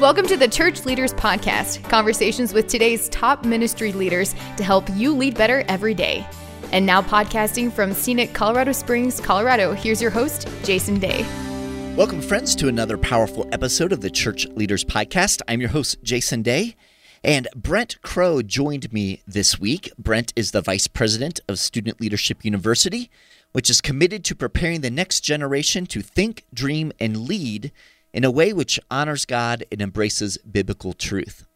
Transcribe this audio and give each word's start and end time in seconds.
Welcome 0.00 0.28
to 0.28 0.36
the 0.36 0.46
Church 0.46 0.84
Leaders 0.84 1.12
Podcast, 1.12 1.82
conversations 1.90 2.54
with 2.54 2.68
today's 2.68 3.08
top 3.08 3.44
ministry 3.44 3.92
leaders 3.92 4.32
to 4.56 4.62
help 4.62 4.88
you 4.90 5.12
lead 5.12 5.36
better 5.36 5.64
every 5.66 5.92
day. 5.92 6.24
And 6.70 6.86
now, 6.86 7.02
podcasting 7.02 7.72
from 7.72 7.92
scenic 7.92 8.32
Colorado 8.32 8.70
Springs, 8.70 9.18
Colorado, 9.18 9.72
here's 9.72 10.00
your 10.00 10.12
host, 10.12 10.46
Jason 10.62 11.00
Day. 11.00 11.26
Welcome, 11.96 12.22
friends, 12.22 12.54
to 12.54 12.68
another 12.68 12.96
powerful 12.96 13.48
episode 13.50 13.90
of 13.90 14.00
the 14.00 14.08
Church 14.08 14.46
Leaders 14.50 14.84
Podcast. 14.84 15.40
I'm 15.48 15.60
your 15.60 15.70
host, 15.70 16.00
Jason 16.04 16.42
Day. 16.42 16.76
And 17.24 17.48
Brent 17.56 18.00
Crowe 18.00 18.40
joined 18.40 18.92
me 18.92 19.22
this 19.26 19.58
week. 19.58 19.90
Brent 19.98 20.32
is 20.36 20.52
the 20.52 20.62
Vice 20.62 20.86
President 20.86 21.40
of 21.48 21.58
Student 21.58 22.00
Leadership 22.00 22.44
University, 22.44 23.10
which 23.50 23.68
is 23.68 23.80
committed 23.80 24.22
to 24.26 24.36
preparing 24.36 24.80
the 24.80 24.90
next 24.90 25.22
generation 25.22 25.86
to 25.86 26.02
think, 26.02 26.44
dream, 26.54 26.92
and 27.00 27.26
lead 27.26 27.72
in 28.12 28.24
a 28.24 28.30
way 28.30 28.52
which 28.52 28.80
honors 28.90 29.24
God 29.24 29.64
and 29.70 29.80
embraces 29.80 30.38
biblical 30.38 30.92
truth. 30.92 31.46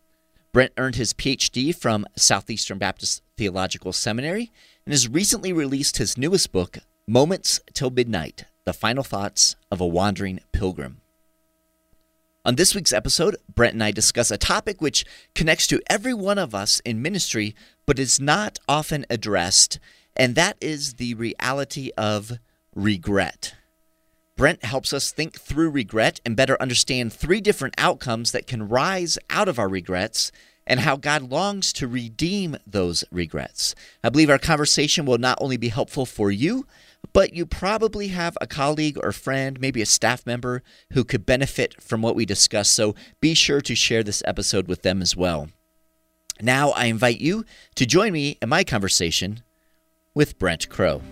Brent 0.52 0.72
earned 0.76 0.96
his 0.96 1.14
PhD 1.14 1.74
from 1.74 2.06
Southeastern 2.16 2.78
Baptist 2.78 3.22
Theological 3.38 3.92
Seminary 3.92 4.52
and 4.84 4.92
has 4.92 5.08
recently 5.08 5.52
released 5.52 5.96
his 5.96 6.18
newest 6.18 6.52
book, 6.52 6.78
Moments 7.06 7.60
Till 7.72 7.90
Midnight 7.90 8.44
The 8.64 8.74
Final 8.74 9.02
Thoughts 9.02 9.56
of 9.70 9.80
a 9.80 9.86
Wandering 9.86 10.40
Pilgrim. 10.52 11.00
On 12.44 12.56
this 12.56 12.74
week's 12.74 12.92
episode, 12.92 13.36
Brent 13.54 13.74
and 13.74 13.84
I 13.84 13.92
discuss 13.92 14.30
a 14.30 14.36
topic 14.36 14.82
which 14.82 15.04
connects 15.34 15.66
to 15.68 15.80
every 15.88 16.12
one 16.12 16.38
of 16.38 16.54
us 16.54 16.80
in 16.80 17.00
ministry, 17.00 17.54
but 17.86 18.00
is 18.00 18.20
not 18.20 18.58
often 18.68 19.06
addressed, 19.08 19.78
and 20.16 20.34
that 20.34 20.56
is 20.60 20.94
the 20.94 21.14
reality 21.14 21.92
of 21.96 22.32
regret. 22.74 23.54
Brent 24.36 24.64
helps 24.64 24.92
us 24.92 25.12
think 25.12 25.38
through 25.38 25.70
regret 25.70 26.20
and 26.24 26.36
better 26.36 26.60
understand 26.60 27.12
three 27.12 27.40
different 27.40 27.74
outcomes 27.78 28.32
that 28.32 28.46
can 28.46 28.68
rise 28.68 29.18
out 29.30 29.48
of 29.48 29.58
our 29.58 29.68
regrets 29.68 30.32
and 30.66 30.80
how 30.80 30.96
God 30.96 31.30
longs 31.30 31.72
to 31.74 31.88
redeem 31.88 32.56
those 32.66 33.04
regrets. 33.10 33.74
I 34.02 34.08
believe 34.08 34.30
our 34.30 34.38
conversation 34.38 35.04
will 35.04 35.18
not 35.18 35.38
only 35.40 35.56
be 35.56 35.68
helpful 35.68 36.06
for 36.06 36.30
you, 36.30 36.66
but 37.12 37.34
you 37.34 37.44
probably 37.44 38.08
have 38.08 38.38
a 38.40 38.46
colleague 38.46 38.96
or 39.02 39.12
friend, 39.12 39.60
maybe 39.60 39.82
a 39.82 39.86
staff 39.86 40.24
member, 40.24 40.62
who 40.92 41.04
could 41.04 41.26
benefit 41.26 41.82
from 41.82 42.00
what 42.00 42.14
we 42.14 42.24
discuss. 42.24 42.68
So 42.68 42.94
be 43.20 43.34
sure 43.34 43.60
to 43.60 43.74
share 43.74 44.02
this 44.02 44.22
episode 44.24 44.68
with 44.68 44.82
them 44.82 45.02
as 45.02 45.16
well. 45.16 45.48
Now, 46.40 46.70
I 46.70 46.86
invite 46.86 47.20
you 47.20 47.44
to 47.74 47.86
join 47.86 48.12
me 48.12 48.38
in 48.40 48.48
my 48.48 48.64
conversation 48.64 49.42
with 50.14 50.38
Brent 50.38 50.68
Crowe. 50.68 51.02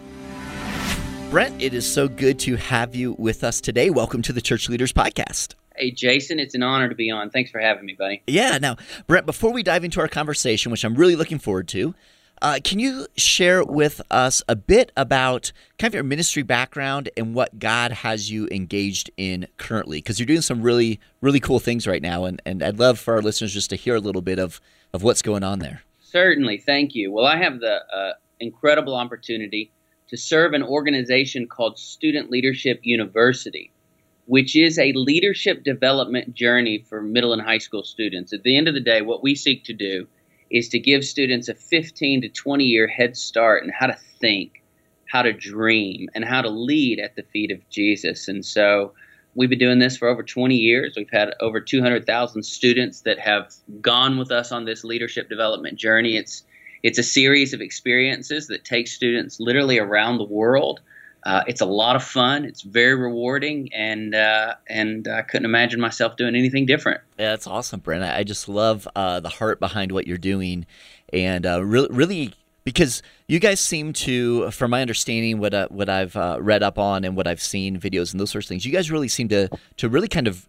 Brent, 1.30 1.62
it 1.62 1.74
is 1.74 1.88
so 1.88 2.08
good 2.08 2.40
to 2.40 2.56
have 2.56 2.96
you 2.96 3.12
with 3.16 3.44
us 3.44 3.60
today. 3.60 3.88
Welcome 3.88 4.20
to 4.22 4.32
the 4.32 4.40
Church 4.40 4.68
Leaders 4.68 4.92
Podcast. 4.92 5.54
Hey, 5.76 5.92
Jason, 5.92 6.40
it's 6.40 6.56
an 6.56 6.64
honor 6.64 6.88
to 6.88 6.94
be 6.96 7.08
on. 7.08 7.30
Thanks 7.30 7.52
for 7.52 7.60
having 7.60 7.86
me, 7.86 7.94
buddy. 7.96 8.20
Yeah. 8.26 8.58
Now, 8.60 8.78
Brent, 9.06 9.26
before 9.26 9.52
we 9.52 9.62
dive 9.62 9.84
into 9.84 10.00
our 10.00 10.08
conversation, 10.08 10.72
which 10.72 10.82
I'm 10.82 10.96
really 10.96 11.14
looking 11.14 11.38
forward 11.38 11.68
to, 11.68 11.94
uh, 12.42 12.58
can 12.64 12.80
you 12.80 13.06
share 13.16 13.62
with 13.62 14.02
us 14.10 14.42
a 14.48 14.56
bit 14.56 14.90
about 14.96 15.52
kind 15.78 15.88
of 15.88 15.94
your 15.94 16.02
ministry 16.02 16.42
background 16.42 17.10
and 17.16 17.32
what 17.32 17.60
God 17.60 17.92
has 17.92 18.28
you 18.28 18.48
engaged 18.50 19.08
in 19.16 19.46
currently? 19.56 19.98
Because 19.98 20.18
you're 20.18 20.26
doing 20.26 20.42
some 20.42 20.62
really, 20.62 20.98
really 21.20 21.38
cool 21.38 21.60
things 21.60 21.86
right 21.86 22.02
now, 22.02 22.24
and, 22.24 22.42
and 22.44 22.60
I'd 22.60 22.80
love 22.80 22.98
for 22.98 23.14
our 23.14 23.22
listeners 23.22 23.54
just 23.54 23.70
to 23.70 23.76
hear 23.76 23.94
a 23.94 24.00
little 24.00 24.22
bit 24.22 24.40
of, 24.40 24.60
of 24.92 25.04
what's 25.04 25.22
going 25.22 25.44
on 25.44 25.60
there. 25.60 25.82
Certainly. 26.00 26.58
Thank 26.66 26.96
you. 26.96 27.12
Well, 27.12 27.26
I 27.26 27.36
have 27.36 27.60
the 27.60 27.84
uh, 27.94 28.14
incredible 28.40 28.96
opportunity 28.96 29.70
to 30.10 30.16
serve 30.16 30.52
an 30.52 30.62
organization 30.64 31.46
called 31.46 31.78
Student 31.78 32.30
Leadership 32.30 32.80
University, 32.82 33.70
which 34.26 34.56
is 34.56 34.76
a 34.76 34.92
leadership 34.92 35.62
development 35.62 36.34
journey 36.34 36.84
for 36.88 37.00
middle 37.00 37.32
and 37.32 37.40
high 37.40 37.58
school 37.58 37.84
students. 37.84 38.32
At 38.32 38.42
the 38.42 38.56
end 38.56 38.66
of 38.66 38.74
the 38.74 38.80
day, 38.80 39.02
what 39.02 39.22
we 39.22 39.36
seek 39.36 39.64
to 39.64 39.72
do 39.72 40.08
is 40.50 40.68
to 40.70 40.80
give 40.80 41.04
students 41.04 41.48
a 41.48 41.54
15 41.54 42.22
to 42.22 42.28
20 42.28 42.64
year 42.64 42.88
head 42.88 43.16
start 43.16 43.62
in 43.62 43.70
how 43.70 43.86
to 43.86 43.96
think, 44.20 44.64
how 45.06 45.22
to 45.22 45.32
dream, 45.32 46.08
and 46.12 46.24
how 46.24 46.42
to 46.42 46.50
lead 46.50 46.98
at 46.98 47.14
the 47.14 47.22
feet 47.22 47.52
of 47.52 47.68
Jesus. 47.70 48.26
And 48.26 48.44
so 48.44 48.92
we've 49.36 49.48
been 49.48 49.60
doing 49.60 49.78
this 49.78 49.96
for 49.96 50.08
over 50.08 50.24
20 50.24 50.56
years. 50.56 50.94
We've 50.96 51.08
had 51.08 51.34
over 51.38 51.60
200,000 51.60 52.42
students 52.42 53.02
that 53.02 53.20
have 53.20 53.54
gone 53.80 54.18
with 54.18 54.32
us 54.32 54.50
on 54.50 54.64
this 54.64 54.82
leadership 54.82 55.28
development 55.28 55.78
journey. 55.78 56.16
It's 56.16 56.42
it's 56.82 56.98
a 56.98 57.02
series 57.02 57.52
of 57.52 57.60
experiences 57.60 58.46
that 58.48 58.64
take 58.64 58.88
students 58.88 59.40
literally 59.40 59.78
around 59.78 60.18
the 60.18 60.24
world. 60.24 60.80
Uh, 61.24 61.42
it's 61.46 61.60
a 61.60 61.66
lot 61.66 61.96
of 61.96 62.02
fun. 62.02 62.44
It's 62.44 62.62
very 62.62 62.94
rewarding, 62.94 63.68
and 63.74 64.14
uh, 64.14 64.54
and 64.68 65.06
I 65.06 65.22
couldn't 65.22 65.44
imagine 65.44 65.78
myself 65.80 66.16
doing 66.16 66.34
anything 66.34 66.64
different. 66.64 67.02
Yeah, 67.18 67.30
that's 67.30 67.46
awesome, 67.46 67.80
Brent. 67.80 68.02
I 68.02 68.24
just 68.24 68.48
love 68.48 68.88
uh, 68.96 69.20
the 69.20 69.28
heart 69.28 69.60
behind 69.60 69.92
what 69.92 70.06
you're 70.06 70.16
doing, 70.16 70.64
and 71.12 71.44
uh, 71.44 71.62
really, 71.62 71.88
really 71.90 72.32
because 72.64 73.02
you 73.28 73.38
guys 73.38 73.60
seem 73.60 73.92
to, 73.92 74.50
from 74.50 74.70
my 74.70 74.80
understanding, 74.80 75.38
what 75.38 75.52
uh, 75.52 75.68
what 75.70 75.90
I've 75.90 76.16
uh, 76.16 76.38
read 76.40 76.62
up 76.62 76.78
on 76.78 77.04
and 77.04 77.14
what 77.14 77.26
I've 77.26 77.42
seen 77.42 77.78
videos 77.78 78.12
and 78.12 78.20
those 78.20 78.30
sorts 78.30 78.46
of 78.46 78.48
things, 78.48 78.64
you 78.64 78.72
guys 78.72 78.90
really 78.90 79.08
seem 79.08 79.28
to 79.28 79.50
to 79.76 79.88
really 79.90 80.08
kind 80.08 80.26
of 80.26 80.46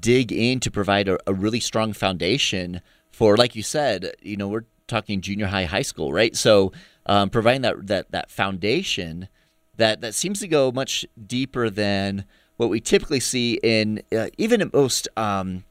dig 0.00 0.30
in 0.30 0.60
to 0.60 0.70
provide 0.70 1.08
a, 1.08 1.18
a 1.26 1.34
really 1.34 1.58
strong 1.58 1.92
foundation 1.92 2.80
for, 3.10 3.36
like 3.36 3.56
you 3.56 3.62
said, 3.62 4.12
you 4.22 4.36
know, 4.36 4.46
we're 4.46 4.64
talking 4.86 5.20
junior 5.20 5.46
high, 5.46 5.64
high 5.64 5.82
school, 5.82 6.12
right? 6.12 6.36
So 6.36 6.72
um, 7.06 7.30
providing 7.30 7.62
that 7.62 7.86
that 7.86 8.10
that 8.12 8.30
foundation 8.30 9.28
that 9.76 10.00
that 10.00 10.14
seems 10.14 10.40
to 10.40 10.48
go 10.48 10.72
much 10.72 11.04
deeper 11.26 11.70
than 11.70 12.24
what 12.56 12.70
we 12.70 12.80
typically 12.80 13.20
see 13.20 13.58
in 13.62 14.02
uh, 14.16 14.28
even 14.38 14.60
in 14.60 14.70
most 14.72 15.08
um, 15.16 15.64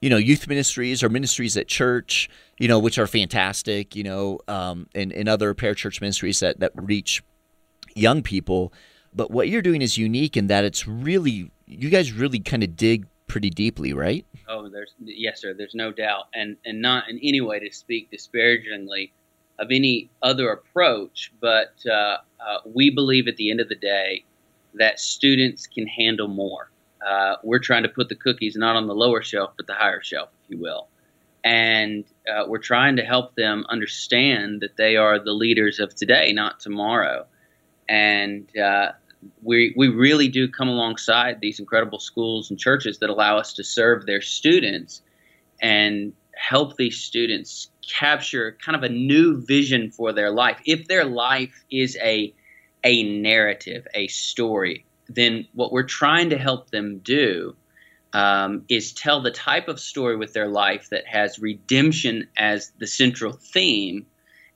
you 0.00 0.10
know 0.10 0.16
youth 0.16 0.48
ministries 0.48 1.02
or 1.02 1.08
ministries 1.08 1.56
at 1.56 1.68
church, 1.68 2.28
you 2.58 2.68
know, 2.68 2.78
which 2.78 2.98
are 2.98 3.06
fantastic, 3.06 3.96
you 3.96 4.04
know, 4.04 4.38
um, 4.48 4.88
and, 4.94 5.12
and 5.12 5.28
other 5.28 5.54
parachurch 5.54 6.00
ministries 6.00 6.40
that 6.40 6.60
that 6.60 6.72
reach 6.74 7.22
young 7.94 8.22
people. 8.22 8.72
But 9.14 9.30
what 9.30 9.48
you're 9.48 9.62
doing 9.62 9.80
is 9.80 9.96
unique 9.96 10.36
in 10.36 10.48
that 10.48 10.64
it's 10.64 10.86
really 10.88 11.50
you 11.66 11.88
guys 11.88 12.12
really 12.12 12.40
kind 12.40 12.62
of 12.62 12.76
dig 12.76 13.06
pretty 13.34 13.50
deeply, 13.50 13.92
right? 13.92 14.24
Oh, 14.48 14.68
there's 14.68 14.94
yes, 15.00 15.40
sir. 15.40 15.54
There's 15.54 15.74
no 15.74 15.90
doubt, 15.90 16.26
and 16.34 16.56
and 16.64 16.80
not 16.80 17.08
in 17.10 17.18
any 17.20 17.40
way 17.40 17.58
to 17.58 17.74
speak 17.74 18.08
disparagingly 18.08 19.12
of 19.58 19.72
any 19.72 20.08
other 20.22 20.52
approach, 20.52 21.32
but 21.40 21.74
uh, 21.84 22.18
uh, 22.38 22.58
we 22.64 22.90
believe 22.90 23.26
at 23.26 23.36
the 23.36 23.50
end 23.50 23.58
of 23.58 23.68
the 23.68 23.74
day 23.74 24.24
that 24.74 25.00
students 25.00 25.66
can 25.66 25.88
handle 25.88 26.28
more. 26.28 26.70
Uh, 27.04 27.34
we're 27.42 27.58
trying 27.58 27.82
to 27.82 27.88
put 27.88 28.08
the 28.08 28.14
cookies 28.14 28.54
not 28.54 28.76
on 28.76 28.86
the 28.86 28.94
lower 28.94 29.20
shelf, 29.20 29.50
but 29.56 29.66
the 29.66 29.74
higher 29.74 30.00
shelf, 30.00 30.28
if 30.44 30.50
you 30.50 30.58
will, 30.62 30.86
and 31.42 32.04
uh, 32.32 32.44
we're 32.46 32.58
trying 32.58 32.94
to 32.94 33.02
help 33.02 33.34
them 33.34 33.66
understand 33.68 34.60
that 34.60 34.76
they 34.76 34.94
are 34.94 35.18
the 35.18 35.32
leaders 35.32 35.80
of 35.80 35.92
today, 35.92 36.32
not 36.32 36.60
tomorrow, 36.60 37.26
and 37.88 38.56
uh, 38.56 38.92
we 39.42 39.74
we 39.76 39.88
really 39.88 40.28
do 40.28 40.48
come 40.48 40.68
alongside 40.68 41.40
these 41.40 41.60
incredible 41.60 41.98
schools 41.98 42.50
and 42.50 42.58
churches 42.58 42.98
that 42.98 43.10
allow 43.10 43.38
us 43.38 43.54
to 43.54 43.64
serve 43.64 44.06
their 44.06 44.20
students 44.20 45.02
and 45.60 46.12
help 46.36 46.76
these 46.76 46.98
students 46.98 47.70
capture 47.88 48.56
kind 48.64 48.76
of 48.76 48.82
a 48.82 48.88
new 48.88 49.44
vision 49.44 49.90
for 49.90 50.12
their 50.12 50.30
life. 50.30 50.58
If 50.64 50.88
their 50.88 51.04
life 51.04 51.64
is 51.70 51.96
a 52.02 52.34
a 52.82 53.02
narrative, 53.02 53.86
a 53.94 54.08
story, 54.08 54.84
then 55.08 55.46
what 55.54 55.72
we're 55.72 55.84
trying 55.84 56.30
to 56.30 56.38
help 56.38 56.70
them 56.70 56.98
do 56.98 57.56
um, 58.12 58.64
is 58.68 58.92
tell 58.92 59.22
the 59.22 59.30
type 59.30 59.68
of 59.68 59.80
story 59.80 60.16
with 60.16 60.32
their 60.32 60.48
life 60.48 60.90
that 60.90 61.06
has 61.06 61.38
redemption 61.38 62.28
as 62.36 62.72
the 62.78 62.86
central 62.86 63.32
theme, 63.32 64.06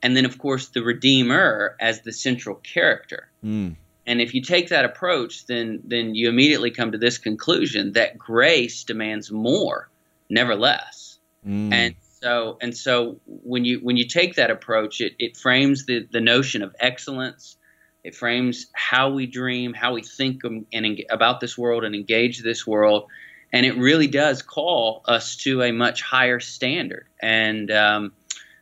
and 0.02 0.16
then 0.16 0.24
of 0.24 0.38
course 0.38 0.68
the 0.68 0.82
redeemer 0.82 1.74
as 1.80 2.02
the 2.02 2.12
central 2.12 2.56
character. 2.56 3.28
Mm. 3.44 3.76
And 4.08 4.22
if 4.22 4.32
you 4.32 4.40
take 4.40 4.70
that 4.70 4.86
approach, 4.86 5.44
then 5.44 5.82
then 5.84 6.14
you 6.14 6.30
immediately 6.30 6.70
come 6.70 6.92
to 6.92 6.98
this 6.98 7.18
conclusion 7.18 7.92
that 7.92 8.16
grace 8.16 8.82
demands 8.82 9.30
more, 9.30 9.90
never 10.30 10.54
less. 10.54 11.18
Mm. 11.46 11.72
And 11.72 11.94
so 12.22 12.56
and 12.62 12.74
so 12.74 13.20
when 13.26 13.66
you 13.66 13.80
when 13.80 13.98
you 13.98 14.06
take 14.06 14.36
that 14.36 14.50
approach, 14.50 15.02
it, 15.02 15.12
it 15.18 15.36
frames 15.36 15.84
the, 15.84 16.08
the 16.10 16.22
notion 16.22 16.62
of 16.62 16.74
excellence. 16.80 17.58
It 18.02 18.14
frames 18.14 18.68
how 18.72 19.10
we 19.10 19.26
dream, 19.26 19.74
how 19.74 19.92
we 19.92 20.02
think 20.02 20.42
and, 20.42 20.64
and 20.72 21.04
about 21.10 21.40
this 21.40 21.58
world 21.58 21.84
and 21.84 21.94
engage 21.94 22.42
this 22.42 22.66
world, 22.66 23.08
and 23.52 23.66
it 23.66 23.76
really 23.76 24.06
does 24.06 24.40
call 24.40 25.02
us 25.04 25.36
to 25.44 25.62
a 25.62 25.70
much 25.70 26.00
higher 26.00 26.40
standard. 26.40 27.06
And 27.20 27.70
um, 27.70 28.12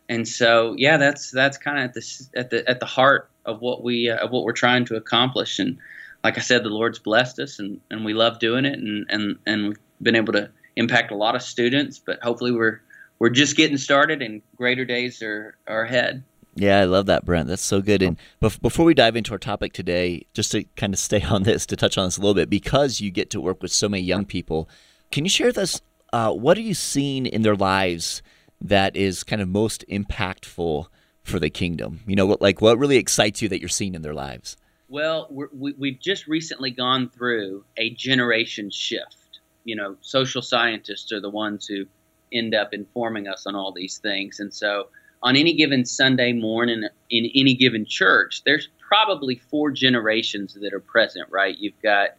and 0.09 0.27
so 0.27 0.75
yeah, 0.77 0.97
that's 0.97 1.31
that's 1.31 1.57
kind 1.57 1.79
of 1.79 1.85
at 1.85 1.95
the 1.95 2.29
at 2.35 2.51
the 2.51 2.69
at 2.69 2.81
the 2.81 2.87
heart 2.87 3.31
of 3.47 3.61
what 3.61 3.83
we 3.83 4.11
uh, 4.11 4.17
of 4.17 4.31
what 4.31 4.45
we're 4.45 4.53
trying 4.53 4.85
to 4.87 4.97
accomplish. 4.97 5.59
And 5.59 5.79
like 6.23 6.37
I 6.37 6.41
said, 6.41 6.65
the 6.65 6.69
Lord's 6.69 6.99
blessed 6.99 7.39
us, 7.39 7.59
and, 7.59 7.81
and 7.91 8.05
we 8.05 8.13
love 8.13 8.39
doing 8.39 8.65
it, 8.65 8.79
and 8.79 9.07
and 9.09 9.39
and 9.47 9.69
we've 9.69 9.79
been 10.03 10.17
able 10.17 10.33
to 10.35 10.51
impact 10.77 11.11
a 11.11 11.17
lot 11.17 11.35
of 11.35 11.43
students. 11.43 11.99
But 11.99 12.19
hopefully, 12.23 12.53
we're 12.53 12.81
we're 13.19 13.31
just 13.31 13.57
getting 13.57 13.79
started, 13.79 14.21
and 14.23 14.43
greater 14.57 14.85
days 14.85 15.23
are 15.23 15.57
are 15.67 15.85
ahead. 15.85 16.23
Yeah, 16.59 16.81
I 16.81 16.85
love 16.85 17.05
that, 17.07 17.27
Brent. 17.27 17.49
That's 17.49 17.63
so 17.63 17.83
good. 17.83 18.01
And 18.01 18.17
before 18.41 18.87
we 18.87 18.95
dive 18.95 19.15
into 19.15 19.33
our 19.33 19.39
topic 19.39 19.75
today, 19.75 20.27
just 20.33 20.53
to 20.53 20.65
kind 20.77 20.95
of 20.95 20.99
stay 21.09 21.23
on 21.23 21.43
this, 21.43 21.67
to 21.67 21.77
touch 21.77 21.99
on 21.99 22.07
this 22.07 22.17
a 22.17 22.21
little 22.21 22.35
bit, 22.35 22.49
because 22.49 23.01
you 23.01 23.11
get 23.11 23.29
to 23.31 23.41
work 23.41 23.63
with 23.63 23.73
so 23.73 23.91
many 23.91 24.03
young 24.03 24.25
people, 24.25 24.69
can 25.13 25.25
you 25.25 25.31
share 25.31 25.49
with 25.49 25.59
us 25.59 25.83
uh, 26.15 26.33
what 26.33 26.57
are 26.57 26.63
you 26.63 26.73
seeing 26.73 27.27
in 27.27 27.43
their 27.43 27.57
lives 27.57 28.23
that 28.61 28.97
is 28.97 29.23
kind 29.23 29.43
of 29.43 29.49
most 29.49 29.85
impactful 29.89 30.87
for 31.27 31.39
the 31.39 31.51
kingdom? 31.51 32.01
You 32.07 32.17
know, 32.17 32.27
what 32.27 32.41
like 32.41 32.61
what 32.61 32.79
really 32.79 32.97
excites 32.97 33.43
you 33.43 33.49
that 33.49 33.61
you're 33.61 33.69
seeing 33.69 33.95
in 33.95 34.03
their 34.03 34.15
lives? 34.15 34.57
Well, 34.89 35.29
we 35.31 35.73
we've 35.73 36.01
just 36.01 36.27
recently 36.27 36.71
gone 36.71 37.11
through 37.11 37.65
a 37.77 37.91
generation 37.91 38.71
shift. 38.71 39.41
You 39.65 39.77
know, 39.77 39.97
social 40.01 40.43
scientists 40.43 41.13
are 41.13 41.21
the 41.21 41.31
ones 41.31 41.67
who 41.67 41.87
end 42.33 42.55
up 42.55 42.73
informing 42.73 43.27
us 43.27 43.47
on 43.47 43.55
all 43.55 43.73
these 43.73 43.99
things, 43.99 44.41
and 44.41 44.55
so 44.55 44.89
on 45.23 45.37
any 45.37 45.55
given 45.55 45.85
Sunday 45.85 46.33
morning 46.33 46.85
in 47.11 47.31
any 47.35 47.55
given 47.55 47.85
church, 47.85 48.43
there's 48.45 48.69
probably 48.79 49.37
four 49.51 49.73
generations 49.73 50.55
that 50.55 50.73
are 50.73 50.81
present. 50.81 51.29
Right? 51.31 51.57
You've 51.59 51.81
got 51.83 52.11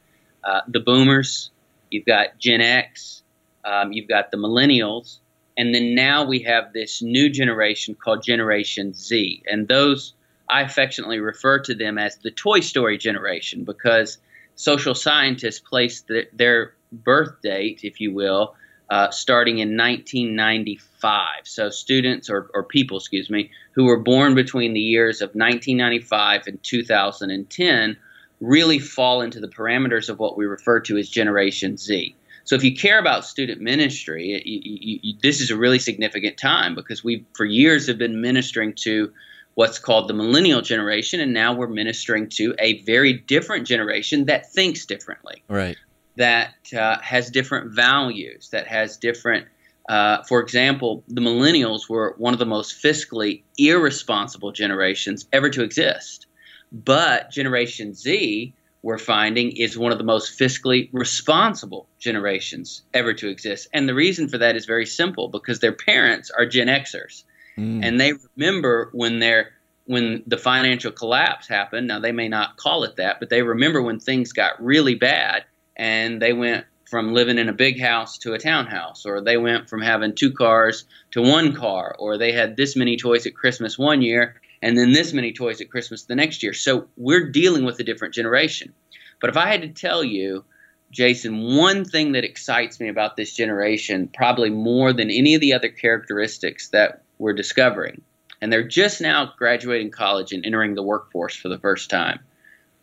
uh, 0.44 0.62
the 0.68 0.82
Boomers, 0.82 1.52
you've 1.90 2.06
got 2.06 2.38
Gen 2.38 2.60
X, 2.60 3.24
um, 3.64 3.94
you've 3.94 4.10
got 4.10 4.32
the 4.32 4.38
Millennials, 4.38 5.20
and 5.58 5.74
then 5.74 5.96
now 5.96 6.24
we 6.24 6.40
have 6.40 6.72
this 6.72 7.02
new 7.02 7.30
generation 7.30 7.96
called 7.96 8.24
Generation 8.24 8.94
Z. 8.94 9.44
And 9.48 9.68
those, 9.68 10.14
I 10.48 10.62
affectionately 10.62 11.20
refer 11.20 11.60
to 11.60 11.74
them 11.74 11.98
as 11.98 12.18
the 12.18 12.30
Toy 12.30 12.60
Story 12.60 12.98
generation 12.98 13.64
because 13.64 14.20
social 14.56 14.94
scientists 14.94 15.60
place 15.60 16.02
the, 16.02 16.28
their 16.32 16.74
birth 16.92 17.42
date, 17.42 17.82
if 17.84 18.00
you 18.00 18.14
will, 18.14 18.56
uh, 18.90 19.10
starting 19.10 19.58
in 19.58 19.76
1995. 19.76 21.28
So 21.44 21.70
students 21.72 22.30
or, 22.30 22.50
or 22.54 22.64
people, 22.64 22.98
excuse 22.98 23.30
me, 23.30 23.50
who 23.72 23.86
were 23.86 24.00
born 24.00 24.36
between 24.36 24.74
the 24.74 24.80
years 24.80 25.22
of 25.22 25.30
1995 25.30 26.44
and 26.48 26.64
2010 26.64 27.98
really 28.40 28.78
fall 28.78 29.22
into 29.22 29.40
the 29.40 29.48
parameters 29.48 30.08
of 30.08 30.20
what 30.20 30.38
we 30.38 30.46
refer 30.46 30.80
to 30.82 30.98
as 30.98 31.10
Generation 31.10 31.78
Z. 31.78 32.16
So 32.48 32.56
if 32.56 32.64
you 32.64 32.74
care 32.74 32.98
about 32.98 33.26
student 33.26 33.60
ministry, 33.60 34.42
you, 34.46 34.62
you, 34.64 35.00
you, 35.04 35.14
this 35.22 35.42
is 35.42 35.52
a 35.52 35.58
really 35.58 35.80
significant 35.80 36.38
time 36.38 36.76
because 36.76 37.04
we, 37.04 37.26
for 37.36 37.44
years, 37.44 37.88
have 37.88 37.98
been 37.98 38.22
ministering 38.22 38.74
to 38.84 39.12
what's 39.56 39.78
called 39.78 40.08
the 40.08 40.14
millennial 40.14 40.62
generation, 40.62 41.20
and 41.20 41.34
now 41.34 41.54
we're 41.54 41.68
ministering 41.68 42.30
to 42.30 42.56
a 42.60 42.82
very 42.84 43.12
different 43.12 43.68
generation 43.68 44.26
that 44.28 44.50
thinks 44.50 44.86
differently, 44.86 45.44
right? 45.50 45.76
That 46.16 46.54
uh, 46.74 47.00
has 47.02 47.30
different 47.30 47.74
values, 47.76 48.50
that 48.52 48.66
has 48.68 48.96
different. 48.96 49.46
Uh, 49.90 50.24
for 50.24 50.40
example, 50.40 51.04
the 51.10 51.22
millennials 51.22 51.90
were 51.90 52.16
one 52.18 52.32
of 52.32 52.40
the 52.40 52.46
most 52.46 52.82
fiscally 52.82 53.44
irresponsible 53.58 54.54
generations 54.54 55.28
ever 55.34 55.50
to 55.50 55.64
exist, 55.64 56.28
but 56.72 57.30
Generation 57.30 57.94
Z 57.94 58.54
we're 58.82 58.98
finding 58.98 59.56
is 59.56 59.78
one 59.78 59.92
of 59.92 59.98
the 59.98 60.04
most 60.04 60.40
fiscally 60.40 60.90
responsible 60.92 61.88
generations 62.00 62.84
ever 62.94 63.14
to 63.14 63.28
exist. 63.28 63.68
And 63.74 63.88
the 63.88 63.96
reason 63.96 64.30
for 64.30 64.38
that 64.38 64.56
is 64.56 64.66
very 64.66 64.86
simple 64.86 65.30
because 65.30 65.60
their 65.60 65.74
parents 65.74 66.32
are 66.32 66.46
Gen 66.46 66.68
Xers. 66.68 67.24
Mm. 67.58 67.84
And 67.84 68.00
they 68.00 68.14
remember 68.36 68.90
when 68.94 69.20
their 69.20 69.52
when 69.86 70.22
the 70.28 70.38
financial 70.38 70.92
collapse 70.92 71.48
happened. 71.48 71.88
Now 71.88 72.00
they 72.00 72.12
may 72.12 72.28
not 72.28 72.58
call 72.58 72.84
it 72.84 72.98
that, 72.98 73.20
but 73.20 73.30
they 73.30 73.42
remember 73.42 73.82
when 73.82 74.00
things 74.00 74.34
got 74.34 74.64
really 74.64 74.96
bad 74.96 75.46
and 75.76 76.22
they 76.22 76.34
went 76.34 76.66
from 76.90 77.14
living 77.14 77.38
in 77.38 77.50
a 77.50 77.54
big 77.54 77.80
house 77.82 78.18
to 78.20 78.34
a 78.34 78.40
townhouse, 78.40 79.06
or 79.06 79.20
they 79.20 79.36
went 79.36 79.70
from 79.70 79.82
having 79.82 80.16
two 80.16 80.32
cars 80.32 80.86
to 81.12 81.22
one 81.22 81.54
car, 81.54 81.94
or 82.00 82.18
they 82.18 82.32
had 82.32 82.56
this 82.56 82.78
many 82.78 82.96
toys 82.96 83.26
at 83.26 83.36
Christmas 83.36 83.78
one 83.78 84.02
year 84.02 84.40
and 84.62 84.78
then 84.78 84.92
this 84.92 85.14
many 85.14 85.34
toys 85.34 85.62
at 85.62 85.70
Christmas 85.70 86.04
the 86.04 86.16
next 86.16 86.44
year. 86.44 86.54
So 86.54 86.88
we're 86.98 87.30
dealing 87.30 87.66
with 87.66 87.80
a 87.80 87.84
different 87.84 88.14
generation. 88.14 88.74
But 89.20 89.30
if 89.30 89.38
I 89.38 89.48
had 89.48 89.62
to 89.62 89.70
tell 89.70 90.04
you, 90.04 90.46
Jason, 90.92 91.58
one 91.58 91.84
thing 91.84 92.14
that 92.14 92.24
excites 92.24 92.80
me 92.80 92.88
about 92.88 93.16
this 93.16 93.36
generation, 93.36 94.10
probably 94.14 94.50
more 94.50 94.94
than 94.94 95.12
any 95.12 95.36
of 95.36 95.42
the 95.42 95.54
other 95.54 95.70
characteristics 95.70 96.70
that 96.70 97.04
we're 97.18 97.34
discovering, 97.34 98.02
and 98.42 98.54
they're 98.54 98.68
just 98.68 99.02
now 99.02 99.34
graduating 99.38 99.92
college 99.92 100.32
and 100.32 100.46
entering 100.46 100.76
the 100.76 100.84
workforce 100.84 101.36
for 101.36 101.50
the 101.50 101.60
first 101.60 101.90
time. 101.90 102.20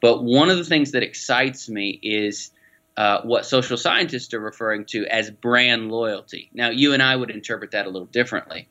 But 0.00 0.23
one 0.23 0.50
of 0.50 0.59
the 0.59 0.65
things 0.65 0.93
that 0.93 1.03
excites 1.03 1.69
me 1.69 1.99
is 2.03 2.50
uh, 2.97 3.23
what 3.23 3.47
social 3.47 3.77
scientists 3.77 4.35
are 4.35 4.41
referring 4.41 4.85
to 4.87 5.06
as 5.06 5.31
brand 5.31 5.91
loyalty. 5.91 6.50
Now, 6.53 6.70
you 6.70 6.93
and 6.93 7.03
I 7.03 7.17
would 7.17 7.31
interpret 7.31 7.70
that 7.70 7.87
a 7.87 7.91
little 7.91 8.06
differently 8.06 8.69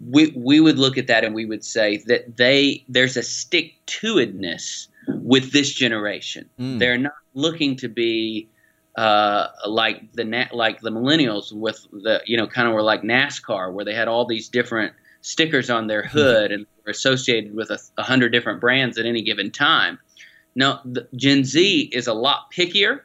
we 0.00 0.32
we 0.36 0.60
would 0.60 0.78
look 0.78 0.98
at 0.98 1.06
that 1.06 1.24
and 1.24 1.34
we 1.34 1.44
would 1.44 1.64
say 1.64 1.98
that 2.06 2.36
they 2.36 2.84
there's 2.88 3.16
a 3.16 3.22
stick 3.22 3.74
to 3.86 4.14
itness 4.14 4.88
with 5.08 5.52
this 5.52 5.72
generation. 5.72 6.48
Mm. 6.58 6.78
They're 6.78 6.98
not 6.98 7.14
looking 7.34 7.76
to 7.76 7.88
be 7.88 8.48
uh, 8.96 9.48
like 9.66 10.12
the 10.12 10.46
like 10.52 10.80
the 10.80 10.90
millennials 10.90 11.52
with 11.52 11.86
the 11.92 12.22
you 12.26 12.36
know 12.36 12.46
kind 12.46 12.68
of 12.68 12.74
were 12.74 12.82
like 12.82 13.02
NASCAR 13.02 13.72
where 13.72 13.84
they 13.84 13.94
had 13.94 14.08
all 14.08 14.24
these 14.24 14.48
different 14.48 14.92
stickers 15.20 15.70
on 15.70 15.86
their 15.86 16.02
hmm. 16.02 16.18
hood 16.18 16.52
and 16.52 16.66
were 16.84 16.90
associated 16.90 17.54
with 17.54 17.70
a, 17.70 17.78
a 17.96 18.02
hundred 18.02 18.30
different 18.30 18.60
brands 18.60 18.98
at 18.98 19.06
any 19.06 19.22
given 19.22 19.50
time. 19.50 19.98
Now, 20.54 20.80
the, 20.84 21.08
Gen 21.16 21.44
Z 21.44 21.90
is 21.92 22.06
a 22.06 22.14
lot 22.14 22.52
pickier, 22.52 23.00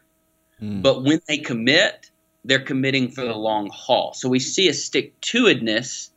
mm. 0.62 0.84
but 0.84 1.04
when 1.04 1.22
they 1.28 1.40
commit, 1.40 2.12
they're 2.46 2.60
committing 2.60 3.10
for 3.10 3.26
the 3.26 3.34
long 3.34 3.70
haul. 3.74 4.14
So 4.14 4.30
we 4.30 4.40
see 4.40 4.68
a 4.68 4.74
stick 4.74 5.20
to 5.22 5.46
itness 5.46 6.10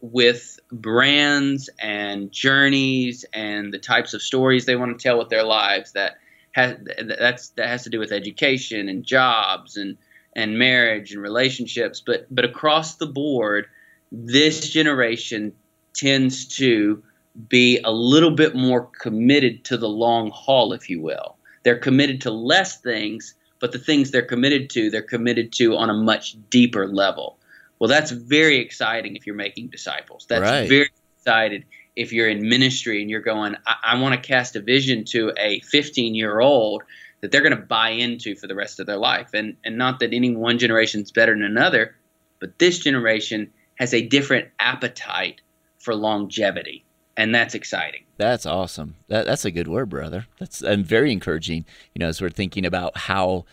with 0.00 0.58
brands 0.70 1.70
and 1.78 2.30
journeys 2.30 3.24
and 3.32 3.72
the 3.72 3.78
types 3.78 4.14
of 4.14 4.22
stories 4.22 4.66
they 4.66 4.76
want 4.76 4.98
to 4.98 5.02
tell 5.02 5.18
with 5.18 5.28
their 5.28 5.44
lives 5.44 5.92
that 5.92 6.16
has 6.52 6.76
that's 7.18 7.48
that 7.50 7.68
has 7.68 7.84
to 7.84 7.90
do 7.90 7.98
with 7.98 8.12
education 8.12 8.88
and 8.88 9.04
jobs 9.04 9.76
and 9.76 9.96
and 10.34 10.58
marriage 10.58 11.12
and 11.12 11.22
relationships. 11.22 12.02
But 12.04 12.26
but 12.34 12.44
across 12.44 12.96
the 12.96 13.06
board 13.06 13.66
this 14.12 14.70
generation 14.70 15.52
tends 15.94 16.46
to 16.46 17.02
be 17.48 17.80
a 17.84 17.90
little 17.90 18.30
bit 18.30 18.54
more 18.54 18.86
committed 18.86 19.64
to 19.64 19.76
the 19.76 19.88
long 19.88 20.30
haul 20.30 20.72
if 20.72 20.88
you 20.88 21.00
will. 21.00 21.36
They're 21.64 21.78
committed 21.78 22.20
to 22.22 22.30
less 22.30 22.80
things 22.80 23.34
but 23.58 23.72
the 23.72 23.78
things 23.78 24.10
they're 24.10 24.22
committed 24.22 24.70
to 24.70 24.90
they're 24.90 25.02
committed 25.02 25.52
to 25.52 25.76
on 25.76 25.90
a 25.90 25.94
much 25.94 26.36
deeper 26.50 26.86
level 26.86 27.38
well, 27.78 27.88
that's 27.88 28.10
very 28.10 28.58
exciting 28.58 29.16
if 29.16 29.26
you're 29.26 29.36
making 29.36 29.68
disciples. 29.68 30.26
That's 30.28 30.42
right. 30.42 30.68
very 30.68 30.90
excited 31.18 31.64
if 31.94 32.12
you're 32.12 32.28
in 32.28 32.48
ministry 32.48 33.00
and 33.00 33.10
you're 33.10 33.20
going, 33.20 33.56
I, 33.66 33.76
I 33.84 34.00
want 34.00 34.14
to 34.14 34.20
cast 34.20 34.56
a 34.56 34.60
vision 34.60 35.04
to 35.06 35.32
a 35.38 35.60
15 35.60 36.14
year 36.14 36.40
old 36.40 36.82
that 37.20 37.32
they're 37.32 37.42
going 37.42 37.56
to 37.56 37.62
buy 37.62 37.90
into 37.90 38.36
for 38.36 38.46
the 38.46 38.54
rest 38.54 38.78
of 38.78 38.86
their 38.86 38.98
life. 38.98 39.30
And, 39.32 39.56
and 39.64 39.78
not 39.78 40.00
that 40.00 40.12
any 40.12 40.34
one 40.34 40.58
generation 40.58 41.02
is 41.02 41.10
better 41.10 41.32
than 41.32 41.42
another, 41.42 41.96
but 42.38 42.58
this 42.58 42.78
generation 42.78 43.52
has 43.76 43.94
a 43.94 44.06
different 44.06 44.48
appetite 44.58 45.40
for 45.78 45.94
longevity. 45.94 46.84
And 47.16 47.34
that's 47.34 47.54
exciting. 47.54 48.04
That's 48.18 48.44
awesome. 48.44 48.96
That, 49.08 49.24
that's 49.24 49.46
a 49.46 49.50
good 49.50 49.68
word, 49.68 49.88
brother. 49.88 50.26
That's 50.38 50.60
and 50.60 50.84
very 50.84 51.12
encouraging. 51.12 51.64
You 51.94 52.00
know, 52.00 52.08
as 52.08 52.20
we're 52.20 52.28
thinking 52.28 52.66
about 52.66 52.96
how 52.96 53.46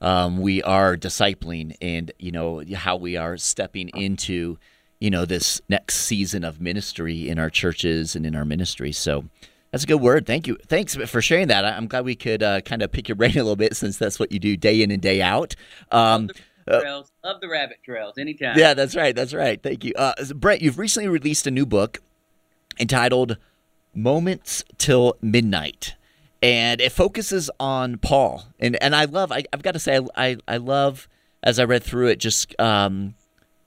um, 0.00 0.38
we 0.38 0.62
are 0.62 0.96
discipling 0.96 1.76
and 1.80 2.12
you 2.18 2.30
know 2.30 2.62
how 2.74 2.96
we 2.96 3.16
are 3.16 3.36
stepping 3.36 3.88
into 3.90 4.58
you 5.00 5.10
know 5.10 5.24
this 5.24 5.60
next 5.68 5.96
season 6.00 6.44
of 6.44 6.60
ministry 6.60 7.28
in 7.28 7.38
our 7.38 7.50
churches 7.50 8.14
and 8.14 8.24
in 8.26 8.34
our 8.34 8.44
ministry. 8.44 8.92
So 8.92 9.24
that's 9.70 9.84
a 9.84 9.86
good 9.86 10.00
word. 10.00 10.26
Thank 10.26 10.46
you. 10.46 10.56
Thanks 10.66 10.94
for 10.94 11.20
sharing 11.20 11.48
that. 11.48 11.64
I'm 11.64 11.86
glad 11.86 12.04
we 12.04 12.16
could 12.16 12.42
uh, 12.42 12.60
kind 12.62 12.82
of 12.82 12.90
pick 12.90 13.08
your 13.08 13.16
brain 13.16 13.32
a 13.32 13.36
little 13.36 13.56
bit 13.56 13.76
since 13.76 13.98
that's 13.98 14.18
what 14.18 14.32
you 14.32 14.38
do 14.38 14.56
day 14.56 14.82
in 14.82 14.90
and 14.90 15.02
day 15.02 15.20
out. 15.20 15.54
Um, 15.90 16.26
love, 16.26 16.36
the 16.66 16.80
trails, 16.80 17.12
uh, 17.24 17.28
love 17.28 17.40
the 17.40 17.48
rabbit 17.48 17.78
trails. 17.84 18.18
Anytime. 18.18 18.58
Yeah 18.58 18.74
that's 18.74 18.96
right. 18.96 19.14
That's 19.14 19.34
right. 19.34 19.62
Thank 19.62 19.84
you. 19.84 19.92
Uh, 19.96 20.14
brent 20.34 20.62
you've 20.62 20.78
recently 20.78 21.08
released 21.08 21.46
a 21.46 21.50
new 21.50 21.66
book 21.66 21.98
entitled 22.78 23.36
moments 23.94 24.64
till 24.78 25.16
midnight 25.20 25.96
and 26.42 26.80
it 26.80 26.92
focuses 26.92 27.50
on 27.58 27.98
Paul. 27.98 28.44
And 28.58 28.80
and 28.82 28.94
I 28.94 29.04
love 29.04 29.32
I, 29.32 29.44
have 29.52 29.62
got 29.62 29.72
to 29.72 29.78
say 29.78 30.00
I, 30.16 30.36
I 30.46 30.56
love 30.58 31.08
as 31.42 31.58
I 31.58 31.64
read 31.64 31.82
through 31.82 32.08
it 32.08 32.16
just 32.16 32.58
um, 32.60 33.14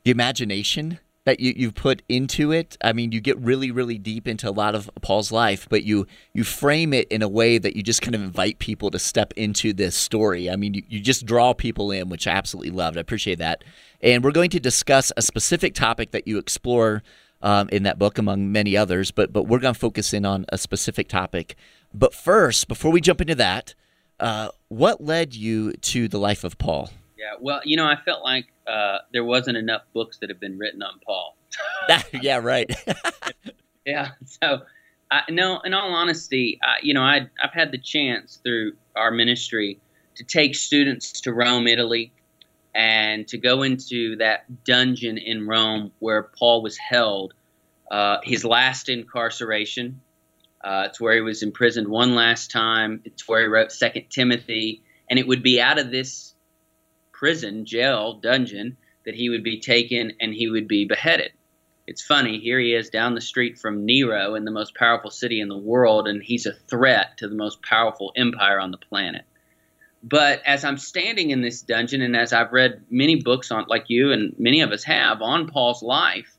the 0.04 0.12
imagination 0.12 1.00
that 1.26 1.40
you 1.40 1.54
you 1.56 1.72
put 1.72 2.02
into 2.10 2.52
it. 2.52 2.78
I 2.84 2.94
mean, 2.94 3.12
you 3.12 3.22
get 3.22 3.38
really 3.40 3.72
really 3.72 3.98
deep 3.98 4.28
into 4.28 4.50
a 4.50 4.52
lot 4.52 4.74
of 4.74 4.90
Paul's 5.02 5.32
life, 5.32 5.68
but 5.70 5.84
you 5.84 6.08
you 6.34 6.44
frame 6.44 6.94
it 6.94 7.08
in 7.10 7.22
a 7.22 7.30
way 7.30 7.58
that 7.58 7.76
you 7.76 7.84
just 7.84 8.02
kind 8.02 8.16
of 8.16 8.22
invite 8.22 8.60
people 8.60 8.90
to 8.92 9.00
step 9.00 9.34
into 9.36 9.74
this 9.74 9.96
story. 9.96 10.50
I 10.50 10.56
mean, 10.56 10.74
you, 10.74 10.84
you 10.88 11.00
just 11.00 11.26
draw 11.26 11.54
people 11.54 11.92
in, 11.92 12.10
which 12.10 12.28
I 12.28 12.32
absolutely 12.32 12.72
loved. 12.72 12.98
I 12.98 13.02
appreciate 13.02 13.40
that. 13.40 13.64
And 14.02 14.24
we're 14.24 14.32
going 14.32 14.50
to 14.52 14.60
discuss 14.60 15.12
a 15.16 15.22
specific 15.22 15.76
topic 15.76 16.12
that 16.12 16.28
you 16.28 16.40
explore 16.40 17.04
um, 17.44 17.70
in 17.70 17.84
that 17.84 18.00
book, 18.00 18.18
among 18.18 18.52
many 18.52 18.76
others. 18.76 19.12
But 19.12 19.32
but 19.32 19.44
we're 19.44 19.60
going 19.60 19.74
to 19.74 19.80
focus 19.80 20.14
in 20.14 20.26
on 20.26 20.46
a 20.50 20.58
specific 20.58 21.08
topic. 21.08 21.56
But 21.94 22.14
first, 22.14 22.68
before 22.68 22.92
we 22.92 23.02
jump 23.02 23.22
into 23.22 23.36
that, 23.36 23.76
uh, 24.20 24.50
what 24.70 25.04
led 25.04 25.34
you 25.34 25.74
to 25.74 26.08
the 26.08 26.20
life 26.20 26.44
of 26.44 26.58
Paul? 26.58 26.92
Yeah, 27.18 27.34
well, 27.40 27.62
you 27.64 27.78
know, 27.78 27.86
I 27.86 27.98
felt 28.04 28.24
like 28.24 28.48
uh, 28.68 29.00
there 29.14 29.24
wasn't 29.24 29.58
enough 29.58 29.82
books 29.94 30.18
that 30.20 30.30
have 30.30 30.40
been 30.40 30.58
written 30.58 30.82
on 30.82 31.00
Paul. 31.06 31.36
yeah, 32.22 32.38
right. 32.38 32.72
yeah, 33.86 34.10
so 34.26 34.62
I, 35.12 35.24
no, 35.30 35.60
in 35.60 35.74
all 35.74 35.94
honesty, 35.94 36.60
I, 36.64 36.78
you 36.82 36.94
know, 36.94 37.02
I, 37.02 37.28
I've 37.44 37.54
had 37.54 37.72
the 37.72 37.78
chance 37.78 38.40
through 38.44 38.74
our 38.96 39.12
ministry 39.12 39.80
to 40.16 40.24
take 40.24 40.56
students 40.56 41.22
to 41.22 41.34
Rome, 41.34 41.68
Italy, 41.68 42.14
and 42.74 43.28
to 43.28 43.38
go 43.38 43.64
into 43.64 44.16
that 44.18 44.64
dungeon 44.64 45.18
in 45.18 45.48
Rome 45.48 45.92
where 46.00 46.24
Paul 46.24 46.62
was 46.62 46.78
held, 46.78 47.34
uh, 47.92 48.18
his 48.24 48.46
last 48.46 48.88
incarceration. 48.88 50.02
Uh, 50.64 50.86
it's 50.88 51.00
where 51.00 51.16
he 51.16 51.22
was 51.22 51.44
imprisoned 51.44 51.88
one 51.88 52.16
last 52.16 52.52
time. 52.52 53.02
It's 53.06 53.28
where 53.28 53.42
he 53.42 53.48
wrote 53.48 53.72
Second 53.72 54.06
Timothy, 54.10 54.84
and 55.10 55.18
it 55.18 55.28
would 55.28 55.44
be 55.44 55.60
out 55.60 55.80
of 55.80 55.92
this 55.92 56.34
prison, 57.12 57.66
jail, 57.66 58.14
dungeon 58.14 58.78
that 59.06 59.16
he 59.16 59.30
would 59.30 59.44
be 59.44 59.60
taken 59.60 60.14
and 60.20 60.34
he 60.34 60.50
would 60.50 60.68
be 60.68 60.86
beheaded. 60.86 61.32
It's 61.88 62.02
funny, 62.02 62.40
here 62.40 62.60
he 62.60 62.74
is 62.74 62.90
down 62.90 63.16
the 63.16 63.22
street 63.22 63.58
from 63.58 63.86
Nero 63.86 64.36
in 64.36 64.46
the 64.46 64.52
most 64.52 64.76
powerful 64.76 65.10
city 65.10 65.42
in 65.42 65.50
the 65.50 65.58
world, 65.58 66.08
and 66.08 66.22
he's 66.22 66.46
a 66.46 66.54
threat 66.54 67.18
to 67.18 67.28
the 67.28 67.36
most 67.36 67.62
powerful 67.64 68.14
empire 68.16 68.60
on 68.60 68.72
the 68.72 68.78
planet. 68.78 69.24
But 70.04 70.42
as 70.46 70.64
I'm 70.64 70.78
standing 70.78 71.32
in 71.32 71.42
this 71.42 71.62
dungeon, 71.62 72.02
and 72.02 72.16
as 72.16 72.34
I've 72.34 72.54
read 72.54 72.86
many 72.90 73.22
books 73.22 73.52
on, 73.52 73.66
like 73.68 73.86
you 73.90 74.12
and 74.12 74.36
many 74.38 74.62
of 74.62 74.72
us 74.72 74.84
have, 74.84 75.22
on 75.22 75.48
Paul's 75.48 75.84
life, 75.84 76.38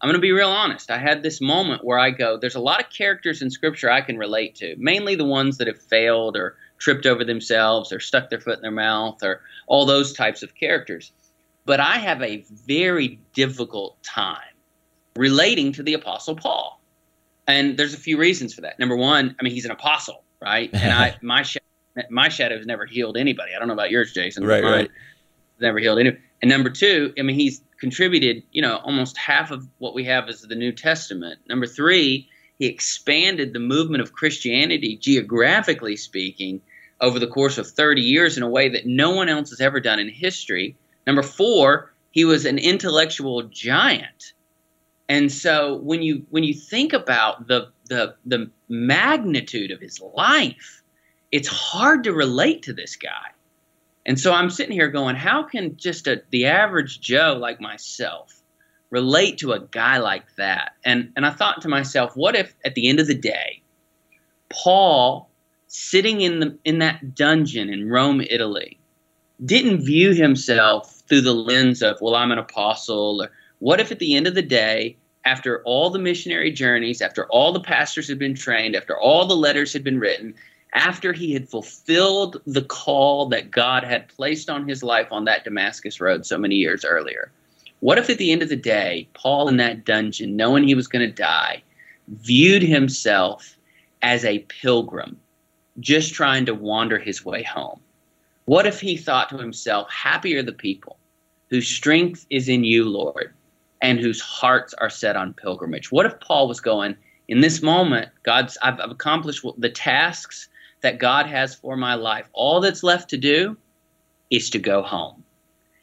I'm 0.00 0.08
going 0.08 0.14
to 0.14 0.20
be 0.20 0.32
real 0.32 0.48
honest. 0.48 0.90
I 0.90 0.98
had 0.98 1.22
this 1.22 1.40
moment 1.40 1.84
where 1.84 1.98
I 1.98 2.10
go, 2.10 2.38
there's 2.38 2.54
a 2.54 2.60
lot 2.60 2.80
of 2.80 2.88
characters 2.90 3.42
in 3.42 3.50
Scripture 3.50 3.90
I 3.90 4.00
can 4.00 4.16
relate 4.16 4.54
to, 4.56 4.74
mainly 4.78 5.14
the 5.14 5.26
ones 5.26 5.58
that 5.58 5.66
have 5.66 5.80
failed 5.80 6.36
or 6.36 6.56
tripped 6.78 7.04
over 7.04 7.22
themselves 7.22 7.92
or 7.92 8.00
stuck 8.00 8.30
their 8.30 8.40
foot 8.40 8.56
in 8.56 8.62
their 8.62 8.70
mouth 8.70 9.22
or 9.22 9.42
all 9.66 9.84
those 9.84 10.14
types 10.14 10.42
of 10.42 10.54
characters. 10.54 11.12
But 11.66 11.80
I 11.80 11.98
have 11.98 12.22
a 12.22 12.44
very 12.66 13.20
difficult 13.34 14.02
time 14.02 14.38
relating 15.16 15.72
to 15.72 15.82
the 15.82 15.94
Apostle 15.94 16.34
Paul. 16.34 16.80
And 17.46 17.76
there's 17.76 17.94
a 17.94 17.98
few 17.98 18.16
reasons 18.16 18.54
for 18.54 18.62
that. 18.62 18.78
Number 18.78 18.96
one, 18.96 19.36
I 19.38 19.42
mean, 19.42 19.52
he's 19.52 19.64
an 19.64 19.70
apostle, 19.70 20.24
right? 20.40 20.70
And 20.74 20.92
I, 20.92 21.16
my 21.20 21.44
my 22.08 22.28
shadow 22.28 22.56
has 22.56 22.66
never 22.66 22.86
healed 22.86 23.16
anybody. 23.16 23.52
I 23.54 23.58
don't 23.58 23.68
know 23.68 23.74
about 23.74 23.90
yours, 23.90 24.12
Jason. 24.12 24.44
Right, 24.44 24.62
Mine 24.62 24.72
right. 24.72 24.90
Never 25.60 25.78
healed 25.78 25.98
anybody. 25.98 26.22
And 26.40 26.48
number 26.48 26.70
two, 26.70 27.12
I 27.18 27.22
mean, 27.22 27.36
he's 27.36 27.60
contributed, 27.80 28.42
you 28.52 28.62
know, 28.62 28.76
almost 28.76 29.16
half 29.16 29.50
of 29.50 29.66
what 29.78 29.94
we 29.94 30.04
have 30.04 30.28
is 30.28 30.42
the 30.42 30.54
New 30.54 30.72
Testament. 30.72 31.40
Number 31.48 31.66
three, 31.66 32.28
he 32.58 32.66
expanded 32.66 33.52
the 33.52 33.58
movement 33.58 34.02
of 34.02 34.12
Christianity, 34.12 34.96
geographically 34.96 35.96
speaking, 35.96 36.60
over 37.00 37.18
the 37.18 37.26
course 37.26 37.56
of 37.56 37.66
30 37.66 38.02
years 38.02 38.36
in 38.36 38.42
a 38.42 38.48
way 38.48 38.68
that 38.68 38.86
no 38.86 39.10
one 39.10 39.28
else 39.28 39.50
has 39.50 39.60
ever 39.60 39.80
done 39.80 39.98
in 39.98 40.10
history. 40.10 40.76
Number 41.06 41.22
four, 41.22 41.94
he 42.10 42.24
was 42.24 42.44
an 42.44 42.58
intellectual 42.58 43.44
giant. 43.44 44.34
And 45.08 45.32
so 45.32 45.76
when 45.76 46.02
you 46.02 46.24
when 46.30 46.44
you 46.44 46.54
think 46.54 46.92
about 46.92 47.48
the 47.48 47.72
the 47.88 48.14
the 48.26 48.50
magnitude 48.68 49.72
of 49.72 49.80
his 49.80 50.00
life, 50.00 50.82
it's 51.32 51.48
hard 51.48 52.04
to 52.04 52.12
relate 52.12 52.62
to 52.64 52.72
this 52.72 52.94
guy. 52.96 53.32
And 54.06 54.18
so 54.18 54.32
I'm 54.32 54.50
sitting 54.50 54.72
here 54.72 54.88
going, 54.88 55.16
how 55.16 55.42
can 55.42 55.76
just 55.76 56.06
a, 56.06 56.22
the 56.30 56.46
average 56.46 57.00
Joe 57.00 57.36
like 57.38 57.60
myself 57.60 58.42
relate 58.90 59.38
to 59.38 59.52
a 59.52 59.60
guy 59.60 59.98
like 59.98 60.34
that? 60.36 60.72
And 60.84 61.12
and 61.16 61.26
I 61.26 61.30
thought 61.30 61.62
to 61.62 61.68
myself, 61.68 62.16
what 62.16 62.34
if 62.34 62.54
at 62.64 62.74
the 62.74 62.88
end 62.88 63.00
of 63.00 63.06
the 63.06 63.14
day, 63.14 63.62
Paul 64.48 65.30
sitting 65.66 66.20
in 66.20 66.40
the 66.40 66.58
in 66.64 66.78
that 66.78 67.14
dungeon 67.14 67.72
in 67.72 67.88
Rome, 67.88 68.22
Italy, 68.28 68.78
didn't 69.44 69.84
view 69.84 70.12
himself 70.12 71.02
through 71.08 71.20
the 71.22 71.34
lens 71.34 71.82
of, 71.82 71.98
well, 72.00 72.14
I'm 72.14 72.32
an 72.32 72.38
apostle, 72.38 73.22
or 73.22 73.30
what 73.58 73.80
if 73.80 73.92
at 73.92 73.98
the 73.98 74.16
end 74.16 74.26
of 74.26 74.34
the 74.34 74.42
day, 74.42 74.96
after 75.24 75.62
all 75.64 75.90
the 75.90 75.98
missionary 75.98 76.50
journeys, 76.50 77.02
after 77.02 77.26
all 77.26 77.52
the 77.52 77.60
pastors 77.60 78.08
had 78.08 78.18
been 78.18 78.34
trained, 78.34 78.74
after 78.74 78.98
all 78.98 79.26
the 79.26 79.36
letters 79.36 79.72
had 79.72 79.84
been 79.84 80.00
written, 80.00 80.34
after 80.72 81.12
he 81.12 81.32
had 81.32 81.48
fulfilled 81.48 82.40
the 82.46 82.62
call 82.62 83.26
that 83.28 83.50
God 83.50 83.82
had 83.82 84.08
placed 84.08 84.48
on 84.48 84.68
his 84.68 84.82
life 84.82 85.08
on 85.10 85.24
that 85.24 85.44
Damascus 85.44 86.00
road 86.00 86.24
so 86.24 86.38
many 86.38 86.54
years 86.54 86.84
earlier. 86.84 87.32
What 87.80 87.98
if 87.98 88.10
at 88.10 88.18
the 88.18 88.30
end 88.30 88.42
of 88.42 88.48
the 88.50 88.56
day, 88.56 89.08
Paul 89.14 89.48
in 89.48 89.56
that 89.56 89.84
dungeon, 89.84 90.36
knowing 90.36 90.64
he 90.64 90.74
was 90.74 90.86
going 90.86 91.08
to 91.08 91.14
die, 91.14 91.62
viewed 92.08 92.62
himself 92.62 93.56
as 94.02 94.24
a 94.24 94.40
pilgrim, 94.40 95.18
just 95.80 96.14
trying 96.14 96.46
to 96.46 96.54
wander 96.54 96.98
his 96.98 97.24
way 97.24 97.42
home? 97.42 97.80
What 98.44 98.66
if 98.66 98.80
he 98.80 98.96
thought 98.96 99.30
to 99.30 99.38
himself, 99.38 99.90
Happy 99.90 100.36
are 100.36 100.42
the 100.42 100.52
people 100.52 100.98
whose 101.48 101.68
strength 101.68 102.26
is 102.30 102.48
in 102.48 102.64
you, 102.64 102.84
Lord, 102.84 103.32
and 103.80 103.98
whose 103.98 104.20
hearts 104.20 104.74
are 104.74 104.90
set 104.90 105.16
on 105.16 105.34
pilgrimage? 105.34 105.90
What 105.90 106.06
if 106.06 106.20
Paul 106.20 106.48
was 106.48 106.60
going, 106.60 106.96
in 107.28 107.40
this 107.40 107.62
moment, 107.62 108.10
God's 108.24 108.58
I've, 108.62 108.78
I've 108.80 108.90
accomplished 108.90 109.44
the 109.56 109.70
tasks 109.70 110.48
that 110.82 110.98
God 110.98 111.26
has 111.26 111.54
for 111.54 111.76
my 111.76 111.94
life. 111.94 112.28
All 112.32 112.60
that's 112.60 112.82
left 112.82 113.10
to 113.10 113.16
do 113.16 113.56
is 114.30 114.50
to 114.50 114.58
go 114.58 114.82
home. 114.82 115.24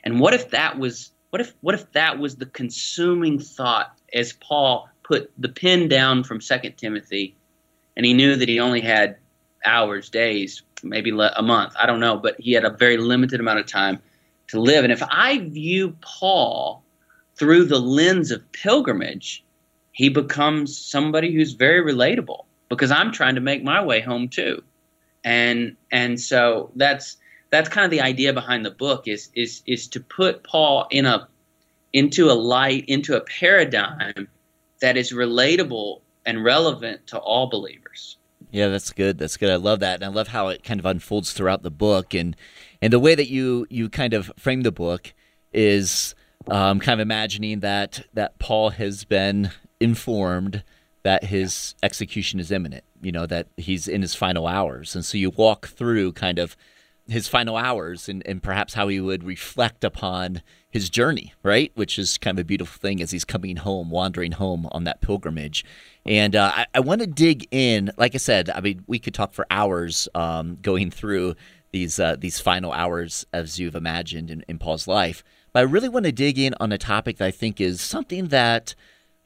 And 0.03 0.19
what 0.19 0.33
if 0.33 0.51
that 0.51 0.79
was 0.79 1.11
what 1.29 1.41
if 1.41 1.53
what 1.61 1.75
if 1.75 1.91
that 1.91 2.19
was 2.19 2.35
the 2.35 2.45
consuming 2.45 3.39
thought 3.39 3.97
as 4.13 4.33
Paul 4.33 4.89
put 5.03 5.31
the 5.37 5.49
pen 5.49 5.87
down 5.87 6.23
from 6.23 6.41
Second 6.41 6.77
Timothy 6.77 7.35
and 7.95 8.05
he 8.05 8.13
knew 8.13 8.35
that 8.35 8.47
he 8.47 8.59
only 8.59 8.81
had 8.81 9.17
hours, 9.65 10.09
days, 10.09 10.63
maybe 10.83 11.09
a 11.09 11.41
month, 11.41 11.73
I 11.77 11.85
don't 11.85 11.99
know, 11.99 12.17
but 12.17 12.39
he 12.39 12.53
had 12.53 12.63
a 12.63 12.69
very 12.69 12.97
limited 12.97 13.39
amount 13.39 13.59
of 13.59 13.65
time 13.65 13.99
to 14.47 14.61
live. 14.61 14.83
And 14.83 14.93
if 14.93 15.03
I 15.03 15.39
view 15.39 15.97
Paul 16.01 16.83
through 17.35 17.65
the 17.65 17.79
lens 17.79 18.31
of 18.31 18.49
pilgrimage, 18.51 19.43
he 19.91 20.09
becomes 20.09 20.77
somebody 20.77 21.33
who's 21.33 21.53
very 21.53 21.81
relatable 21.81 22.45
because 22.69 22.91
I'm 22.91 23.11
trying 23.11 23.35
to 23.35 23.41
make 23.41 23.63
my 23.63 23.83
way 23.83 23.99
home 23.99 24.29
too 24.29 24.63
and 25.27 25.75
and 25.91 26.19
so 26.21 26.71
that's 26.77 27.17
that's 27.49 27.67
kind 27.67 27.83
of 27.83 27.91
the 27.91 27.99
idea 27.99 28.31
behind 28.31 28.65
the 28.65 28.71
book 28.71 29.09
is 29.09 29.29
is 29.35 29.61
is 29.67 29.89
to 29.89 29.99
put 29.99 30.43
Paul 30.45 30.87
in 30.89 31.05
a 31.05 31.27
into 31.91 32.31
a 32.31 32.33
light 32.33 32.85
into 32.87 33.17
a 33.17 33.21
paradigm 33.21 34.29
that 34.79 34.95
is 34.95 35.11
relatable 35.11 35.99
and 36.25 36.45
relevant 36.45 37.07
to 37.07 37.17
all 37.17 37.49
believers. 37.49 38.17
Yeah, 38.51 38.69
that's 38.69 38.93
good. 38.93 39.17
That's 39.17 39.35
good. 39.35 39.49
I 39.49 39.57
love 39.57 39.81
that, 39.81 39.95
and 39.95 40.05
I 40.05 40.07
love 40.07 40.29
how 40.29 40.47
it 40.47 40.63
kind 40.63 40.79
of 40.79 40.85
unfolds 40.85 41.33
throughout 41.33 41.61
the 41.61 41.71
book, 41.71 42.13
and 42.13 42.33
and 42.81 42.93
the 42.93 42.99
way 42.99 43.13
that 43.13 43.27
you 43.27 43.67
you 43.69 43.89
kind 43.89 44.13
of 44.13 44.31
frame 44.37 44.61
the 44.61 44.71
book 44.71 45.13
is 45.51 46.15
um, 46.49 46.79
kind 46.79 47.01
of 47.01 47.05
imagining 47.05 47.59
that 47.59 48.05
that 48.13 48.39
Paul 48.39 48.69
has 48.69 49.03
been 49.03 49.51
informed 49.81 50.63
that 51.07 51.23
his 51.23 51.73
execution 51.81 52.37
is 52.37 52.51
imminent, 52.51 52.83
you 53.01 53.13
know, 53.13 53.25
that 53.25 53.47
he's 53.55 53.87
in 53.87 54.01
his 54.01 54.13
final 54.13 54.45
hours. 54.45 54.93
And 54.93 55.05
so 55.05 55.17
you 55.17 55.29
walk 55.29 55.69
through 55.69 56.11
kind 56.11 56.37
of 56.37 56.57
his 57.07 57.29
final 57.29 57.55
hours 57.55 58.09
and, 58.09 58.21
and 58.25 58.43
perhaps 58.43 58.73
how 58.73 58.89
he 58.89 58.99
would 58.99 59.23
reflect 59.23 59.85
upon 59.85 60.41
his 60.69 60.89
journey, 60.89 61.33
right? 61.43 61.71
Which 61.75 61.97
is 61.97 62.17
kind 62.17 62.37
of 62.37 62.41
a 62.41 62.45
beautiful 62.45 62.77
thing 62.77 63.01
as 63.01 63.11
he's 63.11 63.23
coming 63.23 63.55
home, 63.55 63.89
wandering 63.89 64.33
home 64.33 64.67
on 64.73 64.83
that 64.83 64.99
pilgrimage. 64.99 65.63
And 66.05 66.35
uh, 66.35 66.51
I, 66.53 66.65
I 66.73 66.81
want 66.81 66.99
to 66.99 67.07
dig 67.07 67.47
in. 67.51 67.89
Like 67.97 68.13
I 68.13 68.17
said, 68.17 68.49
I 68.49 68.59
mean, 68.59 68.83
we 68.85 68.99
could 68.99 69.13
talk 69.13 69.31
for 69.31 69.47
hours 69.49 70.09
um, 70.13 70.57
going 70.61 70.91
through 70.91 71.35
these 71.71 72.01
uh, 72.01 72.17
these 72.19 72.41
final 72.41 72.73
hours 72.73 73.25
as 73.31 73.59
you've 73.59 73.75
imagined 73.75 74.29
in, 74.29 74.43
in 74.49 74.59
Paul's 74.59 74.89
life. 74.89 75.23
But 75.53 75.59
I 75.59 75.63
really 75.63 75.87
want 75.87 76.05
to 76.05 76.11
dig 76.11 76.37
in 76.37 76.53
on 76.59 76.73
a 76.73 76.77
topic 76.77 77.15
that 77.17 77.27
I 77.27 77.31
think 77.31 77.61
is 77.61 77.79
something 77.79 78.27
that 78.27 78.75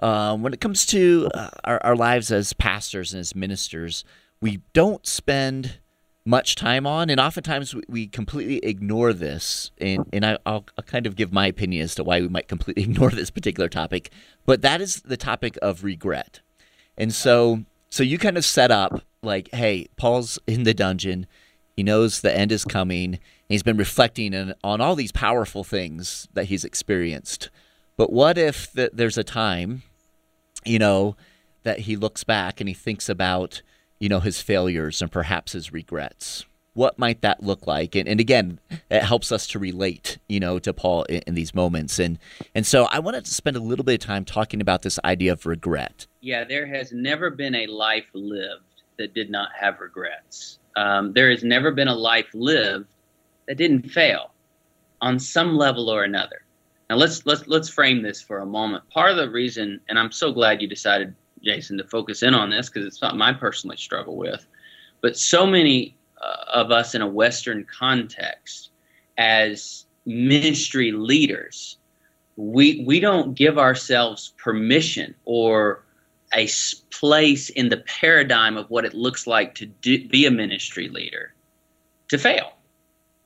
um, 0.02 0.42
when 0.42 0.54
it 0.54 0.62
comes 0.62 0.86
to 0.88 1.30
uh, 1.34 1.50
our, 1.64 1.80
our 1.84 1.96
lives 1.96 2.32
as 2.32 2.54
pastors 2.54 3.14
and 3.14 3.20
as 3.20 3.36
ministers, 3.36 4.04
we 4.42 4.62
don't 4.74 5.06
spend 5.06 5.80
much 6.26 6.56
time 6.56 6.86
on, 6.86 7.10
and 7.10 7.20
oftentimes 7.20 7.74
we, 7.74 7.82
we 7.88 8.08
completely 8.08 8.58
ignore 8.58 9.14
this. 9.14 9.72
And, 9.80 10.08
and 10.14 10.26
I, 10.26 10.38
will 10.46 10.66
kind 10.86 11.06
of 11.06 11.16
give 11.16 11.32
my 11.32 11.48
opinion 11.48 11.84
as 11.84 11.96
to 11.96 12.04
why 12.04 12.22
we 12.22 12.28
might 12.28 12.48
completely 12.48 12.84
ignore 12.90 13.10
this 13.12 13.30
particular 13.30 13.70
topic, 13.70 14.12
but 14.46 14.62
that 14.62 14.82
is 14.82 15.02
the 15.02 15.18
topic 15.18 15.58
of 15.62 15.84
regret. 15.84 16.42
And 16.98 17.14
so, 17.14 17.66
so 17.90 18.04
you 18.04 18.18
kind 18.18 18.38
of 18.38 18.46
set 18.46 18.72
up 18.72 19.02
like, 19.24 19.50
hey, 19.54 19.88
Paul's 19.96 20.40
in 20.48 20.64
the 20.64 20.74
dungeon. 20.74 21.28
He 21.76 21.84
knows 21.84 22.22
the 22.22 22.36
end 22.36 22.52
is 22.52 22.66
coming. 22.66 23.20
he's 23.48 23.64
been 23.64 23.78
reflecting 23.78 24.36
on, 24.36 24.54
on 24.64 24.82
all 24.82 24.96
these 24.96 25.12
powerful 25.12 25.64
things 25.64 26.28
that 26.34 26.46
he's 26.46 26.66
experienced. 26.66 27.50
But 27.98 28.12
what 28.12 28.38
if 28.38 28.72
the, 28.74 28.90
there's 28.94 29.18
a 29.18 29.24
time 29.24 29.84
you 30.66 30.80
know, 30.80 31.16
that 31.64 31.80
he 31.80 31.96
looks 31.96 32.24
back 32.24 32.60
and 32.60 32.68
he 32.68 32.74
thinks 32.74 33.10
about, 33.10 33.62
you 34.00 34.10
know, 34.10 34.20
his 34.20 34.42
failures 34.42 35.02
and 35.02 35.12
perhaps 35.12 35.52
his 35.54 35.72
regrets. 35.72 36.46
What 36.74 36.98
might 36.98 37.22
that 37.22 37.44
look 37.44 37.68
like? 37.68 37.96
And, 37.96 38.08
and 38.08 38.20
again, 38.20 38.60
it 38.90 39.04
helps 39.04 39.32
us 39.32 39.46
to 39.48 39.60
relate, 39.60 40.18
you 40.30 40.40
know, 40.40 40.58
to 40.60 40.74
Paul 40.74 41.04
in, 41.04 41.22
in 41.28 41.34
these 41.36 41.54
moments. 41.54 42.00
And 42.00 42.18
and 42.56 42.66
so 42.66 42.86
I 42.86 43.00
wanted 43.00 43.26
to 43.26 43.34
spend 43.34 43.58
a 43.58 43.60
little 43.60 43.84
bit 43.84 44.02
of 44.02 44.08
time 44.08 44.24
talking 44.24 44.62
about 44.62 44.82
this 44.82 44.98
idea 45.04 45.34
of 45.34 45.46
regret. 45.46 46.08
Yeah, 46.22 46.46
there 46.46 46.66
has 46.66 46.94
never 46.94 47.30
been 47.30 47.56
a 47.56 47.68
life 47.68 48.08
lived 48.14 48.84
that 48.98 49.14
did 49.14 49.30
not 49.30 49.50
have 49.60 49.82
regrets. 49.82 50.60
Um, 50.78 51.12
there 51.12 51.30
has 51.30 51.44
never 51.44 51.72
been 51.72 51.90
a 51.90 51.96
life 51.96 52.30
lived 52.34 52.88
that 53.48 53.58
didn't 53.58 53.90
fail 53.90 54.32
on 55.02 55.20
some 55.20 55.58
level 55.58 55.90
or 55.90 56.04
another. 56.04 56.41
Now 56.92 56.98
let's 56.98 57.26
let's 57.26 57.48
let's 57.48 57.70
frame 57.70 58.02
this 58.02 58.22
for 58.22 58.40
a 58.40 58.46
moment. 58.46 58.84
Part 58.90 59.12
of 59.12 59.16
the 59.16 59.30
reason, 59.30 59.80
and 59.88 59.98
I'm 59.98 60.12
so 60.12 60.34
glad 60.34 60.62
you 60.62 60.68
decided, 60.68 61.16
Jason, 61.42 61.78
to 61.78 61.86
focus 61.86 62.22
in 62.22 62.34
on 62.34 62.50
this 62.50 62.68
because 62.68 62.86
it's 62.86 63.00
something 63.00 63.22
I 63.22 63.32
personally 63.32 63.78
struggle 63.78 64.18
with. 64.18 64.46
But 65.00 65.18
so 65.18 65.48
many 65.48 65.96
uh, 66.22 66.52
of 66.52 66.70
us 66.70 66.94
in 66.94 67.02
a 67.02 67.08
Western 67.08 67.66
context, 67.80 68.72
as 69.18 69.86
ministry 70.06 70.92
leaders, 70.92 71.78
we 72.36 72.84
we 72.86 73.00
don't 73.00 73.36
give 73.36 73.58
ourselves 73.58 74.34
permission 74.38 75.16
or 75.24 75.86
a 76.36 76.50
place 76.90 77.50
in 77.52 77.70
the 77.70 77.78
paradigm 77.78 78.58
of 78.58 78.70
what 78.70 78.84
it 78.84 78.94
looks 78.94 79.26
like 79.26 79.56
to 79.56 79.66
do, 79.66 80.10
be 80.10 80.26
a 80.26 80.32
ministry 80.32 80.90
leader 80.90 81.34
to 82.10 82.18
fail. 82.18 82.51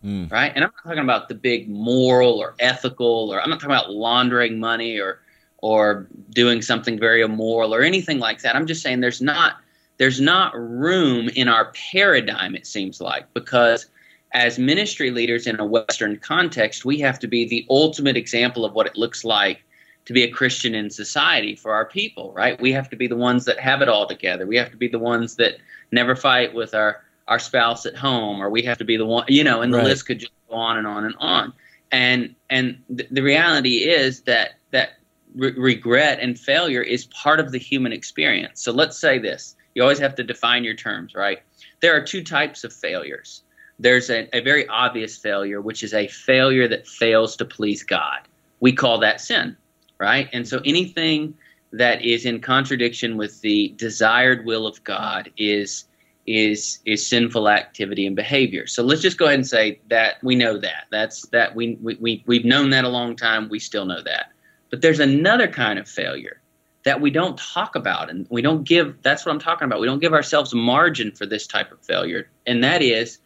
Mm. 0.06 0.32
Right? 0.32 0.52
And 0.54 0.64
I'm 0.64 0.72
not 0.76 0.84
talking 0.84 1.04
about 1.04 1.30
the 1.30 1.36
big 1.36 1.68
moral 1.68 2.38
or 2.40 2.56
ethical 2.60 3.34
or 3.34 3.42
I'm 3.42 3.50
not 3.50 3.60
talking 3.60 3.76
about 3.76 3.90
laundering 3.90 4.60
money 4.60 5.00
or 5.00 5.22
or 5.60 6.08
doing 6.30 6.62
something 6.62 7.00
very 7.00 7.22
immoral 7.22 7.74
or 7.74 7.82
anything 7.82 8.20
like 8.20 8.42
that. 8.44 8.56
I'm 8.56 8.68
just 8.68 8.84
saying 8.84 9.00
there's 9.00 9.22
not 9.22 9.56
there's 9.98 10.22
not 10.22 10.54
room 10.56 11.30
in 11.30 11.48
our 11.48 11.72
paradigm 11.72 12.54
it 12.56 12.68
seems 12.68 13.02
like 13.02 13.34
because 13.34 13.88
as 14.34 14.60
ministry 14.60 15.10
leaders 15.10 15.48
in 15.48 15.60
a 15.60 15.66
western 15.66 16.18
context 16.18 16.86
we 16.86 17.00
have 17.00 17.18
to 17.20 17.28
be 17.28 17.48
the 17.48 17.66
ultimate 17.70 18.18
example 18.18 18.64
of 18.64 18.74
what 18.74 18.86
it 18.86 18.96
looks 18.96 19.24
like 19.24 19.64
to 20.06 20.14
be 20.14 20.22
a 20.22 20.30
Christian 20.30 20.76
in 20.76 20.92
society 20.92 21.56
for 21.56 21.74
our 21.74 21.86
people, 21.86 22.32
right? 22.34 22.62
We 22.62 22.72
have 22.74 22.90
to 22.92 22.96
be 22.96 23.08
the 23.08 23.16
ones 23.16 23.46
that 23.46 23.60
have 23.60 23.82
it 23.82 23.90
all 23.90 24.08
together. 24.08 24.46
We 24.46 24.56
have 24.58 24.70
to 24.70 24.78
be 24.78 24.88
the 24.88 25.00
ones 25.00 25.36
that 25.38 25.58
never 25.92 26.16
fight 26.16 26.54
with 26.54 26.76
our 26.76 27.02
our 27.28 27.40
spouse 27.40 27.86
at 27.86 27.96
home, 27.96 28.42
or 28.42 28.50
we 28.50 28.62
have 28.64 28.78
to 28.78 28.86
be 28.86 28.98
the 28.98 29.06
one, 29.06 29.26
you 29.28 29.44
know, 29.44 29.62
and 29.62 29.74
the 29.74 29.78
right. 29.78 29.88
list 29.88 30.06
could 30.06 30.20
just 30.20 30.32
go 30.50 30.56
on 30.56 30.78
and 30.78 30.88
on 30.88 31.06
and 31.06 31.16
on. 31.20 31.54
And 31.92 32.36
and 32.50 32.82
th- 32.96 33.10
the 33.12 33.22
reality 33.22 33.78
is 33.90 34.22
that 34.22 34.56
that 34.72 34.92
re- 35.36 35.54
regret 35.58 36.20
and 36.20 36.38
failure 36.38 36.82
is 36.82 37.06
part 37.06 37.40
of 37.40 37.52
the 37.52 37.58
human 37.58 37.94
experience. 37.94 38.62
So 38.62 38.72
let's 38.72 38.98
say 38.98 39.20
this: 39.20 39.56
you 39.74 39.82
always 39.82 40.00
have 40.00 40.16
to 40.16 40.24
define 40.24 40.64
your 40.64 40.76
terms, 40.76 41.16
right? 41.16 41.40
There 41.82 41.96
are 41.96 42.02
two 42.02 42.24
types 42.24 42.64
of 42.64 42.74
failures. 42.74 43.44
There's 43.78 44.10
a, 44.10 44.30
a 44.36 44.42
very 44.42 44.68
obvious 44.68 45.18
failure, 45.18 45.62
which 45.62 45.84
is 45.84 45.94
a 45.94 46.08
failure 46.08 46.68
that 46.68 46.88
fails 46.88 47.36
to 47.38 47.46
please 47.46 47.84
God. 47.84 48.20
We 48.62 48.72
call 48.72 49.00
that 49.00 49.20
sin 49.20 49.58
right? 49.98 50.30
And 50.34 50.48
so 50.48 50.62
anything 50.66 51.34
that 51.72 52.04
is 52.04 52.26
in 52.26 52.40
contradiction 52.40 53.18
with 53.18 53.42
the 53.42 53.74
desired 53.78 54.46
will 54.46 54.66
of 54.66 54.84
God 54.84 55.32
is 55.38 55.86
is 56.28 56.80
is 56.86 57.06
sinful 57.06 57.50
activity 57.50 58.06
and 58.08 58.16
behavior. 58.16 58.68
So 58.68 58.84
let's 58.84 59.02
just 59.02 59.18
go 59.18 59.26
ahead 59.26 59.36
and 59.36 59.48
say 59.48 59.80
that 59.90 60.24
we 60.24 60.36
know 60.36 60.58
that. 60.58 60.86
That's 60.92 61.28
that 61.28 61.56
we 61.56 61.78
we, 61.82 61.96
we 61.96 62.24
we've 62.26 62.46
known 62.46 62.72
that 62.72 62.84
a 62.84 62.90
long 62.90 63.16
time, 63.16 63.50
we 63.50 63.60
still 63.60 63.86
know 63.86 64.02
that. 64.02 64.32
But 64.70 64.82
there's 64.82 65.00
another 65.00 65.48
kind 65.48 65.78
of 65.80 65.88
failure 65.88 66.42
that 66.84 67.02
we 67.02 67.10
don't 67.10 67.38
talk 67.38 67.76
about 67.76 68.10
and 68.10 68.28
we 68.30 68.42
don't 68.42 68.64
give 68.64 69.02
that's 69.02 69.26
what 69.26 69.32
I'm 69.32 69.40
talking 69.40 69.66
about. 69.66 69.80
We 69.80 69.88
don't 69.88 70.00
give 70.00 70.14
ourselves 70.14 70.54
margin 70.54 71.12
for 71.12 71.26
this 71.26 71.48
type 71.48 71.72
of 71.72 71.82
failure. 71.82 72.30
And 72.46 72.64
that 72.64 72.82
is 72.82 73.20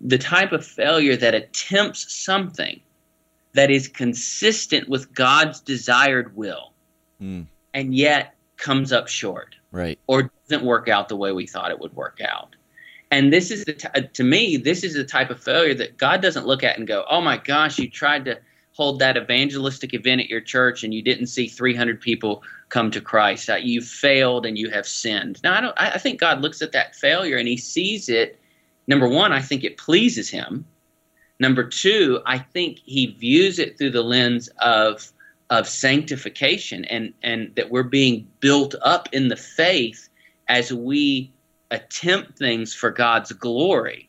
the 0.00 0.18
type 0.18 0.52
of 0.52 0.64
failure 0.64 1.16
that 1.16 1.34
attempts 1.34 2.14
something 2.14 2.80
that 3.54 3.70
is 3.70 3.88
consistent 3.88 4.88
with 4.88 5.12
God's 5.12 5.60
desired 5.60 6.36
will, 6.36 6.72
mm. 7.20 7.46
and 7.74 7.94
yet 7.94 8.34
comes 8.56 8.92
up 8.92 9.08
short, 9.08 9.56
right, 9.70 9.98
or 10.06 10.30
doesn't 10.48 10.64
work 10.64 10.88
out 10.88 11.08
the 11.08 11.16
way 11.16 11.32
we 11.32 11.46
thought 11.46 11.70
it 11.70 11.78
would 11.78 11.94
work 11.94 12.20
out. 12.20 12.56
And 13.10 13.32
this 13.32 13.50
is 13.50 13.64
the 13.64 13.72
t- 13.72 13.88
uh, 13.94 14.02
to 14.12 14.24
me, 14.24 14.56
this 14.56 14.84
is 14.84 14.94
the 14.94 15.04
type 15.04 15.30
of 15.30 15.42
failure 15.42 15.74
that 15.74 15.96
God 15.96 16.20
doesn't 16.20 16.46
look 16.46 16.62
at 16.62 16.78
and 16.78 16.86
go, 16.86 17.04
"Oh 17.10 17.20
my 17.20 17.38
gosh, 17.38 17.78
you 17.78 17.88
tried 17.88 18.24
to 18.26 18.38
hold 18.72 18.98
that 19.00 19.16
evangelistic 19.16 19.94
event 19.94 20.20
at 20.20 20.28
your 20.28 20.40
church 20.40 20.84
and 20.84 20.94
you 20.94 21.02
didn't 21.02 21.26
see 21.26 21.48
300 21.48 22.00
people 22.00 22.42
come 22.68 22.90
to 22.90 23.00
Christ. 23.00 23.50
Uh, 23.50 23.56
you 23.56 23.80
failed 23.80 24.46
and 24.46 24.58
you 24.58 24.70
have 24.70 24.86
sinned." 24.86 25.40
Now, 25.42 25.56
I 25.56 25.60
don't. 25.60 25.74
I 25.78 25.98
think 25.98 26.20
God 26.20 26.40
looks 26.40 26.62
at 26.62 26.72
that 26.72 26.96
failure 26.96 27.36
and 27.36 27.48
He 27.48 27.56
sees 27.56 28.08
it. 28.08 28.38
Number 28.86 29.08
one, 29.08 29.32
I 29.32 29.40
think 29.40 29.64
it 29.64 29.76
pleases 29.76 30.30
Him 30.30 30.64
Number 31.40 31.64
two, 31.64 32.20
I 32.26 32.38
think 32.38 32.80
he 32.84 33.06
views 33.06 33.58
it 33.58 33.78
through 33.78 33.90
the 33.90 34.02
lens 34.02 34.48
of 34.60 35.12
of 35.50 35.68
sanctification 35.68 36.84
and 36.86 37.12
and 37.22 37.52
that 37.56 37.70
we're 37.70 37.82
being 37.82 38.28
built 38.40 38.74
up 38.82 39.08
in 39.12 39.28
the 39.28 39.36
faith 39.36 40.08
as 40.48 40.72
we 40.72 41.32
attempt 41.70 42.38
things 42.38 42.74
for 42.74 42.90
God's 42.90 43.32
glory. 43.32 44.08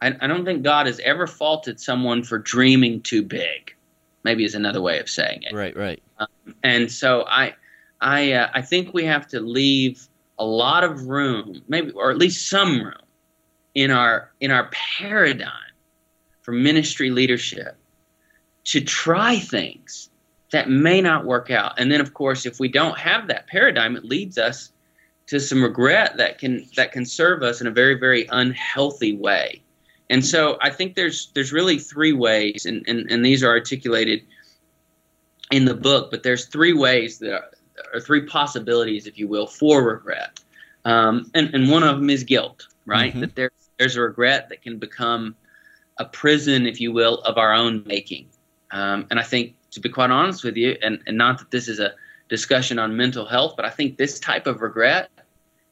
I, 0.00 0.14
I 0.20 0.26
don't 0.26 0.44
think 0.44 0.62
God 0.62 0.86
has 0.86 1.00
ever 1.00 1.26
faulted 1.26 1.80
someone 1.80 2.22
for 2.22 2.38
dreaming 2.38 3.02
too 3.02 3.22
big. 3.22 3.74
Maybe 4.22 4.44
is 4.44 4.54
another 4.54 4.80
way 4.80 4.98
of 4.98 5.08
saying 5.08 5.42
it. 5.42 5.54
Right, 5.54 5.76
right. 5.76 6.02
Um, 6.18 6.54
and 6.62 6.90
so 6.90 7.24
I, 7.26 7.54
I, 8.00 8.32
uh, 8.32 8.50
I 8.52 8.62
think 8.62 8.92
we 8.92 9.04
have 9.04 9.26
to 9.28 9.40
leave 9.40 10.06
a 10.38 10.44
lot 10.44 10.84
of 10.84 11.06
room, 11.06 11.62
maybe 11.68 11.90
or 11.92 12.10
at 12.10 12.18
least 12.18 12.48
some 12.48 12.82
room, 12.82 12.94
in 13.74 13.90
our 13.90 14.32
in 14.40 14.50
our 14.50 14.68
paradigm 14.98 15.52
for 16.42 16.52
ministry 16.52 17.10
leadership 17.10 17.76
to 18.64 18.80
try 18.80 19.38
things 19.38 20.09
that 20.52 20.68
may 20.68 21.00
not 21.00 21.24
work 21.24 21.50
out. 21.50 21.78
And 21.78 21.90
then 21.90 22.00
of 22.00 22.14
course, 22.14 22.46
if 22.46 22.58
we 22.60 22.68
don't 22.68 22.98
have 22.98 23.28
that 23.28 23.46
paradigm, 23.46 23.96
it 23.96 24.04
leads 24.04 24.38
us 24.38 24.72
to 25.28 25.38
some 25.38 25.62
regret 25.62 26.16
that 26.16 26.38
can 26.38 26.66
that 26.76 26.90
can 26.92 27.04
serve 27.04 27.42
us 27.42 27.60
in 27.60 27.66
a 27.66 27.70
very, 27.70 27.94
very 27.94 28.26
unhealthy 28.30 29.16
way. 29.16 29.62
And 30.10 30.26
so 30.26 30.58
I 30.60 30.70
think 30.70 30.96
there's 30.96 31.30
there's 31.34 31.52
really 31.52 31.78
three 31.78 32.12
ways, 32.12 32.66
and, 32.66 32.84
and, 32.88 33.08
and 33.10 33.24
these 33.24 33.44
are 33.44 33.50
articulated 33.50 34.22
in 35.52 35.64
the 35.64 35.74
book, 35.74 36.10
but 36.10 36.24
there's 36.24 36.46
three 36.46 36.72
ways 36.72 37.18
that 37.18 37.32
are, 37.32 37.44
or 37.94 38.00
three 38.00 38.26
possibilities, 38.26 39.06
if 39.06 39.18
you 39.18 39.28
will, 39.28 39.46
for 39.46 39.84
regret. 39.84 40.40
Um, 40.84 41.30
and, 41.34 41.54
and 41.54 41.70
one 41.70 41.82
of 41.82 41.96
them 41.96 42.10
is 42.10 42.24
guilt, 42.24 42.66
right? 42.86 43.12
Mm-hmm. 43.12 43.20
That 43.20 43.34
there's 43.36 43.70
there's 43.78 43.96
a 43.96 44.00
regret 44.00 44.48
that 44.48 44.62
can 44.62 44.78
become 44.78 45.36
a 45.98 46.04
prison, 46.06 46.66
if 46.66 46.80
you 46.80 46.90
will, 46.92 47.20
of 47.22 47.38
our 47.38 47.52
own 47.52 47.84
making. 47.86 48.26
Um, 48.72 49.06
and 49.10 49.20
I 49.20 49.22
think, 49.22 49.54
to 49.72 49.80
be 49.80 49.88
quite 49.88 50.10
honest 50.10 50.44
with 50.44 50.56
you, 50.56 50.76
and, 50.82 51.00
and 51.06 51.16
not 51.16 51.38
that 51.38 51.50
this 51.50 51.68
is 51.68 51.78
a 51.78 51.92
discussion 52.28 52.78
on 52.78 52.96
mental 52.96 53.26
health, 53.26 53.54
but 53.56 53.64
I 53.64 53.70
think 53.70 53.96
this 53.96 54.18
type 54.18 54.46
of 54.46 54.60
regret 54.60 55.10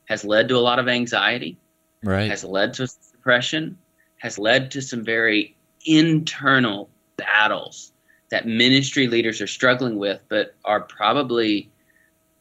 has 0.06 0.24
led 0.24 0.48
to 0.48 0.56
a 0.56 0.61
lot 0.61 0.78
of 0.78 0.88
anxiety, 0.88 1.58
right. 2.02 2.30
has 2.30 2.44
led 2.44 2.74
to 2.74 2.88
depression, 3.12 3.78
has 4.18 4.38
led 4.38 4.70
to 4.72 4.82
some 4.82 5.04
very 5.04 5.56
internal 5.87 6.90
battles 7.16 7.92
that 8.30 8.46
ministry 8.46 9.06
leaders 9.06 9.40
are 9.40 9.46
struggling 9.46 9.98
with, 9.98 10.20
but 10.28 10.54
are 10.64 10.80
probably 10.80 11.70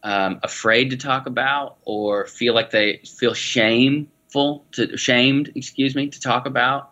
um, 0.03 0.39
afraid 0.43 0.89
to 0.89 0.97
talk 0.97 1.27
about 1.27 1.77
or 1.83 2.25
feel 2.25 2.53
like 2.53 2.71
they 2.71 2.97
feel 2.97 3.33
shameful 3.33 4.65
to 4.73 4.97
shamed, 4.97 5.51
excuse 5.55 5.95
me, 5.95 6.07
to 6.07 6.19
talk 6.19 6.45
about. 6.45 6.91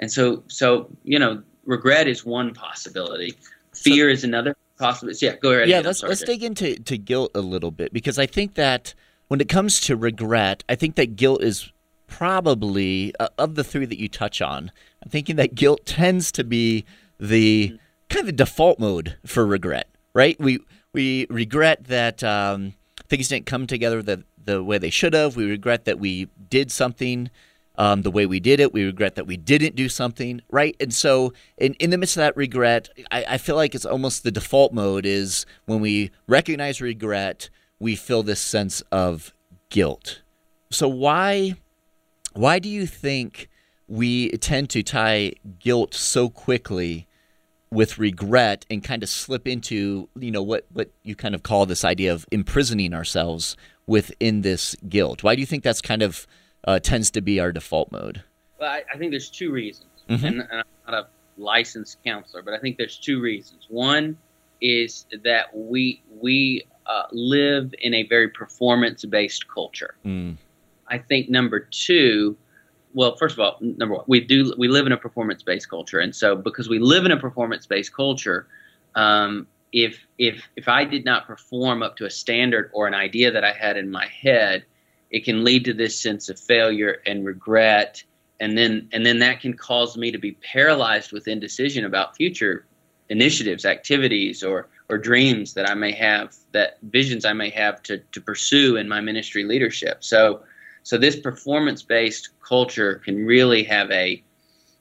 And 0.00 0.10
so, 0.10 0.42
so 0.48 0.88
you 1.04 1.18
know, 1.18 1.42
regret 1.64 2.08
is 2.08 2.24
one 2.24 2.54
possibility. 2.54 3.34
Fear 3.74 4.08
so, 4.08 4.12
is 4.12 4.24
another 4.24 4.56
possibility. 4.78 5.26
Yeah, 5.26 5.36
go 5.36 5.52
ahead. 5.52 5.68
Yeah, 5.68 5.80
let's 5.80 6.02
let's 6.02 6.22
dig 6.22 6.42
into 6.42 6.76
to 6.76 6.98
guilt 6.98 7.32
a 7.34 7.40
little 7.40 7.70
bit 7.70 7.92
because 7.92 8.18
I 8.18 8.26
think 8.26 8.54
that 8.54 8.94
when 9.28 9.40
it 9.40 9.48
comes 9.48 9.80
to 9.82 9.96
regret, 9.96 10.64
I 10.68 10.74
think 10.74 10.96
that 10.96 11.16
guilt 11.16 11.42
is 11.42 11.72
probably 12.06 13.12
uh, 13.18 13.28
of 13.38 13.54
the 13.54 13.64
three 13.64 13.86
that 13.86 13.98
you 13.98 14.08
touch 14.08 14.40
on. 14.40 14.70
I'm 15.02 15.10
thinking 15.10 15.36
that 15.36 15.54
guilt 15.54 15.84
tends 15.86 16.30
to 16.32 16.44
be 16.44 16.84
the 17.18 17.68
mm-hmm. 17.68 17.76
kind 18.08 18.20
of 18.20 18.26
the 18.26 18.32
default 18.32 18.78
mode 18.78 19.16
for 19.26 19.46
regret, 19.46 19.88
right? 20.14 20.38
We 20.40 20.60
we 20.92 21.26
regret 21.30 21.84
that 21.84 22.22
um, 22.22 22.74
things 23.08 23.28
didn't 23.28 23.46
come 23.46 23.66
together 23.66 24.02
the 24.02 24.24
the 24.42 24.62
way 24.62 24.78
they 24.78 24.90
should 24.90 25.14
have. 25.14 25.36
We 25.36 25.48
regret 25.48 25.84
that 25.86 25.98
we 25.98 26.28
did 26.48 26.70
something 26.70 27.30
um, 27.76 28.02
the 28.02 28.10
way 28.10 28.26
we 28.26 28.40
did 28.40 28.60
it. 28.60 28.72
We 28.72 28.84
regret 28.84 29.14
that 29.16 29.26
we 29.26 29.36
didn't 29.36 29.76
do 29.76 29.88
something, 29.88 30.40
right? 30.50 30.76
And 30.80 30.92
so, 30.92 31.32
in, 31.56 31.74
in 31.74 31.90
the 31.90 31.98
midst 31.98 32.16
of 32.16 32.20
that 32.20 32.36
regret, 32.36 32.88
I, 33.10 33.24
I 33.30 33.38
feel 33.38 33.56
like 33.56 33.74
it's 33.74 33.86
almost 33.86 34.22
the 34.22 34.30
default 34.30 34.72
mode 34.72 35.06
is 35.06 35.46
when 35.66 35.80
we 35.80 36.10
recognize 36.26 36.80
regret, 36.80 37.50
we 37.78 37.96
feel 37.96 38.22
this 38.22 38.40
sense 38.40 38.82
of 38.92 39.32
guilt. 39.70 40.22
So, 40.70 40.88
why, 40.88 41.54
why 42.32 42.58
do 42.58 42.68
you 42.68 42.86
think 42.86 43.48
we 43.86 44.30
tend 44.38 44.70
to 44.70 44.82
tie 44.82 45.32
guilt 45.58 45.94
so 45.94 46.28
quickly? 46.28 47.08
with 47.70 47.98
regret 47.98 48.64
and 48.70 48.84
kind 48.84 49.02
of 49.02 49.08
slip 49.08 49.48
into 49.48 50.08
you 50.20 50.30
know 50.30 50.42
what 50.42 50.64
what 50.72 50.90
you 51.02 51.16
kind 51.16 51.34
of 51.34 51.42
call 51.42 51.66
this 51.66 51.84
idea 51.84 52.12
of 52.12 52.24
imprisoning 52.30 52.94
ourselves 52.94 53.56
within 53.88 54.42
this 54.42 54.76
guilt 54.88 55.24
why 55.24 55.34
do 55.34 55.40
you 55.40 55.46
think 55.46 55.64
that's 55.64 55.80
kind 55.80 56.00
of 56.00 56.24
uh, 56.64 56.78
tends 56.78 57.10
to 57.12 57.20
be 57.20 57.40
our 57.40 57.52
default 57.52 57.92
mode? 57.92 58.22
Well, 58.58 58.70
I, 58.70 58.82
I 58.92 58.98
think 58.98 59.10
there's 59.10 59.30
two 59.30 59.52
reasons, 59.52 59.90
mm-hmm. 60.08 60.24
and, 60.24 60.40
and, 60.40 60.52
I'm 60.52 60.92
not 60.92 60.94
a 60.94 61.06
licensed 61.36 62.02
counselor, 62.04 62.42
but 62.42 62.54
I 62.54 62.58
think 62.58 62.78
there's 62.78 62.96
two 62.96 63.20
reasons. 63.20 63.66
One 63.68 64.16
is 64.60 65.06
that 65.24 65.54
we 65.54 66.02
we 66.20 66.66
uh, 66.86 67.04
live 67.12 67.74
in 67.80 67.94
a 67.94 68.04
very 68.04 68.28
performance-based 68.28 69.48
culture. 69.48 69.94
Mm. 70.04 70.36
I 70.88 70.98
think 70.98 71.28
number 71.28 71.60
two, 71.60 72.36
well, 72.92 73.16
first 73.16 73.34
of 73.34 73.40
all, 73.40 73.56
number 73.60 73.96
one, 73.96 74.04
we 74.06 74.20
do 74.20 74.54
we 74.56 74.68
live 74.68 74.86
in 74.86 74.92
a 74.92 74.96
performance-based 74.96 75.68
culture, 75.68 75.98
and 75.98 76.14
so 76.14 76.36
because 76.36 76.68
we 76.68 76.78
live 76.78 77.04
in 77.04 77.10
a 77.10 77.18
performance-based 77.18 77.92
culture, 77.92 78.46
um, 78.94 79.46
if 79.72 79.98
if 80.18 80.48
if 80.56 80.68
I 80.68 80.84
did 80.84 81.04
not 81.04 81.26
perform 81.26 81.82
up 81.82 81.96
to 81.96 82.06
a 82.06 82.10
standard 82.10 82.70
or 82.72 82.86
an 82.86 82.94
idea 82.94 83.30
that 83.32 83.44
I 83.44 83.52
had 83.52 83.76
in 83.76 83.90
my 83.90 84.06
head, 84.06 84.64
it 85.14 85.24
can 85.24 85.44
lead 85.44 85.64
to 85.64 85.72
this 85.72 85.98
sense 85.98 86.28
of 86.28 86.38
failure 86.38 87.00
and 87.06 87.24
regret 87.24 88.02
and 88.40 88.58
then 88.58 88.88
and 88.92 89.06
then 89.06 89.18
that 89.20 89.40
can 89.40 89.54
cause 89.54 89.96
me 89.96 90.10
to 90.10 90.18
be 90.18 90.32
paralyzed 90.32 91.12
with 91.12 91.28
indecision 91.28 91.84
about 91.84 92.16
future 92.16 92.66
initiatives, 93.08 93.64
activities, 93.64 94.42
or 94.42 94.68
or 94.90 94.98
dreams 94.98 95.54
that 95.54 95.68
I 95.68 95.74
may 95.74 95.92
have, 95.92 96.34
that 96.52 96.78
visions 96.82 97.24
I 97.24 97.32
may 97.32 97.50
have 97.50 97.82
to 97.84 97.98
to 97.98 98.20
pursue 98.20 98.76
in 98.76 98.88
my 98.88 99.00
ministry 99.00 99.44
leadership. 99.44 100.02
So 100.02 100.42
so 100.82 100.98
this 100.98 101.16
performance 101.16 101.82
based 101.82 102.30
culture 102.46 102.96
can 102.96 103.24
really 103.24 103.62
have 103.64 103.90
a 103.92 104.22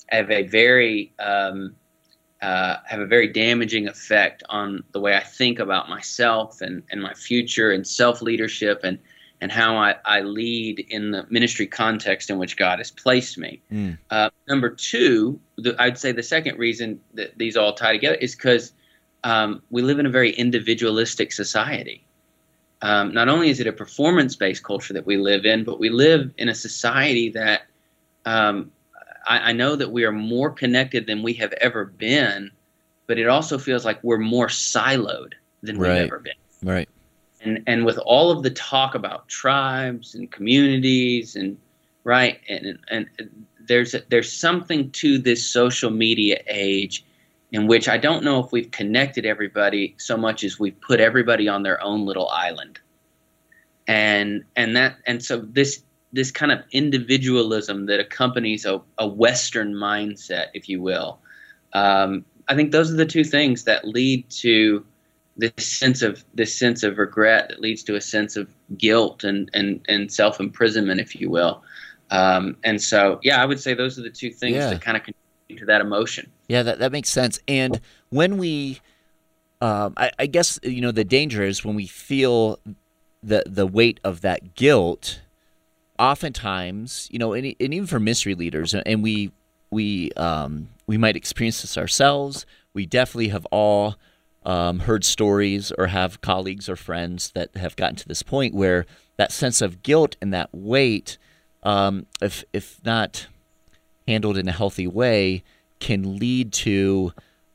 have 0.07 0.31
a 0.31 0.43
very 0.43 1.13
um, 1.19 1.75
uh, 2.41 2.77
have 2.85 2.99
a 2.99 3.05
very 3.05 3.27
damaging 3.27 3.87
effect 3.87 4.43
on 4.49 4.83
the 4.91 4.99
way 4.99 5.15
I 5.15 5.21
think 5.21 5.59
about 5.59 5.89
myself 5.89 6.59
and, 6.59 6.83
and 6.91 7.01
my 7.01 7.13
future 7.13 7.71
and 7.71 7.87
self 7.87 8.21
leadership 8.21 8.81
and 8.83 8.97
and 9.43 9.51
how 9.51 9.75
I, 9.75 9.95
I 10.06 10.21
lead 10.21 10.79
in 10.79 11.12
the 11.12 11.27
ministry 11.29 11.67
context 11.67 12.29
in 12.29 12.38
which 12.38 12.56
God 12.56 12.79
has 12.79 12.91
placed 12.91 13.38
me. 13.38 13.62
Mm. 13.69 13.97
Uh, 14.10 14.29
number 14.47 14.69
two, 14.69 15.38
the, 15.58 15.75
I'd 15.77 15.97
say 15.97 16.13
the 16.13 16.23
second 16.23 16.58
reason 16.58 17.01
that 17.15 17.38
these 17.38 17.58
all 17.58 17.73
tie 17.73 17.91
together 17.91 18.15
is 18.15 18.36
because 18.36 18.71
um, 19.25 19.62
we 19.69 19.82
live 19.82 19.99
in 19.99 20.06
a 20.06 20.10
very 20.10 20.32
individualistic 20.32 21.34
society. 21.34 22.08
Um, 22.82 23.13
not 23.13 23.27
only 23.27 23.49
is 23.49 23.60
it 23.60 23.67
a 23.67 23.73
performance 23.73 24.38
based 24.38 24.63
culture 24.63 24.93
that 24.93 25.06
we 25.06 25.17
live 25.17 25.43
in, 25.43 25.65
but 25.65 25.77
we 25.77 25.89
live 25.89 26.32
in 26.38 26.47
a 26.47 26.56
society 26.56 27.32
that 27.32 27.63
um, 28.23 28.71
I, 29.27 29.49
I 29.49 29.51
know 29.51 29.75
that 29.75 29.91
we 29.91 30.06
are 30.06 30.13
more 30.13 30.51
connected 30.51 31.06
than 31.06 31.21
we 31.21 31.34
have 31.34 31.51
ever 31.51 31.84
been, 31.84 32.49
but 33.08 33.19
it 33.19 33.27
also 33.27 33.58
feels 33.58 33.84
like 33.84 34.01
we're 34.06 34.19
more 34.19 34.47
siloed 34.47 35.34
than 35.62 35.77
right. 35.77 35.89
we've 35.89 36.03
ever 36.03 36.19
been. 36.19 36.34
Right 36.63 36.88
and 37.43 37.63
and 37.67 37.86
with 37.86 37.97
all 37.99 38.32
of 38.32 38.43
the 38.43 38.49
talk 38.49 38.95
about 38.95 39.27
tribes 39.27 40.15
and 40.15 40.32
communities 40.32 41.36
and 41.36 41.58
right 42.03 42.39
and 42.49 42.79
and, 42.89 43.10
there's 43.65 43.95
there's 44.10 44.32
something 44.32 44.91
to 44.91 45.17
this 45.17 45.45
social 45.45 45.89
media 45.89 46.41
age 46.47 47.06
in 47.53 47.67
which 47.67 47.88
I 47.88 47.97
don't 47.97 48.23
know 48.23 48.43
if 48.43 48.51
we've 48.51 48.71
connected 48.71 49.25
everybody 49.25 49.95
so 49.97 50.17
much 50.17 50.43
as 50.43 50.60
we've 50.60 50.79
put 50.82 50.99
everybody 50.99 51.47
on 51.47 51.63
their 51.63 51.82
own 51.82 52.06
little 52.06 52.27
island. 52.29 52.79
And 53.88 54.43
and 54.56 54.75
that 54.75 54.97
and 55.06 55.23
so 55.23 55.38
this 55.38 55.84
this 56.12 56.32
kind 56.32 56.51
of 56.51 56.60
individualism 56.71 57.86
that 57.86 57.99
accompanies 57.99 58.65
a, 58.65 58.82
a 58.97 59.08
Western 59.08 59.73
mindset, 59.73 60.47
if 60.53 60.67
you 60.67 60.82
will, 60.82 61.19
um, 61.73 62.25
I 62.47 62.56
think 62.56 62.71
those 62.71 62.91
are 62.91 62.95
the 62.95 63.06
two 63.06 63.23
things 63.23 63.63
that 63.63 63.88
lead 63.88 64.29
to 64.29 64.86
this 65.37 65.65
sense 65.65 66.01
of 66.01 66.23
this 66.33 66.57
sense 66.57 66.83
of 66.83 66.97
regret 66.97 67.49
that 67.49 67.59
leads 67.59 67.83
to 67.83 67.95
a 67.95 68.01
sense 68.01 68.35
of 68.35 68.47
guilt 68.77 69.23
and 69.23 69.49
and 69.53 69.83
and 69.87 70.11
self 70.11 70.39
imprisonment, 70.39 70.99
if 70.99 71.15
you 71.19 71.29
will. 71.29 71.63
Um, 72.11 72.57
and 72.63 72.81
so, 72.81 73.19
yeah, 73.23 73.41
I 73.41 73.45
would 73.45 73.59
say 73.59 73.73
those 73.73 73.97
are 73.97 74.03
the 74.03 74.09
two 74.09 74.29
things 74.29 74.55
yeah. 74.55 74.69
that 74.69 74.81
kind 74.81 74.95
of 74.95 75.03
contribute 75.03 75.59
to 75.59 75.65
that 75.65 75.81
emotion. 75.81 76.29
Yeah, 76.47 76.63
that 76.63 76.79
that 76.79 76.91
makes 76.91 77.09
sense. 77.09 77.39
And 77.47 77.81
when 78.09 78.37
we, 78.37 78.81
um, 79.61 79.93
I, 79.97 80.11
I 80.19 80.25
guess 80.27 80.59
you 80.63 80.81
know, 80.81 80.91
the 80.91 81.03
danger 81.03 81.43
is 81.43 81.65
when 81.65 81.75
we 81.75 81.87
feel 81.87 82.59
the 83.23 83.43
the 83.45 83.65
weight 83.65 83.99
of 84.03 84.21
that 84.21 84.55
guilt. 84.55 85.21
Oftentimes, 85.99 87.07
you 87.11 87.19
know, 87.19 87.33
and, 87.33 87.45
and 87.45 87.73
even 87.73 87.85
for 87.85 87.99
mystery 87.99 88.33
leaders, 88.33 88.73
and 88.73 89.03
we 89.03 89.31
we 89.69 90.11
um, 90.13 90.69
we 90.87 90.97
might 90.97 91.15
experience 91.15 91.61
this 91.61 91.77
ourselves. 91.77 92.45
We 92.73 92.87
definitely 92.87 93.27
have 93.27 93.45
all 93.51 93.95
um, 94.45 94.79
heard 94.79 95.03
stories 95.03 95.71
or 95.77 95.88
have 95.88 96.21
colleagues 96.21 96.69
or 96.69 96.75
friends 96.75 97.32
that 97.32 97.56
have 97.56 97.75
gotten 97.75 97.95
to 97.97 98.08
this 98.08 98.23
point 98.23 98.53
where 98.53 98.86
that 99.17 99.32
sense 99.32 99.62
of 99.62 99.84
guilt 99.84 100.15
and 100.21 100.34
that 100.34 100.49
weight, 100.51 101.17
um, 101.63 102.06
if 102.21 102.43
if 102.53 102.79
not 102.84 103.27
handled 104.08 104.38
in 104.38 104.47
a 104.47 104.51
healthy 104.51 104.88
way, 104.88 105.43
can 105.79 106.17
lead 106.17 106.51
to 106.51 107.13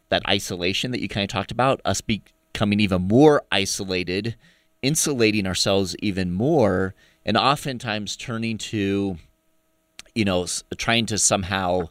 that 0.08 0.26
isolation 0.28 0.90
that 0.90 1.00
you 1.00 1.08
kind 1.08 1.24
of 1.24 1.30
talked 1.30 1.50
about, 1.50 1.80
us 1.84 2.00
becoming 2.00 2.80
even 2.80 3.02
more 3.02 3.42
isolated, 3.52 4.36
insulating 4.82 5.46
ourselves 5.46 5.94
even 6.00 6.32
more, 6.32 6.94
and 7.24 7.36
oftentimes 7.36 8.16
turning 8.16 8.56
to, 8.56 9.18
you 10.14 10.24
know, 10.24 10.46
trying 10.76 11.06
to 11.06 11.18
somehow 11.18 11.88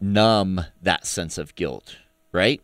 numb 0.00 0.64
that 0.82 1.06
sense 1.06 1.38
of 1.38 1.54
guilt, 1.54 1.96
right? 2.32 2.60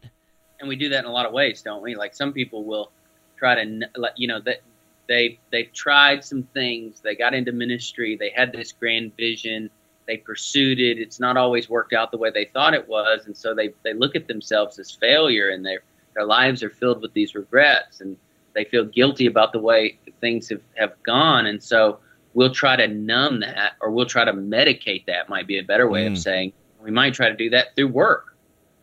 And 0.63 0.69
we 0.69 0.77
do 0.77 0.89
that 0.89 1.01
in 1.01 1.05
a 1.05 1.13
lot 1.13 1.27
of 1.27 1.33
ways, 1.33 1.61
don't 1.61 1.83
we? 1.83 1.95
Like 1.95 2.15
some 2.15 2.33
people 2.33 2.65
will 2.65 2.91
try 3.37 3.57
to, 3.57 3.81
you 4.17 4.29
know, 4.29 4.41
that 4.41 4.63
they 5.09 5.39
they've 5.51 5.73
tried 5.73 6.25
some 6.25 6.45
things. 6.55 7.01
They 7.01 7.17
got 7.17 7.35
into 7.35 7.53
ministry. 7.53 8.17
They 8.17 8.31
had 8.31 8.53
this 8.53 8.73
grand 8.73 9.15
vision. 9.17 9.69
They 10.07 10.17
pursued 10.17 10.81
it. 10.81 10.99
It's 10.99 11.21
not 11.21 11.37
always 11.37 11.69
worked 11.69 11.93
out 11.93 12.13
the 12.13 12.17
way 12.17 12.31
they 12.31 12.47
thought 12.47 12.75
it 12.75 12.89
was, 12.89 13.27
and 13.27 13.37
so 13.37 13.55
they 13.55 13.75
they 13.83 13.93
look 13.93 14.17
at 14.17 14.29
themselves 14.29 14.79
as 14.79 14.91
failure, 14.91 15.51
and 15.51 15.67
their 15.67 15.83
their 16.15 16.25
lives 16.25 16.63
are 16.63 16.71
filled 16.71 17.03
with 17.03 17.13
these 17.13 17.35
regrets, 17.35 18.01
and 18.01 18.17
they 18.55 18.65
feel 18.65 18.85
guilty 18.85 19.27
about 19.27 19.53
the 19.53 19.59
way 19.59 19.99
things 20.21 20.49
have 20.49 20.63
have 20.77 21.03
gone, 21.03 21.47
and 21.47 21.63
so 21.63 21.99
we'll 22.35 22.55
try 22.55 22.77
to 22.77 22.87
numb 22.87 23.41
that, 23.41 23.73
or 23.81 23.91
we'll 23.91 24.07
try 24.07 24.25
to 24.25 24.33
medicate 24.33 25.07
that. 25.07 25.29
Might 25.29 25.49
be 25.49 25.59
a 25.59 25.65
better 25.65 25.89
way 25.89 26.07
mm. 26.07 26.13
of 26.13 26.19
saying. 26.19 26.53
We 26.81 26.91
might 26.91 27.15
try 27.15 27.29
to 27.29 27.37
do 27.37 27.51
that 27.51 27.77
through 27.77 27.89
work. 27.89 28.37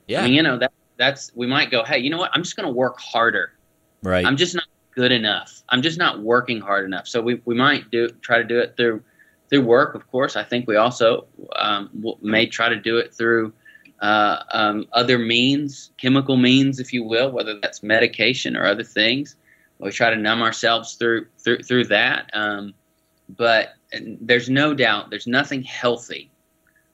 Yeah, 0.08 0.22
I 0.22 0.26
mean, 0.26 0.34
you 0.34 0.44
know 0.44 0.58
that 0.58 0.72
that's 1.00 1.32
we 1.34 1.48
might 1.48 1.72
go, 1.72 1.84
hey, 1.84 1.98
you 1.98 2.12
know 2.12 2.20
what? 2.20 2.30
I'm 2.34 2.44
just 2.44 2.56
going 2.56 2.68
to 2.68 2.72
work 2.72 3.00
harder. 3.00 3.54
Right. 4.04 4.26
I'm 4.26 4.38
just 4.38 4.54
not 4.54 4.66
good 4.94 5.12
enough. 5.12 5.64
I'm 5.70 5.82
just 5.82 5.98
not 5.98 6.20
working 6.20 6.60
hard 6.62 6.86
enough. 6.86 7.08
So 7.08 7.22
we 7.22 7.42
we 7.46 7.56
might 7.56 7.90
do 7.90 8.10
try 8.22 8.38
to 8.38 8.44
do 8.44 8.60
it 8.60 8.76
through 8.78 9.02
through 9.50 9.64
work. 9.64 9.96
Of 9.96 10.06
course, 10.12 10.36
I 10.36 10.44
think 10.44 10.68
we 10.68 10.76
also 10.76 11.26
um, 11.56 11.90
may 12.22 12.46
try 12.46 12.70
to 12.70 12.76
do 12.76 12.98
it 12.98 13.16
through 13.16 13.54
uh, 14.02 14.44
um, 14.52 14.86
other 14.94 15.18
means, 15.18 15.92
chemical 15.98 16.38
means, 16.38 16.80
if 16.80 16.94
you 16.94 17.04
will, 17.04 17.32
whether 17.32 17.60
that's 17.60 17.82
medication 17.82 18.56
or 18.56 18.66
other 18.66 18.84
things. 18.84 19.38
We 19.80 19.92
try 19.92 20.10
to 20.10 20.18
numb 20.18 20.42
ourselves 20.42 20.96
through 20.96 21.28
through 21.40 21.64
through 21.64 21.86
that. 21.86 22.30
Um, 22.34 22.74
but 23.38 23.76
there's 24.22 24.50
no 24.50 24.74
doubt, 24.74 25.10
there's 25.10 25.28
nothing 25.28 25.64
healthy 25.64 26.30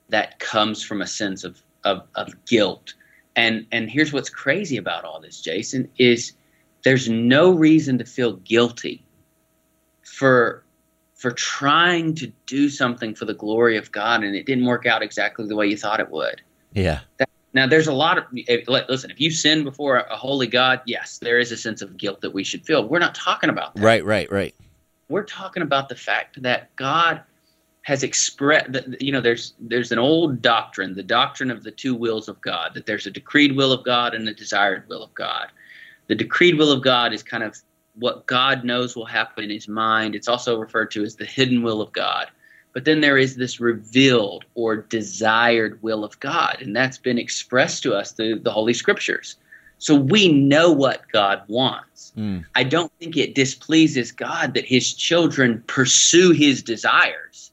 that 0.09 0.37
comes 0.39 0.83
from 0.83 1.01
a 1.01 1.07
sense 1.07 1.43
of, 1.43 1.61
of, 1.83 2.07
of 2.15 2.33
guilt 2.45 2.93
and 3.35 3.65
and 3.71 3.89
here's 3.89 4.13
what's 4.13 4.29
crazy 4.29 4.77
about 4.77 5.03
all 5.03 5.19
this, 5.19 5.41
Jason, 5.41 5.89
is 5.97 6.33
there's 6.83 7.09
no 7.09 7.51
reason 7.51 7.97
to 7.97 8.05
feel 8.05 8.33
guilty 8.37 9.05
for 10.03 10.63
for 11.15 11.31
trying 11.31 12.13
to 12.13 12.31
do 12.45 12.69
something 12.69 13.15
for 13.15 13.25
the 13.25 13.33
glory 13.33 13.77
of 13.77 13.91
God 13.91 14.23
and 14.23 14.35
it 14.35 14.45
didn't 14.45 14.65
work 14.65 14.85
out 14.85 15.01
exactly 15.01 15.47
the 15.47 15.55
way 15.55 15.65
you 15.65 15.77
thought 15.77 15.99
it 15.99 16.11
would. 16.11 16.41
Yeah. 16.73 16.99
That, 17.17 17.29
now 17.53 17.65
there's 17.65 17.87
a 17.87 17.93
lot 17.93 18.17
of 18.17 18.25
listen, 18.67 19.09
if 19.09 19.19
you 19.19 19.31
sin 19.31 19.63
before 19.63 19.97
a 19.97 20.15
holy 20.15 20.47
God, 20.47 20.81
yes, 20.85 21.19
there 21.19 21.39
is 21.39 21.51
a 21.51 21.57
sense 21.57 21.81
of 21.81 21.97
guilt 21.97 22.21
that 22.21 22.31
we 22.31 22.43
should 22.43 22.65
feel. 22.65 22.87
We're 22.87 22.99
not 22.99 23.15
talking 23.15 23.49
about 23.49 23.75
that. 23.75 23.81
Right, 23.81 24.03
right, 24.03 24.29
right. 24.29 24.53
We're 25.07 25.23
talking 25.23 25.63
about 25.63 25.87
the 25.87 25.95
fact 25.95 26.41
that 26.41 26.75
God 26.75 27.21
has 27.85 28.01
expressed 28.01 28.71
that 28.71 28.99
you 28.99 29.11
know 29.11 29.21
there's 29.21 29.53
there's 29.59 29.91
an 29.91 29.99
old 29.99 30.41
doctrine 30.41 30.95
the 30.95 31.03
doctrine 31.03 31.51
of 31.51 31.63
the 31.63 31.69
two 31.69 31.93
wills 31.93 32.27
of 32.27 32.41
god 32.41 32.73
that 32.73 32.87
there's 32.87 33.05
a 33.05 33.11
decreed 33.11 33.55
will 33.55 33.71
of 33.71 33.85
god 33.85 34.15
and 34.15 34.27
a 34.27 34.33
desired 34.33 34.89
will 34.89 35.03
of 35.03 35.13
god. 35.13 35.47
The 36.07 36.15
decreed 36.15 36.57
will 36.57 36.71
of 36.71 36.83
god 36.83 37.13
is 37.13 37.21
kind 37.21 37.43
of 37.43 37.55
what 37.93 38.25
god 38.25 38.63
knows 38.63 38.95
will 38.95 39.05
happen 39.05 39.43
in 39.45 39.49
his 39.51 39.67
mind. 39.67 40.15
It's 40.15 40.27
also 40.27 40.59
referred 40.59 40.89
to 40.91 41.03
as 41.03 41.15
the 41.15 41.25
hidden 41.25 41.61
will 41.61 41.79
of 41.79 41.93
god. 41.93 42.31
But 42.73 42.85
then 42.85 43.01
there 43.01 43.19
is 43.19 43.35
this 43.35 43.59
revealed 43.59 44.45
or 44.55 44.77
desired 44.77 45.81
will 45.83 46.03
of 46.03 46.19
god 46.19 46.57
and 46.61 46.75
that's 46.75 46.97
been 46.97 47.19
expressed 47.19 47.83
to 47.83 47.93
us 47.93 48.13
through 48.13 48.39
the 48.39 48.51
holy 48.51 48.73
scriptures. 48.73 49.35
So 49.77 49.93
we 49.93 50.31
know 50.31 50.71
what 50.71 51.07
god 51.11 51.43
wants. 51.47 52.13
Mm. 52.17 52.45
i 52.55 52.63
don't 52.63 52.91
think 52.99 53.15
it 53.15 53.35
displeases 53.35 54.11
god 54.11 54.55
that 54.55 54.65
his 54.65 54.93
children 54.93 55.63
pursue 55.67 56.31
his 56.31 56.63
desires 56.63 57.51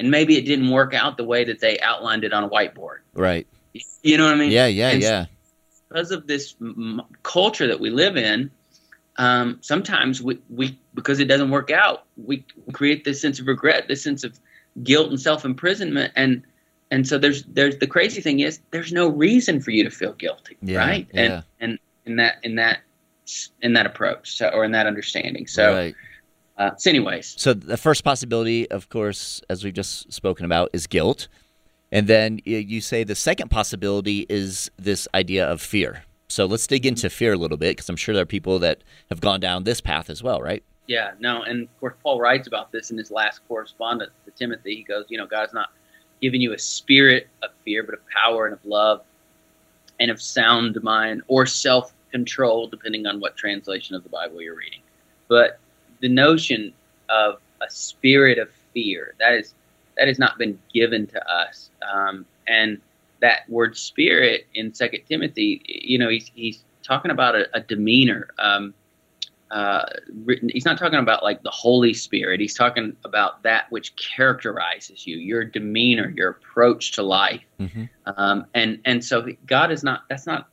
and 0.00 0.10
maybe 0.10 0.38
it 0.38 0.46
didn't 0.46 0.70
work 0.70 0.94
out 0.94 1.18
the 1.18 1.24
way 1.24 1.44
that 1.44 1.60
they 1.60 1.78
outlined 1.80 2.24
it 2.24 2.32
on 2.32 2.42
a 2.42 2.48
whiteboard. 2.48 3.00
Right. 3.12 3.46
You 4.02 4.16
know 4.16 4.24
what 4.24 4.34
I 4.34 4.38
mean? 4.38 4.50
Yeah, 4.50 4.66
yeah, 4.66 4.88
and 4.88 5.02
yeah. 5.02 5.26
Because 5.88 6.10
of 6.10 6.26
this 6.26 6.54
m- 6.60 7.02
culture 7.22 7.66
that 7.66 7.78
we 7.78 7.90
live 7.90 8.16
in, 8.16 8.50
um, 9.18 9.58
sometimes 9.60 10.22
we, 10.22 10.40
we 10.48 10.78
because 10.94 11.20
it 11.20 11.26
doesn't 11.26 11.50
work 11.50 11.70
out, 11.70 12.04
we 12.16 12.46
create 12.72 13.04
this 13.04 13.20
sense 13.20 13.40
of 13.40 13.46
regret, 13.46 13.88
this 13.88 14.02
sense 14.02 14.24
of 14.24 14.40
guilt 14.82 15.10
and 15.10 15.20
self 15.20 15.44
imprisonment, 15.44 16.12
and 16.16 16.42
and 16.90 17.06
so 17.06 17.18
there's 17.18 17.44
there's 17.44 17.76
the 17.76 17.86
crazy 17.86 18.22
thing 18.22 18.40
is 18.40 18.60
there's 18.70 18.92
no 18.92 19.06
reason 19.06 19.60
for 19.60 19.70
you 19.70 19.84
to 19.84 19.90
feel 19.90 20.14
guilty, 20.14 20.56
yeah, 20.62 20.78
right? 20.78 21.08
Yeah. 21.12 21.20
And 21.20 21.44
and 21.60 21.78
in 22.06 22.16
that 22.16 22.36
in 22.42 22.54
that 22.54 22.80
in 23.60 23.74
that 23.74 23.84
approach, 23.84 24.36
so 24.38 24.48
or 24.48 24.64
in 24.64 24.72
that 24.72 24.86
understanding, 24.86 25.46
so. 25.46 25.74
Right 25.74 25.94
uh, 26.60 26.76
so, 26.76 26.90
anyways. 26.90 27.34
So 27.38 27.54
the 27.54 27.78
first 27.78 28.04
possibility, 28.04 28.70
of 28.70 28.90
course, 28.90 29.40
as 29.48 29.64
we've 29.64 29.72
just 29.72 30.12
spoken 30.12 30.44
about, 30.44 30.68
is 30.74 30.86
guilt. 30.86 31.26
And 31.90 32.06
then 32.06 32.40
you 32.44 32.82
say 32.82 33.02
the 33.02 33.14
second 33.14 33.50
possibility 33.50 34.26
is 34.28 34.70
this 34.78 35.08
idea 35.14 35.50
of 35.50 35.60
fear. 35.60 36.04
So 36.28 36.44
let's 36.44 36.66
dig 36.66 36.86
into 36.86 37.10
fear 37.10 37.32
a 37.32 37.36
little 37.36 37.56
bit 37.56 37.76
because 37.76 37.88
I'm 37.88 37.96
sure 37.96 38.14
there 38.14 38.22
are 38.22 38.26
people 38.26 38.60
that 38.60 38.82
have 39.08 39.20
gone 39.20 39.40
down 39.40 39.64
this 39.64 39.80
path 39.80 40.08
as 40.08 40.22
well, 40.22 40.40
right? 40.40 40.62
Yeah, 40.86 41.12
no, 41.18 41.42
and 41.42 41.62
of 41.62 41.80
course 41.80 41.94
Paul 42.02 42.20
writes 42.20 42.46
about 42.46 42.70
this 42.70 42.90
in 42.92 42.98
his 42.98 43.10
last 43.10 43.40
correspondence 43.48 44.12
to 44.26 44.30
Timothy. 44.30 44.76
He 44.76 44.82
goes, 44.82 45.06
you 45.08 45.18
know, 45.18 45.26
God's 45.26 45.52
not 45.52 45.70
giving 46.20 46.40
you 46.40 46.52
a 46.52 46.58
spirit 46.58 47.28
of 47.42 47.50
fear, 47.64 47.82
but 47.82 47.94
of 47.94 48.00
power 48.08 48.46
and 48.46 48.52
of 48.52 48.64
love 48.64 49.02
and 49.98 50.10
of 50.10 50.20
sound 50.20 50.80
mind 50.82 51.22
or 51.26 51.46
self 51.46 51.92
control, 52.12 52.68
depending 52.68 53.06
on 53.06 53.18
what 53.18 53.36
translation 53.36 53.96
of 53.96 54.04
the 54.04 54.10
Bible 54.10 54.40
you're 54.40 54.56
reading. 54.56 54.82
But 55.26 55.58
the 56.00 56.08
notion 56.08 56.72
of 57.08 57.40
a 57.60 57.70
spirit 57.70 58.38
of 58.38 58.50
fear 58.72 59.14
that 59.18 59.34
is 59.34 59.54
that 59.96 60.08
has 60.08 60.18
not 60.18 60.38
been 60.38 60.58
given 60.72 61.06
to 61.08 61.30
us, 61.30 61.70
um, 61.92 62.24
and 62.46 62.80
that 63.20 63.48
word 63.48 63.76
spirit 63.76 64.46
in 64.54 64.72
Second 64.72 65.02
Timothy, 65.08 65.62
you 65.64 65.98
know, 65.98 66.08
he's 66.08 66.30
he's 66.34 66.64
talking 66.82 67.10
about 67.10 67.34
a, 67.34 67.48
a 67.54 67.60
demeanor. 67.60 68.28
Um, 68.38 68.74
uh, 69.50 69.84
written, 70.24 70.48
he's 70.48 70.64
not 70.64 70.78
talking 70.78 71.00
about 71.00 71.24
like 71.24 71.42
the 71.42 71.50
Holy 71.50 71.92
Spirit. 71.92 72.38
He's 72.40 72.54
talking 72.54 72.96
about 73.04 73.42
that 73.42 73.66
which 73.70 73.94
characterizes 73.96 75.06
you, 75.06 75.16
your 75.16 75.44
demeanor, 75.44 76.08
your 76.10 76.30
approach 76.30 76.92
to 76.92 77.02
life. 77.02 77.42
Mm-hmm. 77.58 77.84
Um, 78.06 78.46
and 78.54 78.80
and 78.84 79.04
so 79.04 79.26
God 79.46 79.72
is 79.72 79.82
not. 79.82 80.04
That's 80.08 80.26
not 80.26 80.48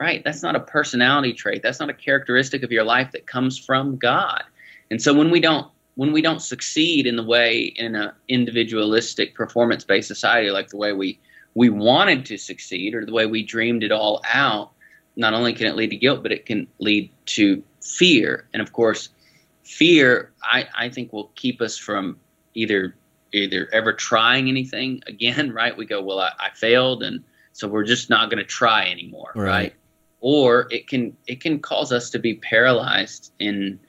right. 0.00 0.22
That's 0.24 0.42
not 0.42 0.56
a 0.56 0.60
personality 0.60 1.34
trait. 1.34 1.62
That's 1.62 1.78
not 1.78 1.90
a 1.90 1.94
characteristic 1.94 2.62
of 2.62 2.72
your 2.72 2.84
life 2.84 3.12
that 3.12 3.26
comes 3.26 3.58
from 3.58 3.96
God. 3.96 4.42
And 4.90 5.00
so 5.00 5.12
when 5.14 5.30
we 5.30 5.40
don't 5.40 5.66
when 5.96 6.12
we 6.12 6.22
don't 6.22 6.40
succeed 6.40 7.06
in 7.06 7.16
the 7.16 7.24
way 7.24 7.60
in 7.60 7.96
an 7.96 8.12
individualistic 8.28 9.34
performance 9.34 9.82
based 9.82 10.06
society 10.06 10.50
like 10.50 10.68
the 10.68 10.76
way 10.76 10.92
we 10.92 11.18
we 11.54 11.68
wanted 11.68 12.24
to 12.26 12.38
succeed 12.38 12.94
or 12.94 13.04
the 13.04 13.12
way 13.12 13.26
we 13.26 13.42
dreamed 13.42 13.82
it 13.82 13.90
all 13.90 14.22
out, 14.32 14.70
not 15.16 15.34
only 15.34 15.52
can 15.52 15.66
it 15.66 15.74
lead 15.74 15.90
to 15.90 15.96
guilt, 15.96 16.22
but 16.22 16.30
it 16.30 16.46
can 16.46 16.68
lead 16.78 17.10
to 17.26 17.62
fear. 17.82 18.46
And 18.52 18.62
of 18.62 18.72
course, 18.72 19.08
fear, 19.64 20.32
I, 20.42 20.68
I 20.76 20.88
think, 20.88 21.12
will 21.12 21.32
keep 21.34 21.60
us 21.60 21.76
from 21.76 22.18
either 22.54 22.94
either 23.32 23.68
ever 23.72 23.92
trying 23.92 24.48
anything 24.48 25.02
again, 25.06 25.52
right? 25.52 25.76
We 25.76 25.84
go, 25.84 26.00
well, 26.00 26.20
I, 26.20 26.30
I 26.38 26.50
failed, 26.54 27.02
and 27.02 27.24
so 27.52 27.66
we're 27.66 27.84
just 27.84 28.08
not 28.08 28.30
going 28.30 28.38
to 28.38 28.48
try 28.48 28.86
anymore, 28.88 29.32
right. 29.34 29.46
right? 29.46 29.74
Or 30.20 30.68
it 30.70 30.86
can 30.86 31.16
it 31.26 31.40
can 31.40 31.58
cause 31.58 31.92
us 31.92 32.10
to 32.10 32.18
be 32.18 32.34
paralyzed 32.34 33.32
in 33.38 33.80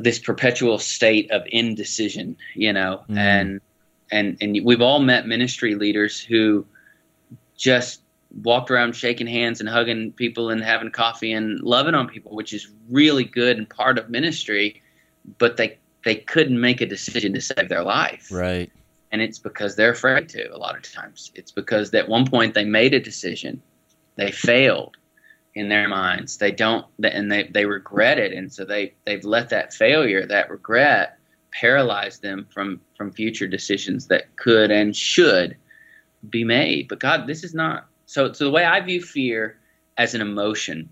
this 0.00 0.18
perpetual 0.18 0.78
state 0.78 1.30
of 1.30 1.42
indecision, 1.46 2.36
you 2.54 2.72
know, 2.72 3.02
mm. 3.08 3.16
and 3.16 3.60
and 4.10 4.36
and 4.40 4.58
we've 4.64 4.80
all 4.80 5.00
met 5.00 5.26
ministry 5.26 5.74
leaders 5.74 6.20
who 6.20 6.66
just 7.56 8.00
walked 8.42 8.70
around 8.70 8.96
shaking 8.96 9.26
hands 9.26 9.60
and 9.60 9.68
hugging 9.68 10.12
people 10.12 10.50
and 10.50 10.62
having 10.62 10.90
coffee 10.90 11.32
and 11.32 11.60
loving 11.60 11.94
on 11.94 12.08
people, 12.08 12.34
which 12.34 12.52
is 12.52 12.68
really 12.90 13.24
good 13.24 13.56
and 13.56 13.68
part 13.68 13.98
of 13.98 14.10
ministry, 14.10 14.82
but 15.38 15.56
they 15.56 15.78
they 16.04 16.16
couldn't 16.16 16.60
make 16.60 16.80
a 16.80 16.86
decision 16.86 17.32
to 17.32 17.40
save 17.40 17.68
their 17.68 17.82
life. 17.82 18.28
Right. 18.30 18.70
And 19.12 19.22
it's 19.22 19.38
because 19.38 19.76
they're 19.76 19.92
afraid 19.92 20.28
to 20.30 20.52
a 20.52 20.58
lot 20.58 20.76
of 20.76 20.82
times. 20.82 21.30
It's 21.36 21.52
because 21.52 21.94
at 21.94 22.08
one 22.08 22.26
point 22.26 22.54
they 22.54 22.64
made 22.64 22.94
a 22.94 23.00
decision, 23.00 23.62
they 24.16 24.32
failed 24.32 24.96
in 25.54 25.68
their 25.68 25.88
minds. 25.88 26.38
They 26.38 26.50
don't 26.50 26.86
and 27.02 27.30
they, 27.30 27.44
they 27.44 27.66
regret 27.66 28.18
it 28.18 28.32
and 28.32 28.52
so 28.52 28.64
they 28.64 28.94
they've 29.04 29.24
let 29.24 29.50
that 29.50 29.72
failure, 29.72 30.26
that 30.26 30.50
regret 30.50 31.18
paralyze 31.52 32.18
them 32.18 32.46
from 32.50 32.80
from 32.96 33.12
future 33.12 33.46
decisions 33.46 34.08
that 34.08 34.34
could 34.36 34.70
and 34.70 34.94
should 34.94 35.56
be 36.28 36.44
made. 36.44 36.88
But 36.88 37.00
God, 37.00 37.26
this 37.26 37.44
is 37.44 37.54
not 37.54 37.86
so 38.06 38.32
so 38.32 38.44
the 38.44 38.50
way 38.50 38.64
I 38.64 38.80
view 38.80 39.00
fear 39.00 39.58
as 39.96 40.14
an 40.14 40.20
emotion 40.20 40.88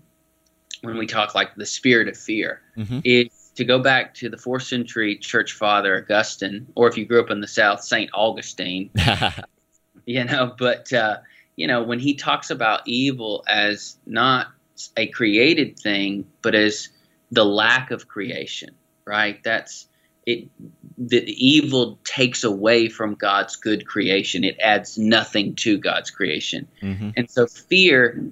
when 0.81 0.97
we 0.97 1.07
talk 1.07 1.35
like 1.35 1.55
the 1.55 1.65
spirit 1.65 2.07
of 2.07 2.17
fear 2.17 2.61
mm-hmm. 2.77 2.99
is 3.03 3.51
to 3.55 3.63
go 3.63 3.79
back 3.79 4.13
to 4.15 4.29
the 4.29 4.37
fourth 4.37 4.63
century 4.63 5.15
church 5.17 5.53
father 5.53 5.95
Augustine, 5.95 6.67
or 6.75 6.87
if 6.87 6.97
you 6.97 7.05
grew 7.05 7.21
up 7.21 7.29
in 7.29 7.39
the 7.39 7.47
South, 7.47 7.81
Saint 7.83 8.09
Augustine. 8.13 8.89
you 10.05 10.23
know, 10.23 10.53
but 10.57 10.91
uh, 10.91 11.17
you 11.55 11.67
know 11.67 11.83
when 11.83 11.99
he 11.99 12.15
talks 12.15 12.49
about 12.49 12.81
evil 12.85 13.43
as 13.47 13.97
not 14.05 14.47
a 14.97 15.07
created 15.07 15.79
thing, 15.79 16.25
but 16.41 16.55
as 16.55 16.89
the 17.31 17.45
lack 17.45 17.91
of 17.91 18.07
creation, 18.07 18.71
right? 19.05 19.41
That's 19.43 19.87
it 20.25 20.49
the 20.97 21.23
evil 21.27 21.99
takes 22.03 22.43
away 22.43 22.87
from 22.87 23.15
God's 23.15 23.55
good 23.55 23.85
creation. 23.85 24.43
It 24.43 24.57
adds 24.59 24.97
nothing 24.97 25.55
to 25.55 25.77
God's 25.77 26.11
creation. 26.11 26.67
Mm-hmm. 26.81 27.09
And 27.17 27.29
so 27.29 27.47
fear 27.47 28.23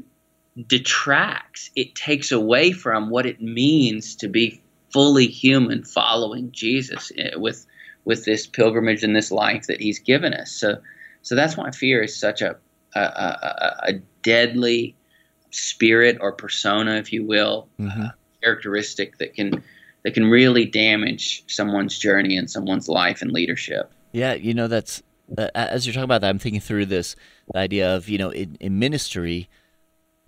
detracts, 0.67 1.71
it 1.75 1.95
takes 1.95 2.31
away 2.31 2.71
from 2.71 3.09
what 3.09 3.25
it 3.25 3.41
means 3.41 4.15
to 4.17 4.27
be 4.27 4.61
fully 4.91 5.27
human 5.27 5.83
following 5.83 6.51
Jesus 6.51 7.11
eh, 7.17 7.35
with 7.35 7.65
with 8.03 8.25
this 8.25 8.47
pilgrimage 8.47 9.03
and 9.03 9.15
this 9.15 9.31
life 9.31 9.67
that 9.67 9.81
he's 9.81 9.99
given 9.99 10.33
us. 10.33 10.51
So 10.51 10.77
so 11.21 11.35
that's 11.35 11.57
why 11.57 11.71
fear 11.71 12.01
is 12.03 12.17
such 12.17 12.41
a 12.41 12.57
a, 12.93 12.99
a, 12.99 13.75
a 13.83 13.93
deadly 14.21 14.95
spirit 15.51 16.17
or 16.21 16.31
persona, 16.31 16.95
if 16.95 17.13
you 17.13 17.25
will, 17.25 17.67
mm-hmm. 17.79 18.01
uh, 18.01 18.09
characteristic 18.43 19.17
that 19.19 19.33
can 19.33 19.63
that 20.03 20.13
can 20.13 20.25
really 20.29 20.65
damage 20.65 21.43
someone's 21.47 21.97
journey 21.99 22.35
and 22.35 22.49
someone's 22.49 22.89
life 22.89 23.21
and 23.21 23.31
leadership. 23.31 23.91
Yeah, 24.11 24.33
you 24.33 24.53
know 24.53 24.67
that's 24.67 25.03
uh, 25.37 25.49
as 25.53 25.85
you're 25.85 25.93
talking 25.93 26.05
about 26.05 26.21
that, 26.21 26.29
I'm 26.29 26.39
thinking 26.39 26.61
through 26.61 26.87
this 26.87 27.15
idea 27.55 27.95
of 27.95 28.09
you 28.09 28.17
know 28.17 28.31
in, 28.31 28.57
in 28.59 28.79
ministry 28.79 29.49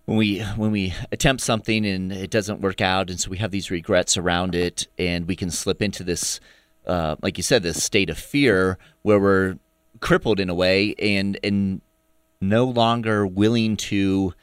when 0.06 0.18
we 0.18 0.40
when 0.58 0.72
we 0.72 0.94
attempt 1.12 1.42
something 1.42 1.86
and 1.86 2.12
it 2.12 2.30
doesn't 2.30 2.62
work 2.62 2.82
out, 2.82 3.10
and 3.10 3.20
so 3.20 3.30
we 3.30 3.38
have 3.38 3.52
these 3.52 3.72
regrets 3.72 4.18
around 4.18 4.56
it, 4.56 4.88
and 4.98 5.28
we 5.28 5.36
can 5.36 5.50
slip 5.50 5.82
into 5.82 6.04
this, 6.04 6.40
uh, 6.86 7.16
like 7.22 7.38
you 7.38 7.44
said, 7.44 7.64
this 7.64 7.84
state 7.84 8.10
of 8.10 8.18
fear 8.18 8.78
where 9.02 9.20
we're 9.20 9.58
crippled 10.00 10.40
in 10.40 10.50
a 10.50 10.54
way 10.54 10.94
and 11.00 11.40
and 11.44 11.82
no 12.42 12.66
longer 12.66 13.26
willing 13.26 13.78
to 13.78 14.34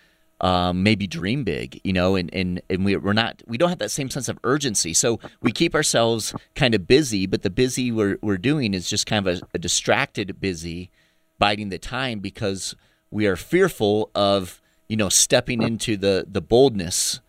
um, 0.40 0.82
maybe 0.82 1.06
dream 1.06 1.44
big, 1.44 1.80
you 1.84 1.92
know, 1.92 2.16
and, 2.16 2.32
and, 2.34 2.62
and 2.70 2.84
we, 2.84 2.96
we're 2.96 3.12
not, 3.12 3.42
we 3.46 3.58
don't 3.58 3.68
have 3.68 3.78
that 3.78 3.90
same 3.90 4.08
sense 4.08 4.28
of 4.28 4.38
urgency. 4.42 4.94
So 4.94 5.20
we 5.42 5.52
keep 5.52 5.74
ourselves 5.74 6.34
kind 6.54 6.74
of 6.74 6.86
busy, 6.86 7.26
but 7.26 7.42
the 7.42 7.50
busy 7.50 7.92
we're, 7.92 8.18
we're 8.22 8.38
doing 8.38 8.72
is 8.72 8.88
just 8.88 9.06
kind 9.06 9.26
of 9.26 9.36
a, 9.36 9.46
a 9.54 9.58
distracted 9.58 10.40
busy, 10.40 10.90
biding 11.38 11.68
the 11.68 11.78
time 11.78 12.20
because 12.20 12.74
we 13.10 13.26
are 13.26 13.36
fearful 13.36 14.10
of, 14.14 14.62
you 14.88 14.96
know, 14.96 15.08
stepping 15.08 15.62
into 15.62 15.96
the, 15.96 16.24
the 16.26 16.40
boldness 16.40 17.20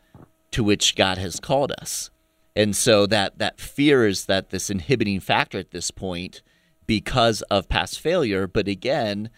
to 0.52 0.63
which 0.63 0.95
God 0.95 1.17
has 1.17 1.39
called 1.39 1.71
us. 1.80 2.10
And 2.56 2.76
so 2.76 3.06
that, 3.08 3.39
that 3.39 3.60
fear 3.60 4.06
is 4.06 4.26
that 4.26 4.50
this 4.50 4.69
inhibiting 4.69 5.19
factor 5.19 5.58
at 5.58 5.71
this 5.71 5.91
point 5.91 6.41
because 6.86 7.41
of 7.43 7.69
past 7.69 8.00
failure. 8.00 8.47
But 8.47 8.67
again, 8.67 9.30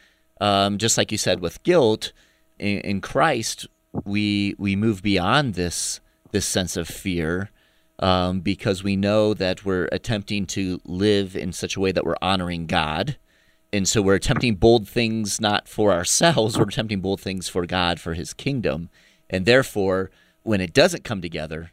um, 0.41 0.77
just 0.77 0.97
like 0.97 1.11
you 1.11 1.17
said 1.17 1.39
with 1.39 1.61
guilt, 1.63 2.11
in, 2.63 2.79
in 2.79 3.01
Christ, 3.01 3.67
we 4.05 4.55
we 4.57 4.75
move 4.75 5.03
beyond 5.03 5.53
this 5.53 5.99
this 6.31 6.45
sense 6.45 6.77
of 6.77 6.87
fear 6.87 7.51
um, 7.99 8.39
because 8.39 8.83
we 8.83 8.95
know 8.95 9.33
that 9.33 9.65
we're 9.65 9.87
attempting 9.91 10.47
to 10.47 10.81
live 10.85 11.35
in 11.35 11.51
such 11.51 11.75
a 11.75 11.79
way 11.79 11.91
that 11.91 12.05
we're 12.05 12.15
honoring 12.21 12.65
God. 12.65 13.17
And 13.71 13.87
so 13.87 14.01
we're 14.01 14.15
attempting 14.15 14.55
bold 14.55 14.87
things 14.87 15.41
not 15.41 15.67
for 15.67 15.91
ourselves, 15.91 16.57
we're 16.57 16.65
attempting 16.65 17.01
bold 17.01 17.21
things 17.21 17.47
for 17.47 17.65
God, 17.65 17.99
for 17.99 18.13
His 18.13 18.33
kingdom. 18.33 18.89
And 19.29 19.45
therefore, 19.45 20.09
when 20.43 20.61
it 20.61 20.73
doesn't 20.73 21.03
come 21.03 21.21
together, 21.21 21.71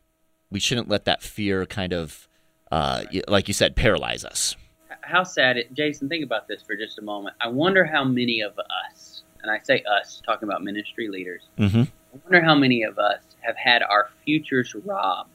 we 0.50 0.60
shouldn't 0.60 0.88
let 0.88 1.04
that 1.04 1.22
fear 1.22 1.66
kind 1.66 1.92
of, 1.92 2.26
uh, 2.72 3.04
like 3.28 3.48
you 3.48 3.54
said, 3.54 3.76
paralyze 3.76 4.24
us. 4.24 4.56
How 5.02 5.24
sad 5.24 5.56
it, 5.56 5.72
Jason, 5.74 6.08
think 6.08 6.24
about 6.24 6.48
this 6.48 6.62
for 6.62 6.74
just 6.74 6.98
a 6.98 7.02
moment. 7.02 7.36
I 7.40 7.48
wonder 7.48 7.84
how 7.84 8.04
many 8.04 8.40
of 8.40 8.58
us 8.58 9.09
and 9.42 9.50
I 9.50 9.58
say 9.62 9.82
us, 9.82 10.22
talking 10.24 10.48
about 10.48 10.62
ministry 10.62 11.08
leaders, 11.08 11.42
mm-hmm. 11.58 11.82
I 11.82 12.18
wonder 12.24 12.42
how 12.42 12.54
many 12.54 12.82
of 12.82 12.98
us 12.98 13.20
have 13.40 13.56
had 13.56 13.82
our 13.82 14.10
futures 14.24 14.74
robbed 14.74 15.30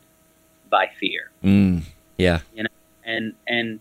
by 0.70 0.88
fear. 1.00 1.32
Mm, 1.44 1.84
yeah. 2.18 2.40
You 2.54 2.64
know, 2.64 2.70
and 3.04 3.34
and 3.48 3.80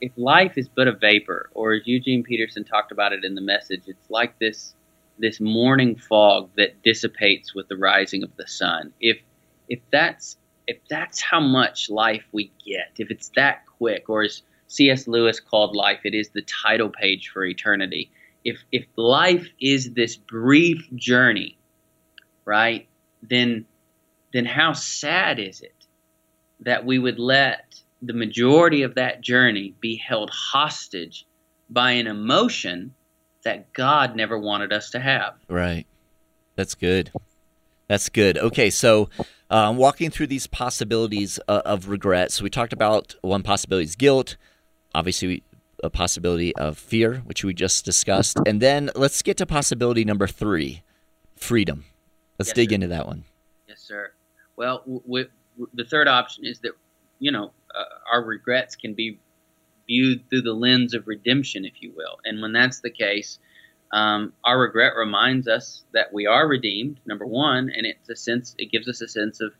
if 0.00 0.12
life 0.16 0.56
is 0.56 0.68
but 0.68 0.88
a 0.88 0.92
vapor, 0.92 1.50
or 1.54 1.74
as 1.74 1.86
Eugene 1.86 2.22
Peterson 2.22 2.64
talked 2.64 2.92
about 2.92 3.12
it 3.12 3.24
in 3.24 3.34
the 3.34 3.40
message, 3.40 3.82
it's 3.86 4.10
like 4.10 4.38
this 4.38 4.74
this 5.18 5.40
morning 5.40 5.96
fog 5.96 6.50
that 6.56 6.82
dissipates 6.82 7.54
with 7.54 7.68
the 7.68 7.76
rising 7.76 8.22
of 8.22 8.34
the 8.36 8.46
sun. 8.46 8.92
If 9.00 9.18
if 9.68 9.80
that's 9.90 10.36
if 10.66 10.78
that's 10.88 11.20
how 11.20 11.40
much 11.40 11.90
life 11.90 12.24
we 12.32 12.50
get, 12.64 12.92
if 12.98 13.10
it's 13.10 13.30
that 13.36 13.66
quick, 13.78 14.08
or 14.08 14.22
as 14.22 14.42
C.S. 14.68 15.06
Lewis 15.06 15.38
called 15.38 15.76
life, 15.76 16.00
it 16.04 16.14
is 16.14 16.30
the 16.30 16.42
title 16.42 16.88
page 16.88 17.28
for 17.28 17.44
eternity 17.44 18.10
if 18.44 18.58
if 18.70 18.86
life 18.96 19.46
is 19.60 19.92
this 19.92 20.16
brief 20.16 20.88
journey, 20.94 21.58
right? 22.44 22.88
Then 23.22 23.66
then 24.32 24.44
how 24.44 24.72
sad 24.72 25.38
is 25.38 25.60
it 25.60 25.74
that 26.60 26.84
we 26.84 26.98
would 26.98 27.18
let 27.18 27.74
the 28.00 28.12
majority 28.12 28.82
of 28.82 28.96
that 28.96 29.20
journey 29.20 29.74
be 29.80 29.96
held 29.96 30.30
hostage 30.30 31.26
by 31.70 31.92
an 31.92 32.06
emotion 32.06 32.94
that 33.44 33.72
God 33.72 34.16
never 34.16 34.38
wanted 34.38 34.72
us 34.72 34.90
to 34.90 35.00
have. 35.00 35.34
Right. 35.48 35.86
That's 36.56 36.74
good. 36.74 37.10
That's 37.88 38.08
good. 38.08 38.38
Okay, 38.38 38.70
so 38.70 39.08
um, 39.50 39.76
walking 39.76 40.10
through 40.10 40.28
these 40.28 40.46
possibilities 40.46 41.38
uh, 41.48 41.62
of 41.64 41.88
regret. 41.88 42.32
So 42.32 42.44
we 42.44 42.50
talked 42.50 42.72
about 42.72 43.14
one 43.22 43.42
possibility 43.42 43.84
is 43.84 43.96
guilt. 43.96 44.36
Obviously, 44.94 45.42
a 45.82 45.90
possibility 45.90 46.54
of 46.56 46.78
fear, 46.78 47.22
which 47.24 47.44
we 47.44 47.54
just 47.54 47.84
discussed. 47.84 48.38
And 48.46 48.60
then 48.60 48.90
let's 48.94 49.22
get 49.22 49.36
to 49.38 49.46
possibility 49.46 50.04
number 50.04 50.26
three 50.26 50.82
freedom. 51.36 51.84
Let's 52.38 52.50
yes, 52.50 52.54
dig 52.54 52.70
sir. 52.70 52.74
into 52.76 52.86
that 52.88 53.06
one. 53.06 53.24
Yes, 53.68 53.80
sir. 53.80 54.12
Well, 54.56 54.78
w- 54.78 55.02
w- 55.02 55.28
the 55.74 55.84
third 55.84 56.08
option 56.08 56.44
is 56.44 56.60
that, 56.60 56.72
you 57.18 57.32
know, 57.32 57.52
uh, 57.74 57.84
our 58.12 58.24
regrets 58.24 58.76
can 58.76 58.94
be 58.94 59.18
viewed 59.86 60.28
through 60.30 60.42
the 60.42 60.52
lens 60.52 60.94
of 60.94 61.08
redemption, 61.08 61.64
if 61.64 61.82
you 61.82 61.92
will. 61.96 62.18
And 62.24 62.40
when 62.40 62.52
that's 62.52 62.80
the 62.80 62.90
case, 62.90 63.38
um, 63.92 64.32
our 64.44 64.58
regret 64.60 64.92
reminds 64.96 65.48
us 65.48 65.84
that 65.92 66.12
we 66.12 66.26
are 66.26 66.46
redeemed, 66.46 67.00
number 67.06 67.26
one, 67.26 67.70
and 67.76 67.86
it's 67.86 68.08
a 68.08 68.16
sense, 68.16 68.54
it 68.58 68.70
gives 68.70 68.88
us 68.88 69.00
a 69.00 69.08
sense 69.08 69.40
of, 69.40 69.52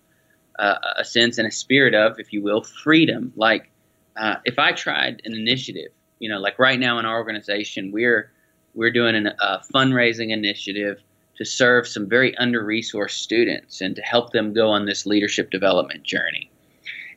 uh, 0.58 0.78
a 0.96 1.04
sense 1.04 1.38
and 1.38 1.46
a 1.46 1.50
spirit 1.50 1.94
of, 1.94 2.18
if 2.18 2.32
you 2.32 2.42
will, 2.42 2.62
freedom. 2.62 3.32
Like, 3.36 3.70
uh, 4.16 4.36
if 4.44 4.58
I 4.58 4.72
tried 4.72 5.22
an 5.24 5.34
initiative, 5.34 5.90
you 6.22 6.28
know, 6.28 6.38
like 6.38 6.56
right 6.60 6.78
now 6.78 7.00
in 7.00 7.04
our 7.04 7.18
organization, 7.18 7.90
we're 7.90 8.30
we're 8.74 8.92
doing 8.92 9.16
an, 9.16 9.26
a 9.26 9.60
fundraising 9.74 10.30
initiative 10.30 11.02
to 11.36 11.44
serve 11.44 11.88
some 11.88 12.08
very 12.08 12.34
under-resourced 12.38 13.18
students 13.18 13.80
and 13.80 13.96
to 13.96 14.02
help 14.02 14.32
them 14.32 14.54
go 14.54 14.70
on 14.70 14.86
this 14.86 15.04
leadership 15.04 15.50
development 15.50 16.04
journey. 16.04 16.48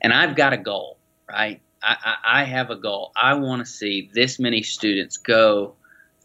And 0.01 0.11
I've 0.11 0.35
got 0.35 0.53
a 0.53 0.57
goal, 0.57 0.97
right? 1.29 1.61
I, 1.83 1.95
I, 2.03 2.41
I 2.41 2.43
have 2.45 2.71
a 2.71 2.75
goal. 2.75 3.11
I 3.15 3.35
want 3.35 3.63
to 3.63 3.71
see 3.71 4.09
this 4.13 4.39
many 4.39 4.63
students 4.63 5.17
go 5.17 5.75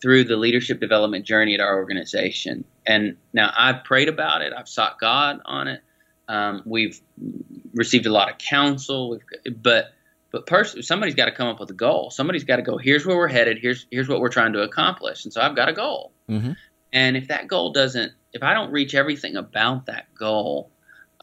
through 0.01 0.25
the 0.25 0.37
leadership 0.37 0.81
development 0.81 1.27
journey 1.27 1.53
at 1.53 1.61
our 1.61 1.77
organization. 1.77 2.65
And 2.87 3.17
now 3.35 3.53
I've 3.55 3.85
prayed 3.85 4.09
about 4.09 4.41
it. 4.41 4.55
I've 4.57 4.69
sought 4.69 4.99
God 4.99 5.41
on 5.45 5.69
it. 5.69 5.83
Um, 6.29 6.63
we've 6.65 6.99
received 7.75 8.07
a 8.07 8.13
lot 8.13 8.31
of 8.31 8.39
counsel, 8.39 9.19
but 9.63 9.93
but 10.31 10.47
pers- 10.47 10.87
somebody's 10.87 11.15
got 11.15 11.27
to 11.27 11.33
come 11.33 11.49
up 11.49 11.61
with 11.61 11.71
a 11.71 11.75
goal. 11.75 12.11
Somebody's 12.11 12.45
got 12.45 12.57
to 12.57 12.63
go. 12.63 12.77
Here's 12.79 13.05
where 13.05 13.17
we're 13.17 13.29
headed. 13.29 13.59
Here's 13.61 13.87
here's 13.91 14.09
what 14.09 14.21
we're 14.21 14.29
trying 14.29 14.53
to 14.53 14.63
accomplish. 14.63 15.25
And 15.25 15.33
so 15.33 15.41
I've 15.41 15.57
got 15.57 15.69
a 15.69 15.73
goal. 15.73 16.13
Mm-hmm. 16.29 16.53
And 16.93 17.17
if 17.17 17.29
that 17.29 17.49
goal 17.49 17.73
doesn't, 17.73 18.13
if 18.33 18.43
I 18.43 18.55
don't 18.55 18.73
reach 18.73 18.95
everything 18.95 19.37
about 19.37 19.87
that 19.87 20.13
goal, 20.15 20.71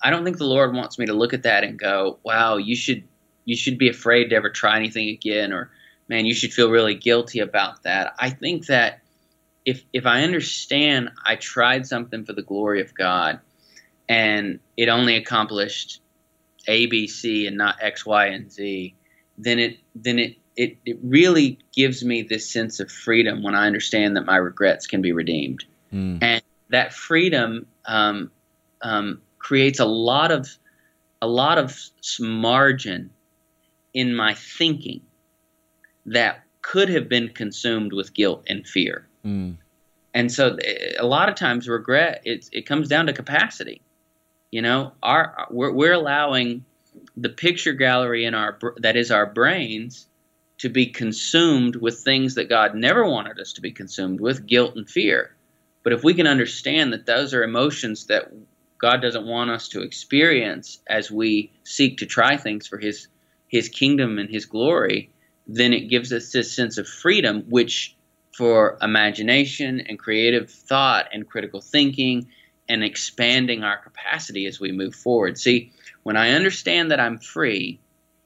I 0.02 0.10
don't 0.10 0.24
think 0.24 0.38
the 0.38 0.46
Lord 0.46 0.74
wants 0.74 1.00
me 1.00 1.06
to 1.08 1.14
look 1.14 1.34
at 1.34 1.44
that 1.44 1.64
and 1.64 1.80
go, 1.80 2.20
"Wow, 2.24 2.58
you 2.58 2.76
should 2.76 3.04
you 3.46 3.56
should 3.56 3.78
be 3.78 3.90
afraid 3.90 4.30
to 4.30 4.36
ever 4.36 4.50
try 4.50 4.78
anything 4.78 5.10
again," 5.10 5.54
or 5.54 5.72
"Man, 6.08 6.26
you 6.26 6.34
should 6.34 6.54
feel 6.54 6.70
really 6.70 6.96
guilty 6.96 7.40
about 7.40 7.84
that." 7.84 8.14
I 8.20 8.30
think 8.30 8.68
that 8.68 9.02
if 9.66 9.84
if 9.94 10.06
I 10.06 10.24
understand 10.24 11.12
I 11.26 11.36
tried 11.36 11.88
something 11.88 12.26
for 12.26 12.34
the 12.34 12.42
glory 12.42 12.82
of 12.82 12.94
God, 12.94 13.40
and 14.08 14.60
it 14.76 14.90
only 14.90 15.16
accomplished 15.16 16.02
A, 16.68 16.86
B, 16.88 17.08
C, 17.08 17.48
and 17.48 17.58
not 17.58 17.78
X, 17.82 18.06
Y, 18.06 18.28
and 18.28 18.52
Z, 18.52 18.96
then 19.38 19.60
it 19.60 19.78
then 19.96 20.20
it 20.20 20.38
it, 20.56 20.78
it 20.86 20.98
really 21.04 21.60
gives 21.74 22.04
me 22.04 22.24
this 22.24 22.50
sense 22.52 22.80
of 22.80 22.92
freedom 22.92 23.44
when 23.44 23.54
I 23.54 23.68
understand 23.68 24.18
that 24.18 24.26
my 24.26 24.38
regrets 24.38 24.88
can 24.88 25.02
be 25.02 25.12
redeemed, 25.12 25.64
mm. 25.94 26.18
and 26.22 26.42
that 26.70 26.94
freedom 26.94 27.68
um, 27.86 28.32
um, 28.82 29.22
creates 29.38 29.80
a 29.80 29.86
lot 29.86 30.32
of 30.32 30.50
a 31.22 31.28
lot 31.28 31.58
of 31.58 31.80
margin 32.20 33.10
in 33.94 34.16
my 34.16 34.34
thinking 34.34 35.02
that 36.06 36.44
could 36.62 36.90
have 36.90 37.08
been 37.08 37.30
consumed 37.30 37.94
with 37.94 38.14
guilt 38.14 38.44
and 38.48 38.68
fear. 38.68 39.08
Mm. 39.26 39.58
And 40.14 40.32
so, 40.32 40.58
a 41.00 41.06
lot 41.06 41.30
of 41.30 41.36
times, 41.36 41.70
regret 41.70 42.22
it, 42.26 42.50
it 42.52 42.66
comes 42.66 42.88
down 42.88 43.06
to 43.08 43.14
capacity. 43.14 43.82
You 44.52 44.62
know, 44.62 44.94
our 45.04 45.48
we're, 45.50 45.72
we're 45.72 45.94
allowing 45.94 46.64
the 47.16 47.30
picture 47.30 47.74
gallery 47.74 48.26
in 48.26 48.34
our 48.34 48.58
that 48.78 48.96
is 48.96 49.12
our 49.12 49.26
brains 49.26 50.08
to 50.60 50.70
be 50.70 50.88
consumed 50.88 51.76
with 51.76 52.00
things 52.00 52.36
that 52.36 52.50
God 52.50 52.74
never 52.74 53.06
wanted 53.08 53.40
us 53.40 53.54
to 53.54 53.62
be 53.62 53.72
consumed 53.72 54.20
with, 54.20 54.48
guilt 54.48 54.76
and 54.76 54.90
fear. 54.90 55.36
But 55.84 55.94
if 55.94 56.04
we 56.04 56.14
can 56.14 56.28
understand 56.28 56.94
that 56.94 57.06
those 57.06 57.34
are 57.34 57.44
emotions 57.44 58.08
that 58.08 58.32
God 58.80 59.02
doesn't 59.02 59.26
want 59.26 59.52
us 59.52 59.68
to 59.70 59.82
experience 59.82 60.80
as 60.88 61.12
we 61.12 61.52
seek 61.64 61.98
to 61.98 62.06
try 62.06 62.38
things 62.38 62.68
for 62.68 62.78
his 62.78 63.08
his 63.48 63.70
kingdom 63.70 64.18
and 64.18 64.30
his 64.30 64.46
glory, 64.46 65.10
then 65.48 65.74
it 65.74 65.90
gives 65.90 66.12
us 66.12 66.32
this 66.32 66.54
sense 66.54 66.78
of 66.78 66.88
freedom 66.88 67.44
which 67.50 67.96
for 68.36 68.78
imagination 68.82 69.82
and 69.82 69.98
creative 69.98 70.50
thought 70.50 71.08
and 71.14 71.30
critical 71.30 71.62
thinking 71.62 72.28
and 72.70 72.84
expanding 72.84 73.64
our 73.64 73.78
capacity 73.78 74.46
as 74.46 74.60
we 74.60 74.72
move 74.72 74.96
forward. 74.96 75.38
See, 75.38 75.72
when 76.04 76.18
I 76.18 76.32
understand 76.32 76.92
that 76.92 77.00
I'm 77.00 77.18
free, 77.18 77.80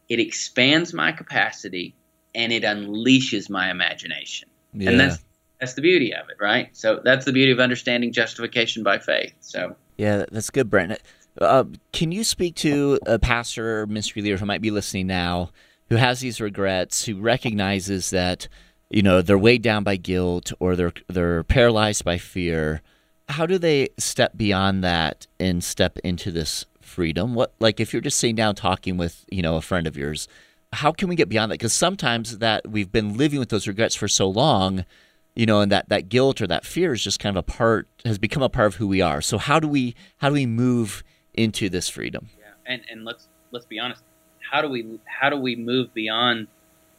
it 0.09 0.19
expands 0.19 0.93
my 0.93 1.11
capacity 1.11 1.95
and 2.33 2.51
it 2.51 2.63
unleashes 2.63 3.49
my 3.49 3.69
imagination. 3.69 4.49
Yeah. 4.73 4.91
And 4.91 4.99
that's 4.99 5.17
that's 5.59 5.73
the 5.75 5.81
beauty 5.81 6.13
of 6.13 6.27
it, 6.29 6.37
right? 6.39 6.75
So 6.75 6.99
that's 7.03 7.25
the 7.25 7.31
beauty 7.31 7.51
of 7.51 7.59
understanding 7.59 8.11
justification 8.11 8.83
by 8.83 8.97
faith. 8.97 9.33
So 9.41 9.75
yeah, 9.97 10.25
that's 10.31 10.49
good, 10.49 10.69
Brent. 10.69 10.99
Uh, 11.39 11.65
can 11.93 12.11
you 12.11 12.23
speak 12.23 12.55
to 12.55 12.99
a 13.05 13.19
pastor 13.19 13.81
or 13.81 13.87
ministry 13.87 14.21
leader 14.21 14.37
who 14.37 14.45
might 14.45 14.61
be 14.61 14.71
listening 14.71 15.07
now, 15.07 15.51
who 15.89 15.95
has 15.95 16.19
these 16.19 16.41
regrets, 16.41 17.05
who 17.05 17.15
recognizes 17.19 18.09
that 18.09 18.47
you 18.89 19.01
know 19.01 19.21
they're 19.21 19.37
weighed 19.37 19.61
down 19.61 19.83
by 19.83 19.95
guilt 19.95 20.51
or 20.59 20.75
they're 20.75 20.93
they're 21.07 21.43
paralyzed 21.43 22.03
by 22.03 22.17
fear? 22.17 22.81
How 23.31 23.45
do 23.45 23.57
they 23.57 23.89
step 23.97 24.37
beyond 24.37 24.83
that 24.83 25.27
and 25.39 25.63
step 25.63 25.97
into 25.99 26.31
this 26.31 26.65
freedom? 26.81 27.33
What 27.33 27.53
like 27.59 27.79
if 27.79 27.93
you're 27.93 28.01
just 28.01 28.19
sitting 28.19 28.35
down 28.35 28.55
talking 28.55 28.97
with 28.97 29.25
you 29.31 29.41
know 29.41 29.55
a 29.55 29.61
friend 29.61 29.87
of 29.87 29.97
yours? 29.97 30.27
how 30.73 30.91
can 30.91 31.09
we 31.09 31.15
get 31.15 31.29
beyond 31.29 31.51
that? 31.51 31.55
Because 31.55 31.73
sometimes 31.73 32.37
that 32.37 32.69
we've 32.69 32.91
been 32.91 33.17
living 33.17 33.39
with 33.39 33.49
those 33.49 33.67
regrets 33.67 33.95
for 33.95 34.07
so 34.07 34.29
long, 34.29 34.85
you 35.35 35.45
know, 35.45 35.61
and 35.61 35.71
that, 35.71 35.89
that 35.89 36.09
guilt 36.09 36.41
or 36.41 36.47
that 36.47 36.65
fear 36.65 36.93
is 36.93 37.03
just 37.03 37.19
kind 37.19 37.35
of 37.35 37.41
a 37.41 37.43
part 37.43 37.87
has 38.05 38.17
become 38.17 38.43
a 38.43 38.49
part 38.49 38.67
of 38.67 38.75
who 38.75 38.87
we 38.87 39.01
are. 39.01 39.21
So 39.21 39.37
how 39.37 39.59
do 39.59 39.67
we 39.67 39.95
how 40.17 40.29
do 40.29 40.33
we 40.33 40.45
move 40.45 41.03
into 41.33 41.69
this 41.69 41.89
freedom? 41.89 42.29
Yeah, 42.39 42.45
and 42.65 42.81
and 42.89 43.05
let's 43.05 43.27
let's 43.51 43.65
be 43.65 43.79
honest. 43.79 44.03
How 44.49 44.61
do 44.61 44.69
we 44.69 44.99
how 45.05 45.29
do 45.29 45.37
we 45.37 45.55
move 45.55 45.93
beyond 45.93 46.47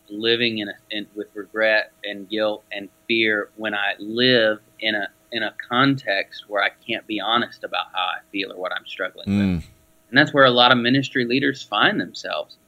living 0.08 0.58
in, 0.58 0.68
a, 0.68 0.74
in 0.90 1.06
with 1.14 1.28
regret 1.34 1.92
and 2.04 2.28
guilt 2.28 2.64
and 2.70 2.90
fear 3.08 3.48
when 3.56 3.74
I 3.74 3.94
live 3.98 4.58
in 4.80 4.94
a 4.94 5.08
in 5.32 5.42
a 5.42 5.54
context 5.68 6.44
where 6.48 6.62
I 6.62 6.70
can't 6.86 7.06
be 7.06 7.20
honest 7.20 7.64
about 7.64 7.86
how 7.92 8.02
I 8.02 8.18
feel 8.30 8.52
or 8.52 8.56
what 8.56 8.72
I'm 8.72 8.86
struggling 8.86 9.26
mm. 9.28 9.56
with? 9.56 9.68
And 10.10 10.18
that's 10.18 10.32
where 10.32 10.44
a 10.44 10.50
lot 10.50 10.72
of 10.72 10.78
ministry 10.78 11.24
leaders 11.24 11.62
find 11.62 12.00
themselves 12.00 12.58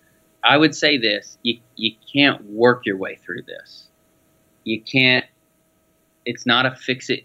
I 0.44 0.58
would 0.58 0.74
say 0.74 0.98
this: 0.98 1.38
you 1.42 1.58
you 1.74 1.92
can't 2.12 2.44
work 2.44 2.84
your 2.84 2.98
way 2.98 3.16
through 3.16 3.42
this. 3.42 3.88
You 4.62 4.80
can't. 4.80 5.24
It's 6.26 6.46
not 6.46 6.66
a 6.66 6.76
fix 6.76 7.10
it, 7.10 7.24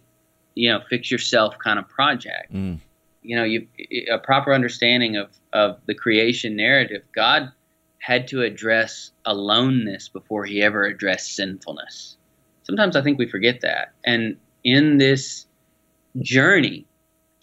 you 0.56 0.72
know, 0.72 0.80
fix 0.90 1.12
yourself 1.12 1.58
kind 1.60 1.78
of 1.78 1.88
project. 1.90 2.54
Mm. 2.54 2.80
You 3.22 3.36
know, 3.36 3.44
you 3.44 3.68
a 4.12 4.18
proper 4.18 4.54
understanding 4.54 5.18
of 5.18 5.30
of 5.52 5.80
the 5.86 5.94
creation 5.94 6.56
narrative. 6.56 7.04
God 7.14 7.52
had 8.00 8.30
to 8.30 8.42
address 8.42 9.12
aloneness 9.26 10.08
before 10.08 10.46
he 10.46 10.64
ever 10.64 10.86
addressed 10.86 11.36
sinfulness. 11.36 12.16
Sometimes 12.64 12.96
I 12.96 13.02
think 13.02 13.20
we 13.20 13.28
forget 13.28 13.60
that. 13.62 13.92
And 14.06 14.38
in 14.64 14.98
this 14.98 15.46
journey 16.20 16.86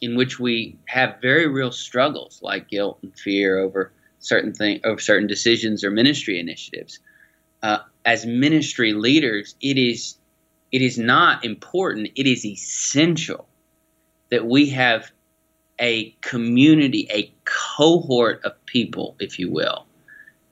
in 0.00 0.16
which 0.16 0.38
we 0.38 0.79
have 0.87 1.20
very 1.22 1.46
real 1.46 1.72
struggles 1.72 2.40
like 2.42 2.68
guilt 2.68 2.98
and 3.02 3.16
fear 3.18 3.59
over 3.59 3.92
certain 4.18 4.52
thing 4.52 4.81
of 4.85 5.00
certain 5.00 5.26
decisions 5.26 5.85
or 5.85 5.90
ministry 5.90 6.38
initiatives. 6.38 6.98
Uh, 7.62 7.79
as 8.05 8.26
ministry 8.26 8.92
leaders, 8.92 9.57
it 9.61 9.79
is 9.79 10.16
it 10.72 10.83
is 10.83 10.98
not 10.98 11.44
important. 11.44 12.09
It 12.16 12.26
is 12.26 12.44
essential 12.44 13.48
that 14.31 14.44
we 14.46 14.70
have 14.70 15.11
a 15.81 16.11
community, 16.20 17.07
a 17.11 17.33
cohort 17.44 18.44
of 18.44 18.52
people, 18.66 19.16
if 19.20 19.38
you 19.38 19.50
will, 19.50 19.87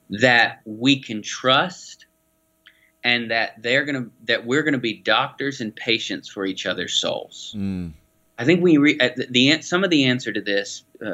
that 0.09 0.61
we 0.65 1.01
can 1.01 1.21
trust 1.21 2.04
and 3.05 3.29
that 3.31 3.61
they're 3.61 3.85
gonna 3.85 4.07
that 4.25 4.45
we're 4.45 4.63
gonna 4.63 4.79
be 4.79 4.93
doctors 4.93 5.61
and 5.61 5.73
patients 5.73 6.27
for 6.27 6.45
each 6.45 6.65
other's 6.65 6.93
souls. 6.93 7.55
Mm. 7.55 7.93
I 8.37 8.43
think 8.43 8.61
we 8.61 8.77
re, 8.77 8.99
uh, 8.99 9.11
the, 9.15 9.27
the, 9.29 9.61
some 9.61 9.85
of 9.85 9.89
the 9.89 10.03
answer 10.05 10.33
to 10.33 10.41
this 10.41 10.83
uh, 11.05 11.13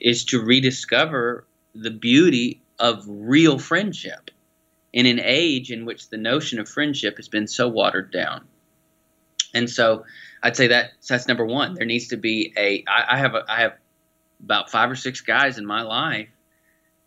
is 0.00 0.24
to 0.26 0.42
rediscover 0.42 1.46
the 1.74 1.90
beauty 1.90 2.60
of 2.78 3.02
real 3.08 3.58
friendship 3.58 4.30
in 4.92 5.06
an 5.06 5.18
age 5.22 5.70
in 5.70 5.86
which 5.86 6.10
the 6.10 6.18
notion 6.18 6.58
of 6.58 6.68
friendship 6.68 7.16
has 7.16 7.28
been 7.28 7.46
so 7.46 7.68
watered 7.68 8.12
down. 8.12 8.44
And 9.54 9.70
so 9.70 10.04
I'd 10.42 10.56
say 10.56 10.66
that 10.66 10.90
that's 11.08 11.26
number 11.26 11.46
one. 11.46 11.74
There 11.74 11.86
needs 11.86 12.08
to 12.08 12.16
be 12.16 12.52
a. 12.56 12.84
I, 12.86 13.14
I 13.14 13.18
have 13.18 13.34
a, 13.34 13.44
I 13.48 13.60
have 13.60 13.74
about 14.44 14.70
five 14.70 14.90
or 14.90 14.96
six 14.96 15.20
guys 15.20 15.56
in 15.56 15.64
my 15.64 15.82
life 15.82 16.28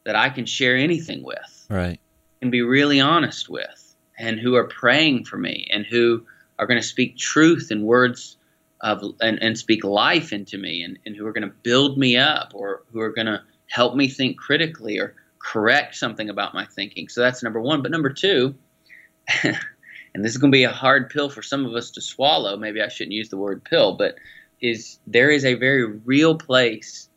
that 0.05 0.15
I 0.15 0.29
can 0.29 0.45
share 0.45 0.75
anything 0.75 1.21
with, 1.23 1.67
right, 1.69 1.99
and 2.41 2.51
be 2.51 2.61
really 2.61 2.99
honest 2.99 3.47
with, 3.47 3.90
and 4.17 4.39
who 4.39 4.55
are 4.55 4.67
praying 4.67 5.25
for 5.25 5.37
me, 5.37 5.67
and 5.71 5.85
who 5.85 6.25
are 6.59 6.67
going 6.67 6.79
to 6.79 6.87
speak 6.87 7.17
truth 7.17 7.69
and 7.71 7.83
words 7.83 8.37
of 8.81 9.03
and, 9.21 9.41
and 9.41 9.57
speak 9.57 9.83
life 9.83 10.33
into 10.33 10.57
me, 10.57 10.83
and, 10.83 10.97
and 11.05 11.15
who 11.15 11.25
are 11.25 11.33
going 11.33 11.47
to 11.47 11.55
build 11.63 11.97
me 11.97 12.17
up, 12.17 12.51
or 12.53 12.83
who 12.91 12.99
are 12.99 13.11
going 13.11 13.27
to 13.27 13.41
help 13.67 13.95
me 13.95 14.07
think 14.07 14.37
critically 14.37 14.99
or 14.99 15.15
correct 15.39 15.95
something 15.95 16.29
about 16.29 16.53
my 16.53 16.65
thinking. 16.65 17.09
So 17.09 17.21
that's 17.21 17.41
number 17.41 17.59
one. 17.59 17.81
But 17.81 17.91
number 17.91 18.09
two, 18.09 18.55
and 19.43 20.25
this 20.25 20.31
is 20.31 20.37
going 20.37 20.51
to 20.51 20.55
be 20.55 20.63
a 20.63 20.71
hard 20.71 21.09
pill 21.09 21.29
for 21.29 21.41
some 21.41 21.65
of 21.65 21.73
us 21.73 21.91
to 21.91 22.01
swallow. 22.01 22.57
Maybe 22.57 22.81
I 22.81 22.89
shouldn't 22.89 23.13
use 23.13 23.29
the 23.29 23.37
word 23.37 23.63
pill, 23.63 23.95
but 23.95 24.15
is 24.61 24.99
there 25.07 25.31
is 25.31 25.45
a 25.45 25.55
very 25.55 25.85
real 25.85 26.35
place 26.37 27.09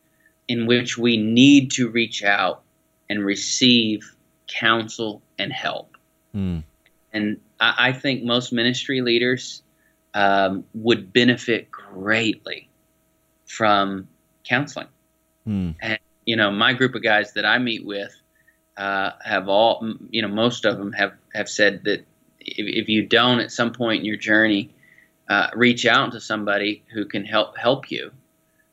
in 0.49 0.66
which 0.66 0.97
we 0.97 1.16
need 1.16 1.70
to 1.72 1.88
reach 1.88 2.24
out 2.24 2.62
and 3.09 3.24
receive 3.24 4.14
counsel 4.47 5.22
and 5.38 5.53
help. 5.53 5.97
Mm. 6.34 6.64
And 7.14 7.40
I, 7.58 7.88
I, 7.88 7.92
think 7.92 8.24
most 8.24 8.52
ministry 8.52 9.00
leaders 9.00 9.62
um, 10.12 10.64
would 10.74 11.12
benefit 11.12 11.70
greatly 11.70 12.68
from 13.46 14.08
counseling. 14.42 14.88
Mm. 15.46 15.76
And, 15.80 15.98
you 16.26 16.36
know, 16.36 16.50
my 16.50 16.72
group 16.72 16.94
of 16.94 17.02
guys 17.02 17.32
that 17.34 17.46
I 17.46 17.58
meet 17.58 17.86
with 17.86 18.14
uh, 18.76 19.12
have 19.22 19.48
all, 19.48 19.88
you 20.10 20.20
know, 20.20 20.28
most 20.28 20.64
of 20.64 20.76
them 20.76 20.92
have, 20.92 21.12
have 21.32 21.48
said 21.48 21.84
that 21.84 22.04
if, 22.40 22.84
if 22.84 22.88
you 22.88 23.06
don't 23.06 23.40
at 23.40 23.52
some 23.52 23.72
point 23.72 24.00
in 24.00 24.04
your 24.04 24.16
journey 24.16 24.74
uh, 25.28 25.48
reach 25.54 25.86
out 25.86 26.12
to 26.12 26.20
somebody 26.20 26.82
who 26.92 27.06
can 27.06 27.24
help 27.24 27.56
help 27.56 27.90
you, 27.90 28.10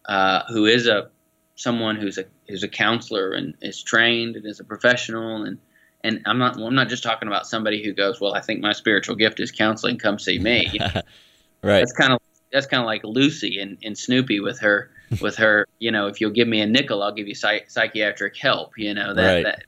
uh, 0.05 0.43
who 0.49 0.65
is 0.65 0.87
a 0.87 1.09
someone 1.55 1.95
who's 1.95 2.17
a 2.17 2.25
who's 2.47 2.63
a 2.63 2.67
counselor 2.67 3.31
and 3.31 3.53
is 3.61 3.81
trained 3.81 4.35
and 4.35 4.45
is 4.45 4.59
a 4.59 4.63
professional 4.63 5.43
and 5.43 5.59
and 6.03 6.21
I'm 6.25 6.37
not 6.37 6.59
I'm 6.59 6.75
not 6.75 6.89
just 6.89 7.03
talking 7.03 7.27
about 7.27 7.47
somebody 7.47 7.83
who 7.83 7.93
goes, 7.93 8.19
well, 8.19 8.33
I 8.33 8.41
think 8.41 8.61
my 8.61 8.73
spiritual 8.73 9.15
gift 9.15 9.39
is 9.39 9.51
counseling. 9.51 9.97
Come 9.97 10.19
see 10.19 10.39
me. 10.39 10.71
right. 11.63 11.79
That's 11.79 11.93
kind 11.93 12.13
of 12.13 12.19
that's 12.51 12.65
kind 12.65 12.81
of 12.81 12.85
like 12.85 13.03
Lucy 13.03 13.59
and, 13.59 13.77
and 13.83 13.97
Snoopy 13.97 14.39
with 14.39 14.59
her 14.59 14.91
with 15.21 15.35
her. 15.37 15.67
You 15.79 15.91
know, 15.91 16.07
if 16.07 16.21
you'll 16.21 16.31
give 16.31 16.47
me 16.47 16.61
a 16.61 16.67
nickel, 16.67 17.03
I'll 17.03 17.13
give 17.13 17.27
you 17.27 17.35
psych- 17.35 17.69
psychiatric 17.69 18.37
help. 18.37 18.77
You 18.77 18.93
know 18.93 19.13
that, 19.13 19.33
right. 19.33 19.43
that. 19.43 19.63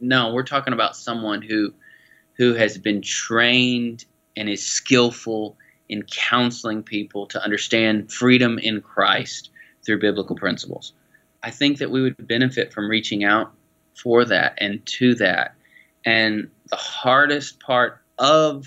No, 0.00 0.32
we're 0.32 0.42
talking 0.42 0.74
about 0.74 0.96
someone 0.96 1.42
who 1.42 1.72
who 2.34 2.54
has 2.54 2.78
been 2.78 3.02
trained 3.02 4.04
and 4.36 4.48
is 4.48 4.64
skillful 4.64 5.56
in 5.88 6.02
counseling 6.04 6.82
people 6.82 7.26
to 7.26 7.42
understand 7.42 8.12
freedom 8.12 8.58
in 8.58 8.80
Christ 8.80 9.50
through 9.84 10.00
biblical 10.00 10.36
principles. 10.36 10.92
I 11.42 11.50
think 11.50 11.78
that 11.78 11.90
we 11.90 12.00
would 12.02 12.28
benefit 12.28 12.72
from 12.72 12.88
reaching 12.88 13.24
out 13.24 13.52
for 14.00 14.24
that 14.24 14.54
and 14.58 14.84
to 14.86 15.14
that. 15.16 15.54
And 16.04 16.50
the 16.70 16.76
hardest 16.76 17.60
part 17.60 18.00
of 18.18 18.66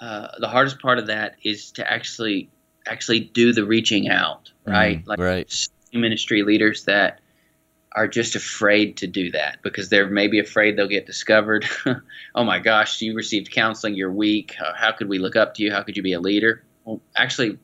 uh, 0.00 0.28
the 0.38 0.48
hardest 0.48 0.80
part 0.80 0.98
of 0.98 1.06
that 1.06 1.36
is 1.42 1.72
to 1.72 1.90
actually 1.90 2.50
actually 2.86 3.20
do 3.20 3.52
the 3.52 3.64
reaching 3.64 4.08
out, 4.08 4.50
mm, 4.66 4.72
right? 4.72 5.04
Mm, 5.04 5.06
like 5.06 5.18
right. 5.18 5.68
ministry 5.92 6.42
leaders 6.42 6.84
that 6.84 7.20
are 7.94 8.08
just 8.08 8.34
afraid 8.34 8.96
to 8.96 9.06
do 9.06 9.30
that 9.30 9.58
because 9.62 9.90
they're 9.90 10.08
maybe 10.08 10.38
afraid 10.38 10.76
they'll 10.76 10.88
get 10.88 11.06
discovered. 11.06 11.66
oh 12.34 12.44
my 12.44 12.58
gosh, 12.58 13.00
you 13.00 13.14
received 13.14 13.50
counseling, 13.50 13.94
you're 13.94 14.12
weak. 14.12 14.56
How 14.76 14.92
could 14.92 15.08
we 15.08 15.18
look 15.18 15.36
up 15.36 15.54
to 15.54 15.62
you? 15.62 15.70
How 15.70 15.82
could 15.82 15.96
you 15.96 16.02
be 16.02 16.14
a 16.14 16.20
leader? 16.20 16.64
Well, 16.84 17.00
actually, 17.14 17.58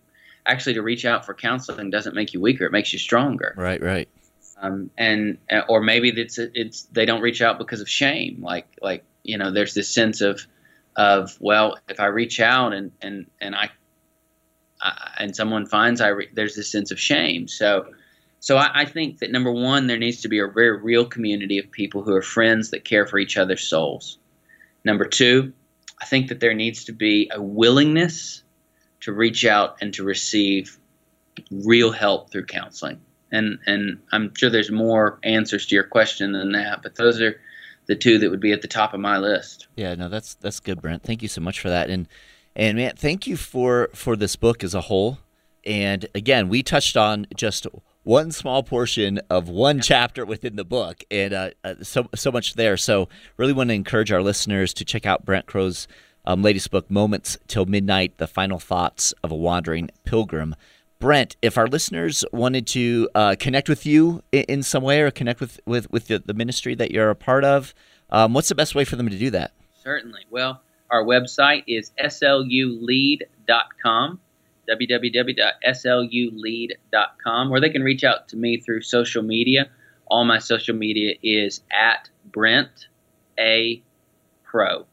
actually 0.46 0.74
to 0.74 0.82
reach 0.82 1.04
out 1.04 1.24
for 1.24 1.34
counseling 1.34 1.90
doesn't 1.90 2.14
make 2.14 2.34
you 2.34 2.40
weaker; 2.40 2.64
it 2.64 2.72
makes 2.72 2.92
you 2.92 2.98
stronger. 2.98 3.54
Right, 3.56 3.82
right. 3.82 4.08
Um, 4.60 4.90
and 4.98 5.38
uh, 5.50 5.62
or 5.68 5.80
maybe 5.80 6.08
it's 6.10 6.38
it's 6.38 6.82
they 6.84 7.04
don't 7.04 7.20
reach 7.20 7.40
out 7.40 7.58
because 7.58 7.80
of 7.80 7.88
shame. 7.88 8.42
Like 8.42 8.66
like 8.82 9.04
you 9.22 9.38
know, 9.38 9.52
there's 9.52 9.74
this 9.74 9.88
sense 9.88 10.20
of 10.20 10.46
of 10.96 11.36
well, 11.40 11.78
if 11.88 12.00
I 12.00 12.06
reach 12.06 12.40
out 12.40 12.72
and 12.72 12.92
and 13.00 13.26
and 13.40 13.54
I, 13.54 13.70
I 14.82 15.12
and 15.18 15.36
someone 15.36 15.66
finds 15.66 16.00
I 16.00 16.08
re- 16.08 16.28
there's 16.32 16.56
this 16.56 16.70
sense 16.70 16.90
of 16.90 16.98
shame. 16.98 17.46
So 17.46 17.86
so 18.40 18.56
I, 18.56 18.82
I 18.82 18.84
think 18.84 19.18
that 19.18 19.30
number 19.30 19.52
one, 19.52 19.86
there 19.86 19.98
needs 19.98 20.22
to 20.22 20.28
be 20.28 20.38
a 20.38 20.46
very 20.46 20.76
real 20.80 21.04
community 21.04 21.58
of 21.58 21.70
people 21.70 22.02
who 22.02 22.14
are 22.14 22.22
friends 22.22 22.70
that 22.70 22.84
care 22.84 23.06
for 23.06 23.18
each 23.18 23.36
other's 23.36 23.62
souls. 23.62 24.18
Number 24.84 25.04
two, 25.04 25.52
I 26.00 26.06
think 26.06 26.28
that 26.28 26.40
there 26.40 26.54
needs 26.54 26.84
to 26.84 26.92
be 26.92 27.30
a 27.32 27.42
willingness 27.42 28.42
to 29.00 29.12
reach 29.12 29.44
out 29.44 29.78
and 29.80 29.92
to 29.94 30.04
receive 30.04 30.78
real 31.50 31.92
help 31.92 32.30
through 32.30 32.46
counseling. 32.46 33.00
And 33.30 33.58
and 33.66 34.00
I'm 34.12 34.34
sure 34.34 34.50
there's 34.50 34.70
more 34.70 35.18
answers 35.22 35.66
to 35.66 35.74
your 35.74 35.84
question 35.84 36.32
than 36.32 36.52
that, 36.52 36.82
but 36.82 36.96
those 36.96 37.20
are 37.20 37.38
the 37.86 37.96
two 37.96 38.18
that 38.18 38.30
would 38.30 38.40
be 38.40 38.52
at 38.52 38.62
the 38.62 38.68
top 38.68 38.94
of 38.94 39.00
my 39.00 39.18
list. 39.18 39.66
Yeah, 39.76 39.94
no, 39.94 40.08
that's 40.08 40.34
that's 40.34 40.60
good, 40.60 40.80
Brent. 40.80 41.02
Thank 41.02 41.22
you 41.22 41.28
so 41.28 41.40
much 41.40 41.60
for 41.60 41.68
that. 41.68 41.90
And 41.90 42.08
and 42.54 42.76
man, 42.78 42.94
thank 42.96 43.26
you 43.26 43.36
for 43.36 43.90
for 43.94 44.16
this 44.16 44.36
book 44.36 44.62
as 44.62 44.74
a 44.74 44.82
whole. 44.82 45.18
And 45.64 46.06
again, 46.14 46.48
we 46.48 46.62
touched 46.62 46.96
on 46.96 47.26
just 47.36 47.66
one 48.04 48.30
small 48.30 48.62
portion 48.62 49.20
of 49.28 49.48
one 49.48 49.80
chapter 49.80 50.24
within 50.24 50.56
the 50.56 50.64
book, 50.64 51.04
and 51.10 51.34
uh, 51.34 51.50
uh, 51.64 51.74
so 51.82 52.08
so 52.14 52.30
much 52.30 52.54
there. 52.54 52.76
So 52.76 53.08
really 53.36 53.52
want 53.52 53.70
to 53.70 53.74
encourage 53.74 54.12
our 54.12 54.22
listeners 54.22 54.72
to 54.74 54.84
check 54.84 55.04
out 55.04 55.24
Brent 55.24 55.46
Crowe's 55.46 55.88
um, 56.24 56.42
latest 56.42 56.70
book, 56.70 56.90
Moments 56.90 57.36
Till 57.48 57.66
Midnight: 57.66 58.18
The 58.18 58.26
Final 58.26 58.58
Thoughts 58.58 59.12
of 59.22 59.30
a 59.30 59.36
Wandering 59.36 59.90
Pilgrim. 60.04 60.54
Brent, 61.00 61.36
if 61.42 61.56
our 61.56 61.68
listeners 61.68 62.24
wanted 62.32 62.66
to 62.68 63.10
uh, 63.14 63.36
connect 63.38 63.68
with 63.68 63.84
you 63.86 64.24
in, 64.32 64.42
in, 64.48 64.64
some 64.64 64.82
way 64.82 65.00
or 65.00 65.12
connect 65.12 65.40
with 65.40 65.60
with, 65.64 65.88
with 65.92 66.08
the, 66.08 66.18
the 66.18 66.34
ministry 66.34 66.74
that 66.74 66.90
you're 66.90 67.10
a 67.10 67.14
part 67.14 67.44
of, 67.44 67.72
um, 68.10 68.34
what's 68.34 68.48
the 68.48 68.56
best 68.56 68.74
way 68.74 68.84
for 68.84 68.96
them 68.96 69.08
to 69.08 69.16
do 69.16 69.30
that? 69.30 69.52
Certainly. 69.84 70.22
Well, 70.28 70.60
our 70.90 71.04
website 71.04 71.62
is 71.68 71.92
slulead.com, 72.02 74.20
www.slulead.com, 74.68 77.52
or 77.52 77.60
they 77.60 77.70
can 77.70 77.84
reach 77.84 78.02
out 78.02 78.26
to 78.28 78.36
me 78.36 78.58
through 78.58 78.82
social 78.82 79.22
media. 79.22 79.70
All 80.06 80.24
my 80.24 80.40
social 80.40 80.74
media 80.74 81.14
is 81.22 81.60
at 81.70 82.10
Brent 82.24 82.88
A. 83.38 83.80
Crowe. 84.44 84.86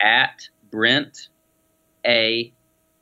At 0.00 0.48
Brent 0.70 1.28
A. 2.06 2.50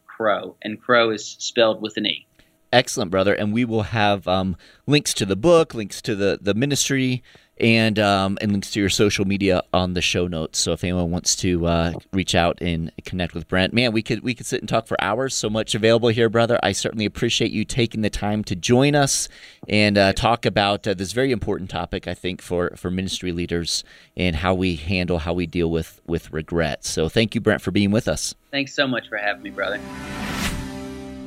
Crowe, 0.07 0.57
and 0.62 0.80
Crowe 0.80 1.11
is 1.11 1.36
spelled 1.38 1.80
with 1.80 1.97
an 1.97 2.07
E. 2.07 2.26
Excellent, 2.72 3.10
brother. 3.10 3.34
And 3.34 3.52
we 3.52 3.64
will 3.64 3.82
have 3.82 4.26
um, 4.26 4.56
links 4.86 5.12
to 5.14 5.26
the 5.26 5.36
book, 5.36 5.74
links 5.74 6.00
to 6.02 6.14
the, 6.14 6.38
the 6.40 6.54
ministry, 6.54 7.22
and 7.62 7.98
um, 7.98 8.38
and 8.40 8.50
links 8.50 8.70
to 8.72 8.80
your 8.80 8.88
social 8.88 9.24
media 9.24 9.62
on 9.72 9.94
the 9.94 10.00
show 10.00 10.26
notes. 10.26 10.58
So 10.58 10.72
if 10.72 10.82
anyone 10.82 11.10
wants 11.10 11.36
to 11.36 11.66
uh, 11.66 11.92
reach 12.12 12.34
out 12.34 12.60
and 12.60 12.90
connect 13.04 13.34
with 13.34 13.46
Brent, 13.46 13.72
man, 13.72 13.92
we 13.92 14.02
could 14.02 14.22
we 14.22 14.34
could 14.34 14.46
sit 14.46 14.60
and 14.60 14.68
talk 14.68 14.86
for 14.86 15.00
hours. 15.02 15.34
So 15.34 15.48
much 15.48 15.74
available 15.74 16.08
here, 16.08 16.28
brother. 16.28 16.58
I 16.62 16.72
certainly 16.72 17.04
appreciate 17.04 17.52
you 17.52 17.64
taking 17.64 18.02
the 18.02 18.10
time 18.10 18.42
to 18.44 18.56
join 18.56 18.94
us 18.94 19.28
and 19.68 19.96
uh, 19.96 20.12
talk 20.12 20.44
about 20.46 20.86
uh, 20.88 20.94
this 20.94 21.12
very 21.12 21.30
important 21.30 21.70
topic. 21.70 22.08
I 22.08 22.14
think 22.14 22.42
for 22.42 22.72
for 22.76 22.90
ministry 22.90 23.32
leaders 23.32 23.84
and 24.16 24.36
how 24.36 24.54
we 24.54 24.76
handle 24.76 25.18
how 25.18 25.32
we 25.32 25.46
deal 25.46 25.70
with 25.70 26.00
with 26.06 26.32
regret. 26.32 26.84
So 26.84 27.08
thank 27.08 27.34
you, 27.34 27.40
Brent, 27.40 27.62
for 27.62 27.70
being 27.70 27.90
with 27.90 28.08
us. 28.08 28.34
Thanks 28.50 28.74
so 28.74 28.86
much 28.86 29.08
for 29.08 29.18
having 29.18 29.42
me, 29.42 29.50
brother. 29.50 29.78